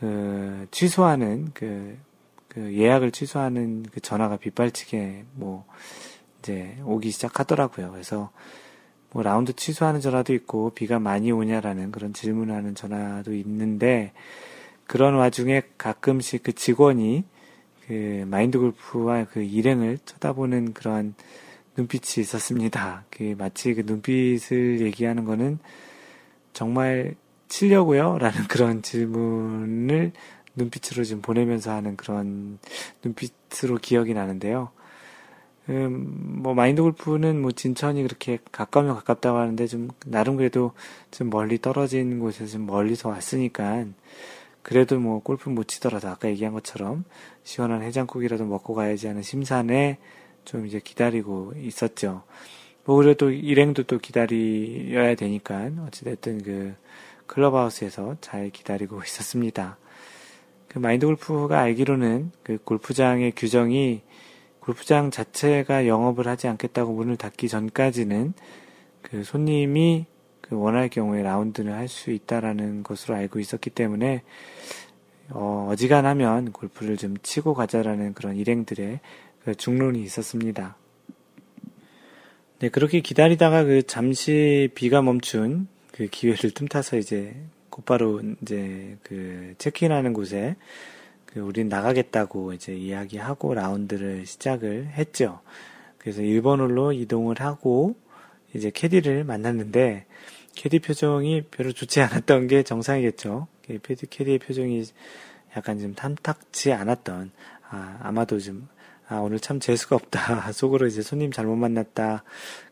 그 0.00 0.66
취소하는 0.70 1.50
그, 1.54 1.96
그 2.48 2.74
예약을 2.74 3.10
취소하는 3.10 3.84
그 3.90 4.00
전화가 4.00 4.36
빗발치게 4.36 5.24
뭐 5.34 5.64
이제 6.38 6.76
오기 6.84 7.10
시작하더라고요. 7.10 7.90
그래서 7.90 8.30
뭐 9.10 9.22
라운드 9.22 9.52
취소하는 9.54 10.00
전화도 10.00 10.34
있고 10.34 10.70
비가 10.70 10.98
많이 10.98 11.32
오냐라는 11.32 11.92
그런 11.92 12.12
질문하는 12.12 12.74
전화도 12.74 13.34
있는데 13.34 14.12
그런 14.86 15.14
와중에 15.14 15.62
가끔씩 15.78 16.42
그 16.42 16.52
직원이 16.52 17.24
그 17.86 18.24
마인드 18.28 18.58
골프와 18.58 19.24
그 19.24 19.42
일행을 19.42 19.98
쳐다보는 20.04 20.74
그런 20.74 21.14
눈빛이 21.76 22.22
있었습니다. 22.22 23.04
그 23.10 23.34
마치 23.38 23.74
그 23.74 23.82
눈빛을 23.84 24.80
얘기하는 24.80 25.24
거는 25.24 25.58
정말 26.52 27.14
치려고요? 27.48 28.18
라는 28.18 28.44
그런 28.48 28.82
질문을 28.82 30.12
눈빛으로 30.54 31.04
좀 31.04 31.20
보내면서 31.20 31.72
하는 31.72 31.96
그런 31.96 32.58
눈빛으로 33.04 33.76
기억이 33.76 34.14
나는데요. 34.14 34.70
음, 35.68 36.42
뭐, 36.42 36.54
마인드 36.54 36.80
골프는 36.80 37.42
뭐, 37.42 37.50
진천이 37.50 38.02
그렇게 38.04 38.38
가까우면 38.52 38.94
가깝다고 38.94 39.38
하는데 39.38 39.66
좀, 39.66 39.88
나름 40.06 40.36
그래도 40.36 40.72
좀 41.10 41.28
멀리 41.28 41.60
떨어진 41.60 42.20
곳에서 42.20 42.52
좀 42.52 42.66
멀리서 42.66 43.08
왔으니까, 43.08 43.86
그래도 44.66 44.98
뭐 44.98 45.20
골프 45.20 45.48
못 45.48 45.68
치더라도 45.68 46.08
아까 46.08 46.28
얘기한 46.28 46.52
것처럼 46.52 47.04
시원한 47.44 47.82
해장국이라도 47.82 48.46
먹고 48.46 48.74
가야지 48.74 49.06
하는 49.06 49.22
심산에 49.22 49.98
좀 50.44 50.66
이제 50.66 50.80
기다리고 50.82 51.52
있었죠. 51.56 52.24
뭐 52.84 52.96
그래도 52.96 53.30
일행도 53.30 53.84
또 53.84 53.98
기다려야 53.98 55.14
되니까 55.14 55.70
어찌됐든 55.86 56.42
그 56.42 56.74
클럽하우스에서 57.26 58.16
잘 58.20 58.50
기다리고 58.50 59.02
있었습니다. 59.02 59.78
그 60.68 60.78
마인드 60.78 61.06
골프가 61.06 61.60
알기로는 61.60 62.32
그 62.42 62.58
골프장의 62.64 63.32
규정이 63.36 64.02
골프장 64.60 65.10
자체가 65.10 65.86
영업을 65.86 66.26
하지 66.26 66.48
않겠다고 66.48 66.92
문을 66.92 67.16
닫기 67.16 67.48
전까지는 67.48 68.34
그 69.02 69.22
손님이 69.24 70.06
그 70.40 70.56
원할 70.56 70.88
경우에 70.88 71.22
라운드를 71.22 71.72
할 71.72 71.88
수 71.88 72.10
있다라는 72.10 72.82
것으로 72.82 73.14
알고 73.14 73.38
있었기 73.40 73.70
때문에 73.70 74.22
어, 75.30 75.68
어지간하면 75.70 76.52
골프를 76.52 76.96
좀 76.96 77.16
치고 77.22 77.54
가자라는 77.54 78.14
그런 78.14 78.36
일행들의 78.36 79.00
그 79.44 79.54
중론이 79.54 80.02
있었습니다. 80.02 80.76
네, 82.58 82.68
그렇게 82.68 83.00
기다리다가 83.00 83.64
그 83.64 83.82
잠시 83.82 84.70
비가 84.74 85.02
멈춘 85.02 85.68
그 85.96 86.06
기회를 86.08 86.50
틈타서 86.50 86.98
이제 86.98 87.34
곧바로 87.70 88.20
이제 88.42 88.96
그 89.02 89.54
체크인하는 89.58 90.12
곳에 90.12 90.56
그 91.24 91.40
우린 91.40 91.68
나가겠다고 91.68 92.52
이제 92.52 92.74
이야기하고 92.74 93.54
라운드를 93.54 94.26
시작을 94.26 94.88
했죠. 94.88 95.40
그래서 95.98 96.22
1번 96.22 96.60
홀로 96.60 96.92
이동을 96.92 97.40
하고 97.40 97.96
이제 98.54 98.70
캐디를 98.70 99.24
만났는데 99.24 100.06
캐디 100.54 100.78
표정이 100.80 101.42
별로 101.50 101.72
좋지 101.72 102.00
않았던 102.00 102.46
게 102.46 102.62
정상이겠죠. 102.62 103.46
캐디, 103.62 104.06
캐디의 104.06 104.38
표정이 104.38 104.84
약간 105.56 105.78
좀 105.78 105.94
탐탁치 105.94 106.72
않았던, 106.72 107.30
아, 107.68 107.98
아마도 108.02 108.38
좀, 108.38 108.68
아, 109.08 109.18
오늘 109.18 109.38
참 109.38 109.60
재수가 109.60 109.94
없다. 109.96 110.50
속으로 110.52 110.86
이제 110.86 111.00
손님 111.00 111.30
잘못 111.30 111.54
만났다. 111.56 112.24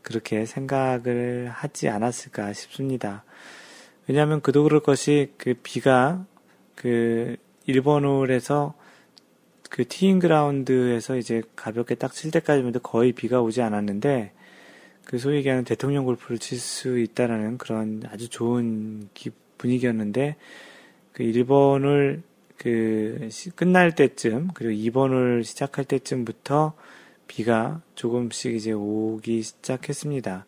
그렇게 0.03 0.47
생각을 0.47 1.49
하지 1.53 1.89
않았을까 1.89 2.53
싶습니다. 2.53 3.25
왜냐하면 4.09 4.41
그도 4.41 4.65
그럴 4.65 4.81
것이 4.81 5.33
그 5.39 5.55
비가 5.63 6.27
그 6.75 7.37
일본 7.67 8.05
홀에서 8.05 8.75
그 9.71 9.87
티잉 9.87 10.19
그라운드에서 10.19 11.17
이제 11.17 11.43
가볍게 11.57 11.95
딱 11.95 12.13
칠 12.13 12.31
때까지만 12.31 12.73
거의 12.83 13.13
비가 13.13 13.41
오지 13.41 13.63
않았는데 13.63 14.33
그 15.05 15.19
소위 15.19 15.37
얘기하는 15.39 15.65
대통령 15.65 16.05
골프를 16.05 16.39
칠 16.39 16.59
수 16.59 16.99
있다라는 16.99 17.59
그런 17.59 18.03
아주 18.11 18.29
좋은 18.29 19.09
기, 19.15 19.31
분위기였는데 19.59 20.37
그 21.13 21.23
1번을 21.23 22.23
그 22.57 23.29
끝날 23.55 23.95
때쯤 23.95 24.51
그리고 24.55 24.73
2번을 24.73 25.45
시작할 25.45 25.85
때쯤부터 25.85 26.75
비가 27.27 27.81
조금씩 27.95 28.55
이제 28.55 28.73
오기 28.73 29.43
시작했습니다. 29.43 30.47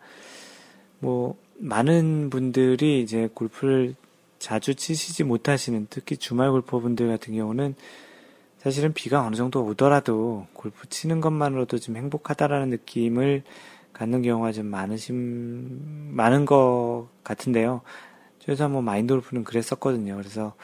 뭐 1.01 1.37
많은 1.59 2.31
분들이 2.31 3.03
이제 3.03 3.29
골프를 3.33 3.95
자주 4.39 4.75
치시지 4.75 5.25
못하시는 5.25 5.87
특히 5.91 6.17
주말 6.17 6.51
골퍼분들 6.51 7.09
같은 7.09 7.35
경우는 7.35 7.75
사실은 8.59 8.93
비가 8.93 9.25
어느 9.25 9.37
정도 9.37 9.65
오더라도 9.65 10.47
골프 10.53 10.89
치는 10.89 11.21
것만으로도 11.21 11.79
좀 11.79 11.97
행복하다라는 11.97 12.71
느낌을 12.71 13.43
갖는 13.93 14.23
경우가 14.23 14.53
좀 14.53 14.67
많으신, 14.67 16.15
많은 16.15 16.45
것 16.45 17.09
같은데요. 17.25 17.81
그래서 18.45 18.69
뭐 18.69 18.83
마인드 18.83 19.15
골프는 19.15 19.45
그랬었거든요. 19.45 20.17
그래서 20.17 20.55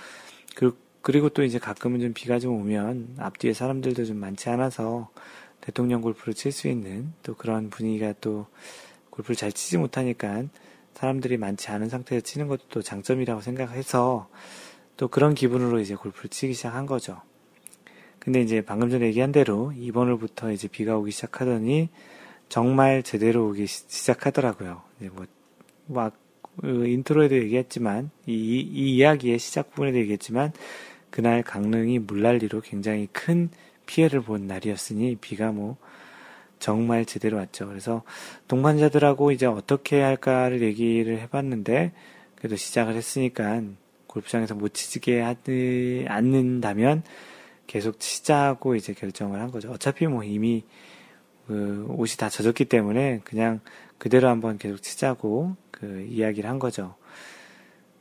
그, 0.54 0.76
그리고 1.02 1.28
또 1.28 1.42
이제 1.42 1.58
가끔은 1.58 2.00
좀 2.00 2.12
비가 2.14 2.38
좀 2.38 2.54
오면 2.60 3.16
앞뒤에 3.18 3.52
사람들도 3.52 4.04
좀 4.04 4.16
많지 4.18 4.48
않아서 4.50 5.10
대통령 5.60 6.00
골프를 6.00 6.34
칠 6.34 6.52
수 6.52 6.68
있는 6.68 7.12
또 7.22 7.34
그런 7.34 7.70
분위기가 7.70 8.14
또 8.20 8.46
골프를 9.10 9.36
잘 9.36 9.52
치지 9.52 9.78
못하니까 9.78 10.44
사람들이 10.94 11.36
많지 11.36 11.70
않은 11.70 11.88
상태에서 11.88 12.24
치는 12.24 12.48
것도 12.48 12.62
또 12.68 12.82
장점이라고 12.82 13.40
생각해서 13.40 14.28
또 14.96 15.08
그런 15.08 15.34
기분으로 15.34 15.80
이제 15.80 15.94
골프를 15.94 16.30
치기 16.30 16.54
시작한 16.54 16.86
거죠. 16.86 17.20
근데 18.18 18.40
이제 18.40 18.60
방금 18.60 18.88
전에 18.88 19.06
얘기한 19.06 19.32
대로 19.32 19.72
2번 19.76 20.06
홀부터 20.06 20.54
이제 20.54 20.68
비가 20.68 20.96
오기 20.96 21.10
시작하더니 21.10 21.88
정말 22.48 23.02
제대로 23.02 23.48
오기 23.48 23.66
시작하더라고요. 23.66 24.82
네, 24.98 25.08
뭐, 25.08 25.26
막, 25.86 26.14
그 26.60 26.86
인트로에도 26.86 27.34
얘기했지만, 27.34 28.10
이, 28.26 28.32
이 28.32 28.96
이야기의 28.96 29.38
시작 29.38 29.70
부분에도 29.70 29.98
얘기했지만, 29.98 30.52
그날 31.12 31.44
강릉이 31.44 32.00
물난리로 32.00 32.62
굉장히 32.62 33.06
큰 33.12 33.50
피해를 33.86 34.22
본 34.22 34.48
날이었으니, 34.48 35.14
비가 35.20 35.52
뭐, 35.52 35.76
정말 36.58 37.04
제대로 37.04 37.36
왔죠. 37.36 37.68
그래서 37.68 38.02
동반자들하고 38.48 39.30
이제 39.30 39.46
어떻게 39.46 40.00
할까를 40.00 40.62
얘기를 40.62 41.20
해봤는데, 41.20 41.92
그래도 42.34 42.56
시작을 42.56 42.94
했으니까, 42.94 43.62
골프장에서 44.08 44.56
못 44.56 44.74
치게 44.74 45.20
하지 45.20 46.06
않는다면, 46.08 47.04
계속 47.66 48.00
치자고 48.00 48.74
이제 48.74 48.92
결정을 48.92 49.40
한 49.40 49.50
거죠. 49.50 49.70
어차피 49.70 50.06
뭐 50.06 50.24
이미 50.24 50.64
그 51.46 51.86
옷이 51.88 52.16
다 52.18 52.28
젖었기 52.28 52.66
때문에 52.66 53.20
그냥 53.24 53.60
그대로 53.98 54.28
한번 54.28 54.58
계속 54.58 54.82
치자고 54.82 55.56
그 55.70 56.06
이야기를 56.08 56.48
한 56.48 56.58
거죠. 56.58 56.94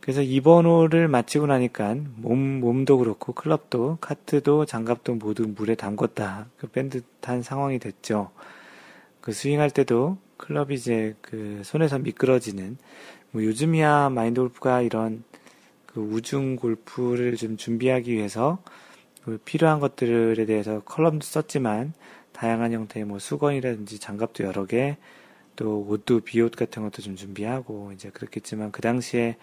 그래서 0.02 0.22
2번 0.22 0.66
홀을 0.66 1.08
마치고 1.08 1.46
나니까 1.46 1.96
몸, 2.16 2.60
몸도 2.60 2.98
그렇고 2.98 3.34
클럽도 3.34 4.00
카트도 4.02 4.66
장갑도 4.66 5.16
모두 5.16 5.48
물에 5.48 5.76
담궜다. 5.76 6.46
그 6.58 6.68
뺀듯한 6.68 7.44
상황이 7.44 7.78
됐죠. 7.78 8.32
그 9.22 9.32
스윙할 9.32 9.70
때도 9.70 10.18
클럽이 10.38 10.74
이제 10.74 11.16
그 11.22 11.62
손에서 11.64 12.00
미끄러지는 12.00 12.78
뭐 13.30 13.44
요즘이야 13.44 14.10
마인드 14.10 14.42
골프가 14.42 14.82
이런 14.82 15.24
그 15.86 16.02
우중 16.02 16.56
골프를 16.56 17.36
좀 17.36 17.56
준비하기 17.56 18.12
위해서 18.12 18.58
그 19.24 19.40
필요한 19.46 19.80
것들에 19.80 20.46
대해서 20.46 20.82
컬럼도 20.82 21.24
썼지만 21.24 21.94
다양한 22.32 22.74
형태의 22.74 23.06
뭐 23.06 23.20
수건이라든지 23.20 24.00
장갑도 24.00 24.44
여러 24.46 24.66
개, 24.66 24.98
또 25.56 25.86
옷도 25.88 26.22
비옷 26.22 26.56
같은 26.56 26.82
것도 26.82 27.04
좀 27.04 27.16
준비하고 27.16 27.92
이제 27.94 28.10
그렇겠지만 28.10 28.72
그 28.72 28.82
당시에 28.82 29.38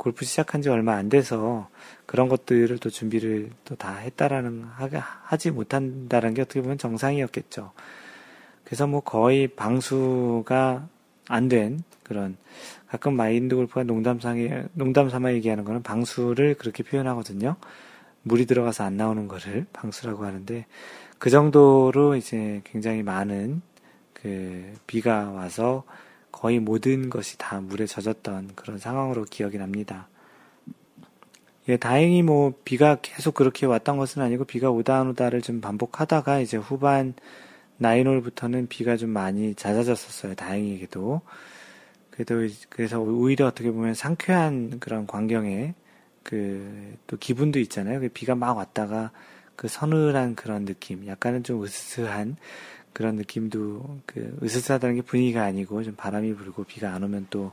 골프 0.00 0.24
시작한 0.24 0.62
지 0.62 0.70
얼마 0.70 0.94
안 0.94 1.10
돼서 1.10 1.68
그런 2.06 2.30
것들을 2.30 2.78
또 2.78 2.88
준비를 2.88 3.50
또 3.66 3.74
다 3.76 3.96
했다라는 3.96 4.64
하지 5.24 5.50
못한다는 5.50 6.32
게 6.32 6.40
어떻게 6.40 6.62
보면 6.62 6.78
정상이었겠죠. 6.78 7.72
그래서 8.64 8.86
뭐 8.86 9.00
거의 9.00 9.46
방수가 9.48 10.88
안 11.28 11.48
된 11.50 11.82
그런 12.02 12.38
가끔 12.88 13.14
마인드 13.14 13.54
골프가 13.54 13.82
농담상에 13.84 14.64
농담 14.72 15.10
삼아 15.10 15.34
얘기하는 15.34 15.64
거는 15.64 15.82
방수를 15.82 16.54
그렇게 16.54 16.82
표현하거든요. 16.82 17.56
물이 18.22 18.46
들어가서 18.46 18.84
안 18.84 18.96
나오는 18.96 19.28
거를 19.28 19.66
방수라고 19.74 20.24
하는데 20.24 20.64
그 21.18 21.28
정도로 21.28 22.16
이제 22.16 22.62
굉장히 22.64 23.02
많은 23.02 23.60
그 24.14 24.72
비가 24.86 25.30
와서 25.30 25.84
거의 26.32 26.60
모든 26.60 27.10
것이 27.10 27.38
다 27.38 27.60
물에 27.60 27.86
젖었던 27.86 28.52
그런 28.54 28.78
상황으로 28.78 29.24
기억이 29.24 29.58
납니다. 29.58 30.08
예, 31.68 31.76
다행히 31.76 32.22
뭐 32.22 32.54
비가 32.64 32.96
계속 33.02 33.34
그렇게 33.34 33.66
왔던 33.66 33.96
것은 33.96 34.22
아니고 34.22 34.44
비가 34.44 34.70
오다 34.70 34.98
안 35.00 35.08
오다를 35.08 35.42
좀 35.42 35.60
반복하다가 35.60 36.40
이제 36.40 36.56
후반 36.56 37.14
나인홀부터는 37.78 38.68
비가 38.68 38.96
좀 38.96 39.10
많이 39.10 39.54
잦아졌었어요. 39.54 40.34
다행히게도. 40.34 41.20
그래도 42.10 42.34
그래서 42.68 43.00
오히려 43.00 43.46
어떻게 43.46 43.70
보면 43.70 43.94
상쾌한 43.94 44.80
그런 44.80 45.06
광경에 45.06 45.74
그 46.22 46.90
또 47.10 47.16
기분도 47.16 47.58
있잖아요. 47.58 48.00
그 48.00 48.08
비가 48.08 48.36
막 48.36 48.56
왔다가 48.56 49.10
그 49.56 49.66
서늘한 49.68 50.36
그런 50.36 50.64
느낌, 50.64 51.06
약간은 51.06 51.42
좀 51.42 51.62
으스스한 51.64 52.36
그런 52.92 53.16
느낌도 53.16 54.00
그 54.06 54.38
으스스하다는 54.42 54.96
게 54.96 55.02
분위기가 55.02 55.44
아니고 55.44 55.82
좀 55.82 55.94
바람이 55.96 56.34
불고 56.34 56.64
비가 56.64 56.92
안 56.92 57.02
오면 57.04 57.28
또 57.30 57.52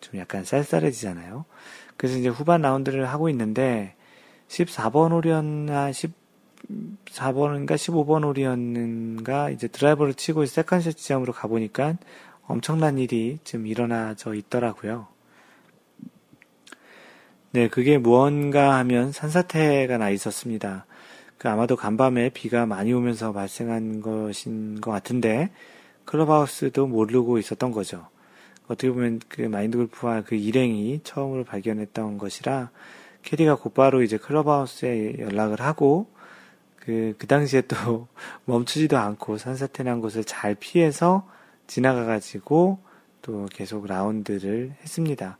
좀 0.00 0.20
약간 0.20 0.44
쌀쌀해지잖아요. 0.44 1.44
그래서 1.96 2.18
이제 2.18 2.28
후반 2.28 2.62
라운드를 2.62 3.08
하고 3.08 3.28
있는데 3.28 3.94
14번 4.48 5.12
홀이었나 5.12 5.90
14번인가 5.90 7.74
15번 7.74 8.24
홀이었는가 8.24 9.50
이제 9.50 9.68
드라이버를 9.68 10.14
치고 10.14 10.46
second 10.46 10.76
shot 10.76 10.96
지점으로 10.96 11.32
가보니까 11.32 11.96
엄청난 12.46 12.98
일이 12.98 13.38
좀 13.44 13.66
일어나져 13.66 14.34
있더라고요. 14.34 15.08
네, 17.52 17.68
그게 17.68 17.96
무언가 17.96 18.76
하면 18.78 19.12
산사태가 19.12 19.96
나 19.98 20.10
있었습니다. 20.10 20.84
그 21.38 21.48
아마도 21.48 21.76
간밤에 21.76 22.30
비가 22.30 22.66
많이 22.66 22.92
오면서 22.92 23.32
발생한 23.32 24.00
것인 24.00 24.80
것 24.80 24.90
같은데 24.90 25.50
클럽하우스도 26.04 26.86
모르고 26.86 27.38
있었던 27.38 27.72
거죠. 27.72 28.06
어떻게 28.68 28.90
보면 28.90 29.20
그 29.28 29.42
마인드 29.42 29.76
골프와 29.76 30.22
그 30.22 30.34
일행이 30.34 31.00
처음으로 31.04 31.44
발견했던 31.44 32.18
것이라 32.18 32.70
캐디가 33.22 33.56
곧바로 33.56 34.02
이제 34.02 34.16
클럽하우스에 34.16 35.18
연락을 35.18 35.60
하고 35.60 36.08
그, 36.76 37.14
그 37.18 37.26
당시에 37.26 37.62
또 37.62 38.06
멈추지도 38.46 38.96
않고 38.96 39.38
산사태 39.38 39.82
난 39.82 40.00
곳을 40.00 40.24
잘 40.24 40.54
피해서 40.54 41.28
지나가가지고 41.66 42.78
또 43.22 43.48
계속 43.52 43.86
라운드를 43.86 44.74
했습니다. 44.82 45.36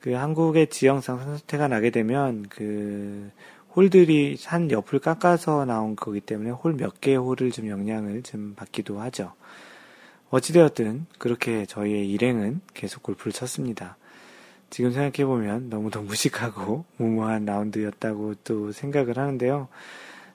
그 0.00 0.12
한국의 0.12 0.68
지형상 0.68 1.18
산사태가 1.18 1.68
나게 1.68 1.90
되면 1.90 2.44
그 2.50 3.30
홀들이 3.76 4.38
산 4.38 4.70
옆을 4.70 5.00
깎아서 5.00 5.66
나온 5.66 5.96
거기 5.96 6.20
때문에 6.20 6.50
홀 6.50 6.72
몇 6.76 7.00
개의 7.00 7.18
홀을 7.18 7.52
좀 7.52 7.68
영향을 7.68 8.22
좀 8.22 8.54
받기도 8.56 9.00
하죠. 9.00 9.34
어찌되었든 10.30 11.06
그렇게 11.18 11.66
저희의 11.66 12.10
일행은 12.10 12.62
계속 12.72 13.02
골프를 13.02 13.32
쳤습니다. 13.32 13.98
지금 14.70 14.92
생각해보면 14.92 15.68
너무도 15.68 16.00
무식하고 16.02 16.86
무모한 16.96 17.44
라운드였다고 17.44 18.36
또 18.44 18.72
생각을 18.72 19.18
하는데요. 19.18 19.68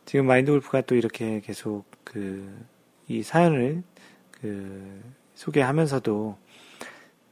지금 0.06 0.28
마인드 0.28 0.52
골프가 0.52 0.82
또 0.82 0.96
이렇게 0.96 1.42
계속 1.42 1.86
그, 2.04 2.48
이 3.08 3.24
사연을 3.24 3.84
그, 4.40 5.02
소개하면서도 5.34 6.38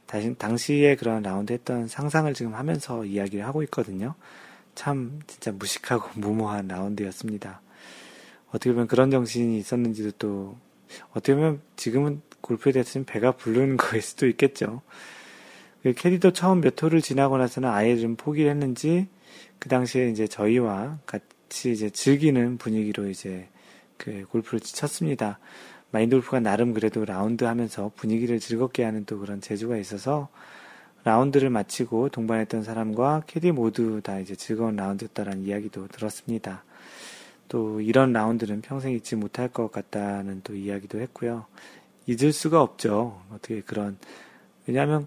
다시, 0.06 0.34
당시에 0.34 0.96
그런 0.96 1.22
라운드 1.22 1.52
했던 1.52 1.86
상상을 1.86 2.34
지금 2.34 2.54
하면서 2.54 3.04
이야기를 3.04 3.46
하고 3.46 3.62
있거든요. 3.62 4.14
참, 4.74 5.20
진짜 5.26 5.52
무식하고 5.52 6.10
무모한 6.20 6.68
라운드였습니다. 6.68 7.60
어떻게 8.48 8.72
보면 8.72 8.88
그런 8.88 9.10
정신이 9.10 9.58
있었는지도 9.58 10.10
또, 10.18 10.56
어떻게 11.10 11.34
보면 11.34 11.60
지금은 11.76 12.20
골프에 12.40 12.72
대해서 12.72 12.92
좀 12.92 13.04
배가 13.04 13.32
부르는 13.32 13.76
거일 13.78 14.02
수도 14.02 14.26
있겠죠. 14.26 14.82
그 15.82 15.92
캐디도 15.94 16.32
처음 16.32 16.60
몇 16.60 16.80
홀을 16.80 17.00
지나고 17.00 17.38
나서는 17.38 17.68
아예 17.68 17.96
좀 17.96 18.16
포기를 18.16 18.50
했는지, 18.50 19.08
그 19.58 19.68
당시에 19.68 20.08
이제 20.10 20.26
저희와 20.26 20.98
같이 21.06 21.72
이제 21.72 21.90
즐기는 21.90 22.58
분위기로 22.58 23.08
이제 23.08 23.48
그 23.96 24.24
골프를 24.30 24.60
쳤습니다. 24.60 25.38
마인드 25.90 26.16
골프가 26.16 26.40
나름 26.40 26.72
그래도 26.72 27.04
라운드 27.04 27.44
하면서 27.44 27.90
분위기를 27.96 28.38
즐겁게 28.38 28.84
하는 28.84 29.04
또 29.04 29.18
그런 29.18 29.40
재주가 29.40 29.76
있어서 29.76 30.28
라운드를 31.04 31.50
마치고 31.50 32.10
동반했던 32.10 32.62
사람과 32.62 33.22
캐디 33.26 33.52
모두 33.52 34.00
다 34.02 34.18
이제 34.18 34.34
즐거운 34.34 34.76
라운드였다라는 34.76 35.42
이야기도 35.42 35.88
들었습니다. 35.88 36.64
또 37.48 37.80
이런 37.80 38.12
라운드는 38.12 38.60
평생 38.60 38.92
잊지 38.92 39.16
못할 39.16 39.48
것 39.48 39.72
같다는 39.72 40.42
또 40.44 40.54
이야기도 40.54 41.00
했고요. 41.00 41.46
잊을 42.06 42.32
수가 42.32 42.62
없죠. 42.62 43.20
어떻게 43.30 43.60
그런 43.62 43.98
왜냐하면 44.66 45.06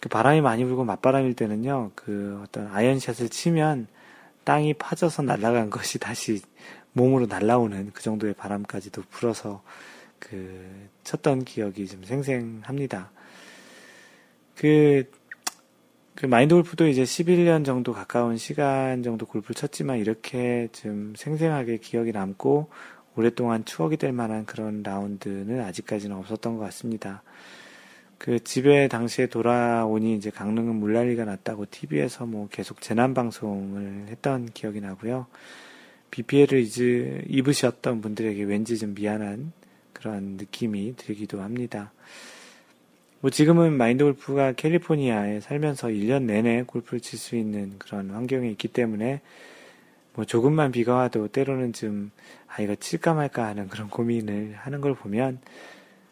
그 0.00 0.08
바람이 0.08 0.40
많이 0.40 0.64
불고 0.64 0.84
맞바람일 0.84 1.34
때는요. 1.34 1.92
그 1.94 2.40
어떤 2.42 2.68
아이언샷을 2.68 3.28
치면 3.28 3.88
땅이 4.44 4.74
파져서 4.74 5.22
날아간 5.22 5.70
것이 5.70 5.98
다시 5.98 6.40
몸으로 6.92 7.26
날아오는 7.26 7.90
그 7.92 8.02
정도의 8.02 8.34
바람까지도 8.34 9.02
불어서 9.10 9.62
그 10.18 10.88
쳤던 11.04 11.44
기억이 11.44 11.86
좀 11.88 12.04
생생합니다. 12.04 13.10
그, 14.54 15.10
그 16.16 16.24
마인드 16.24 16.54
골프도 16.54 16.88
이제 16.88 17.02
11년 17.02 17.62
정도 17.62 17.92
가까운 17.92 18.38
시간 18.38 19.02
정도 19.02 19.26
골프를 19.26 19.54
쳤지만 19.54 19.98
이렇게 19.98 20.68
좀 20.72 21.12
생생하게 21.14 21.76
기억이 21.76 22.10
남고 22.10 22.70
오랫동안 23.16 23.66
추억이 23.66 23.98
될 23.98 24.12
만한 24.12 24.46
그런 24.46 24.82
라운드는 24.82 25.60
아직까지는 25.60 26.16
없었던 26.16 26.56
것 26.56 26.64
같습니다. 26.64 27.22
그 28.16 28.42
집에 28.42 28.88
당시에 28.88 29.26
돌아오니 29.26 30.16
이제 30.16 30.30
강릉은 30.30 30.76
물난리가 30.76 31.26
났다고 31.26 31.66
TV에서 31.70 32.24
뭐 32.24 32.48
계속 32.50 32.80
재난 32.80 33.12
방송을 33.12 34.06
했던 34.08 34.46
기억이 34.46 34.80
나고요. 34.80 35.26
비 36.10 36.22
피해를 36.22 36.60
이제 36.60 37.22
입으셨던 37.28 38.00
분들에게 38.00 38.42
왠지 38.44 38.78
좀 38.78 38.94
미안한 38.94 39.52
그런 39.92 40.38
느낌이 40.38 40.94
들기도 40.96 41.42
합니다. 41.42 41.92
뭐 43.20 43.30
지금은 43.30 43.72
마인드 43.72 44.04
골프가 44.04 44.52
캘리포니아에 44.52 45.40
살면서 45.40 45.88
1년 45.88 46.24
내내 46.24 46.64
골프를 46.66 47.00
칠 47.00 47.18
수 47.18 47.34
있는 47.36 47.78
그런 47.78 48.10
환경에 48.10 48.48
있기 48.50 48.68
때문에 48.68 49.20
뭐 50.14 50.24
조금만 50.24 50.70
비가 50.70 50.94
와도 50.94 51.28
때로는 51.28 51.72
좀 51.72 52.10
아이가 52.46 52.74
칠까 52.74 53.14
말까 53.14 53.46
하는 53.46 53.68
그런 53.68 53.88
고민을 53.88 54.54
하는 54.56 54.80
걸 54.80 54.94
보면 54.94 55.40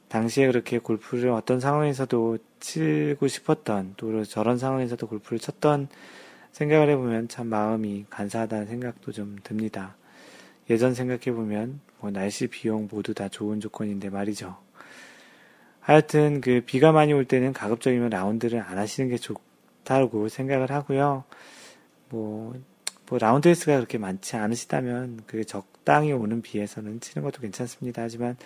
당시에 0.09 0.47
그렇게 0.47 0.79
골프를 0.79 1.31
어떤 1.31 1.61
상황에서도 1.61 2.39
치고 2.61 3.29
싶었던 3.29 3.95
또 3.97 4.25
저런 4.25 4.59
상황에서도 4.59 5.07
골프를 5.07 5.39
쳤던 5.39 5.89
생각을 6.53 6.89
해보면 6.91 7.29
참 7.29 7.49
마음이 7.49 8.07
간사하다는 8.11 8.67
생각도 8.67 9.13
좀 9.13 9.37
듭니다. 9.43 9.97
예전 10.71 10.95
생각해보면 10.95 11.81
뭐 12.01 12.11
날씨 12.11 12.47
비용 12.47 12.89
모두 12.91 13.13
다 13.13 13.29
좋은 13.29 13.61
조건인데 13.61 14.09
말이죠. 14.09 14.64
하여튼 15.85 16.41
그 16.41 16.63
비가 16.65 16.93
많이 16.93 17.13
올 17.13 17.27
때는 17.27 17.53
가급적이면 17.53 18.09
라운드를 18.09 18.59
안 18.61 18.79
하시는 18.79 19.11
게 19.11 19.19
좋다고 19.19 20.31
생각을 20.31 20.71
하고요. 20.71 21.25
뭐, 22.09 22.55
뭐 23.07 23.19
라운드 23.19 23.49
횟수가 23.49 23.77
그렇게 23.77 23.99
많지 23.99 24.37
않으시다면 24.37 25.25
그 25.27 25.45
적당히 25.45 26.13
오는 26.13 26.41
비에서는 26.41 27.01
치는 27.01 27.23
것도 27.23 27.43
괜찮습니다. 27.43 28.01
하지만 28.01 28.39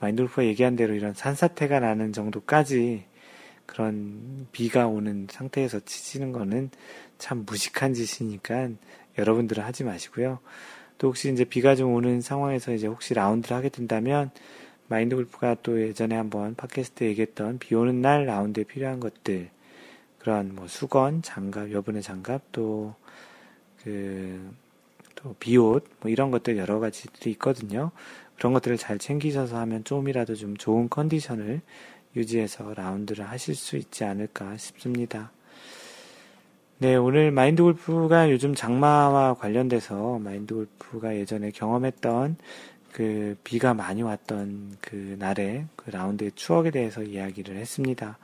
마인돌프가 0.00 0.44
얘기한 0.44 0.76
대로 0.76 0.92
이런 0.92 1.14
산사태가 1.14 1.80
나는 1.80 2.12
정도까지 2.12 3.04
그런 3.64 4.46
비가 4.52 4.86
오는 4.86 5.28
상태에서 5.30 5.80
치시는 5.80 6.32
거는 6.32 6.68
참 7.16 7.44
무식한 7.46 7.94
짓이니까 7.94 8.68
여러분들은 9.16 9.64
하지 9.64 9.82
마시고요. 9.82 10.40
또 10.98 11.08
혹시 11.08 11.32
이제 11.32 11.44
비가 11.44 11.74
좀 11.74 11.94
오는 11.94 12.20
상황에서 12.20 12.74
이제 12.74 12.86
혹시 12.86 13.14
라운드를 13.14 13.56
하게 13.56 13.70
된다면 13.70 14.30
마인드 14.88 15.16
골프가 15.16 15.56
또 15.62 15.80
예전에 15.80 16.14
한번 16.16 16.54
팟캐스트 16.54 17.04
얘기했던 17.04 17.58
비 17.58 17.74
오는 17.74 18.00
날 18.00 18.26
라운드에 18.26 18.64
필요한 18.64 19.00
것들 19.00 19.50
그런 20.18 20.54
뭐 20.54 20.66
수건, 20.68 21.22
장갑, 21.22 21.72
여분의 21.72 22.02
장갑 22.02 22.52
또 22.52 22.94
그 23.82 24.66
또 25.16 25.34
비옷 25.40 25.84
뭐 26.00 26.10
이런 26.10 26.30
것들 26.30 26.56
여러 26.56 26.78
가지들이 26.78 27.32
있거든요. 27.32 27.90
그런 28.36 28.52
것들을 28.52 28.76
잘 28.76 28.98
챙기셔서 28.98 29.58
하면 29.58 29.82
조금이라도 29.82 30.36
좀 30.36 30.56
좋은 30.56 30.88
컨디션을 30.88 31.62
유지해서 32.14 32.74
라운드를 32.74 33.28
하실 33.28 33.54
수 33.56 33.76
있지 33.76 34.04
않을까 34.04 34.56
싶습니다. 34.56 35.32
네, 36.78 36.94
오늘 36.94 37.30
마인드 37.30 37.62
골프가 37.62 38.30
요즘 38.30 38.54
장마와 38.54 39.34
관련돼서 39.34 40.18
마인드 40.18 40.54
골프가 40.54 41.16
예전에 41.16 41.50
경험했던 41.50 42.36
그 42.96 43.36
비가 43.44 43.74
많이 43.74 44.00
왔던 44.00 44.78
그 44.80 45.16
날의 45.18 45.66
그 45.76 45.90
라운드의 45.90 46.32
추억에 46.34 46.70
대해서 46.70 47.02
이야기를 47.02 47.54
했습니다. 47.56 48.16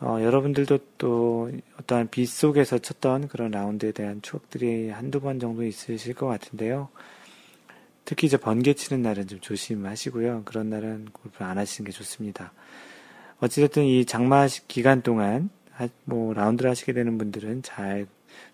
어, 0.00 0.18
여러분들도 0.20 0.80
또 0.98 1.48
어떠한 1.78 2.08
비 2.10 2.26
속에서 2.26 2.80
쳤던 2.80 3.28
그런 3.28 3.52
라운드에 3.52 3.92
대한 3.92 4.20
추억들이 4.20 4.90
한두 4.90 5.20
번 5.20 5.38
정도 5.38 5.62
있으실 5.62 6.12
것 6.14 6.26
같은데요. 6.26 6.88
특히 8.04 8.26
이제 8.26 8.36
번개 8.36 8.74
치는 8.74 9.00
날은 9.00 9.28
좀 9.28 9.38
조심하시고요. 9.38 10.42
그런 10.44 10.68
날은 10.68 11.10
골프 11.12 11.44
안 11.44 11.56
하시는 11.56 11.88
게 11.88 11.92
좋습니다. 11.96 12.52
어찌됐든 13.38 13.84
이 13.84 14.04
장마 14.06 14.48
기간 14.66 15.02
동안 15.02 15.50
뭐 16.02 16.34
라운드를 16.34 16.68
하시게 16.68 16.92
되는 16.94 17.16
분들은 17.16 17.62
잘 17.62 18.08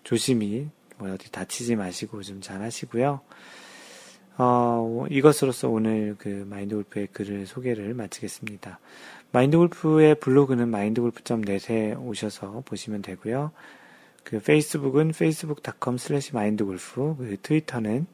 조심히 0.04 0.68
뭐 0.98 1.10
어디 1.10 1.32
다치지 1.32 1.76
마시고 1.76 2.22
좀 2.22 2.42
잘 2.42 2.60
하시고요. 2.60 3.22
어, 4.40 5.04
이것으로서 5.10 5.68
오늘 5.68 6.14
그 6.16 6.46
마인드 6.48 6.76
골프의 6.76 7.08
글을 7.08 7.46
소개를 7.46 7.92
마치겠습니다. 7.94 8.78
마인드 9.32 9.56
골프의 9.56 10.20
블로그는 10.20 10.68
마인드골프.net에 10.68 11.94
오셔서 11.94 12.62
보시면 12.64 13.02
되고요. 13.02 13.50
그 14.22 14.40
페이스북은 14.40 15.08
facebook.com 15.08 15.96
slash 15.96 16.36
mindgolf, 16.36 16.94
그 16.94 17.36
트위터는 17.42 18.06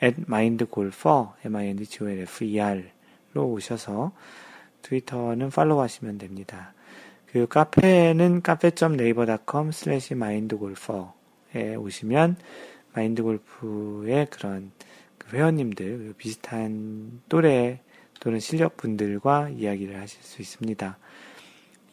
at 0.00 0.22
mindgolfer, 0.28 1.30
m-i-n-d-g-o-l-f-e-r로 1.44 3.44
오셔서 3.44 4.12
트위터는 4.82 5.50
팔로우 5.50 5.80
하시면 5.80 6.18
됩니다. 6.18 6.74
그 7.26 7.48
카페는 7.48 8.42
카페.naver.com 8.42 9.70
slash 9.70 10.14
mindgolfer에 10.14 11.74
오시면 11.76 12.36
마인드골프의 12.94 14.28
그런 14.30 14.70
그 14.78 14.91
회원님들, 15.32 16.14
비슷한 16.16 17.20
또래 17.28 17.80
또는 18.20 18.38
실력분들과 18.38 19.50
이야기를 19.50 20.00
하실 20.00 20.22
수 20.22 20.40
있습니다. 20.40 20.98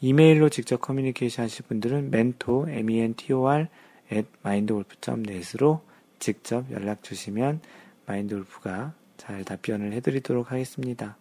이메일로 0.00 0.48
직접 0.48 0.80
커뮤니케이션 0.80 1.44
하실 1.44 1.64
분들은 1.66 2.06
mentor, 2.06 2.70
m-e-n-t-o-r, 2.70 3.66
at 4.12 4.28
mindgolf.net으로 4.44 5.82
직접 6.18 6.70
연락 6.70 7.02
주시면 7.02 7.60
마인드골프가 8.06 8.94
잘 9.16 9.44
답변을 9.44 9.92
해드리도록 9.92 10.50
하겠습니다. 10.50 11.16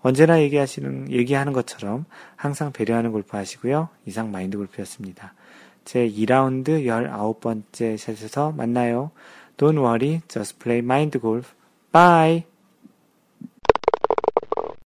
언제나 0.00 0.40
얘기하시는, 0.40 1.10
얘기하는 1.10 1.52
것처럼 1.52 2.04
항상 2.36 2.72
배려하는 2.72 3.12
골프 3.12 3.36
하시고요. 3.36 3.88
이상 4.06 4.30
마인드 4.30 4.56
골프였습니다. 4.56 5.34
제 5.84 6.08
2라운드 6.08 6.84
19번째 6.84 7.96
샷에서 7.96 8.52
만나요. 8.52 9.10
Don't 9.58 9.80
worry, 9.80 10.22
just 10.28 10.58
play 10.58 10.80
mind 10.80 11.12
golf. 11.20 11.54
Bye! 11.90 12.44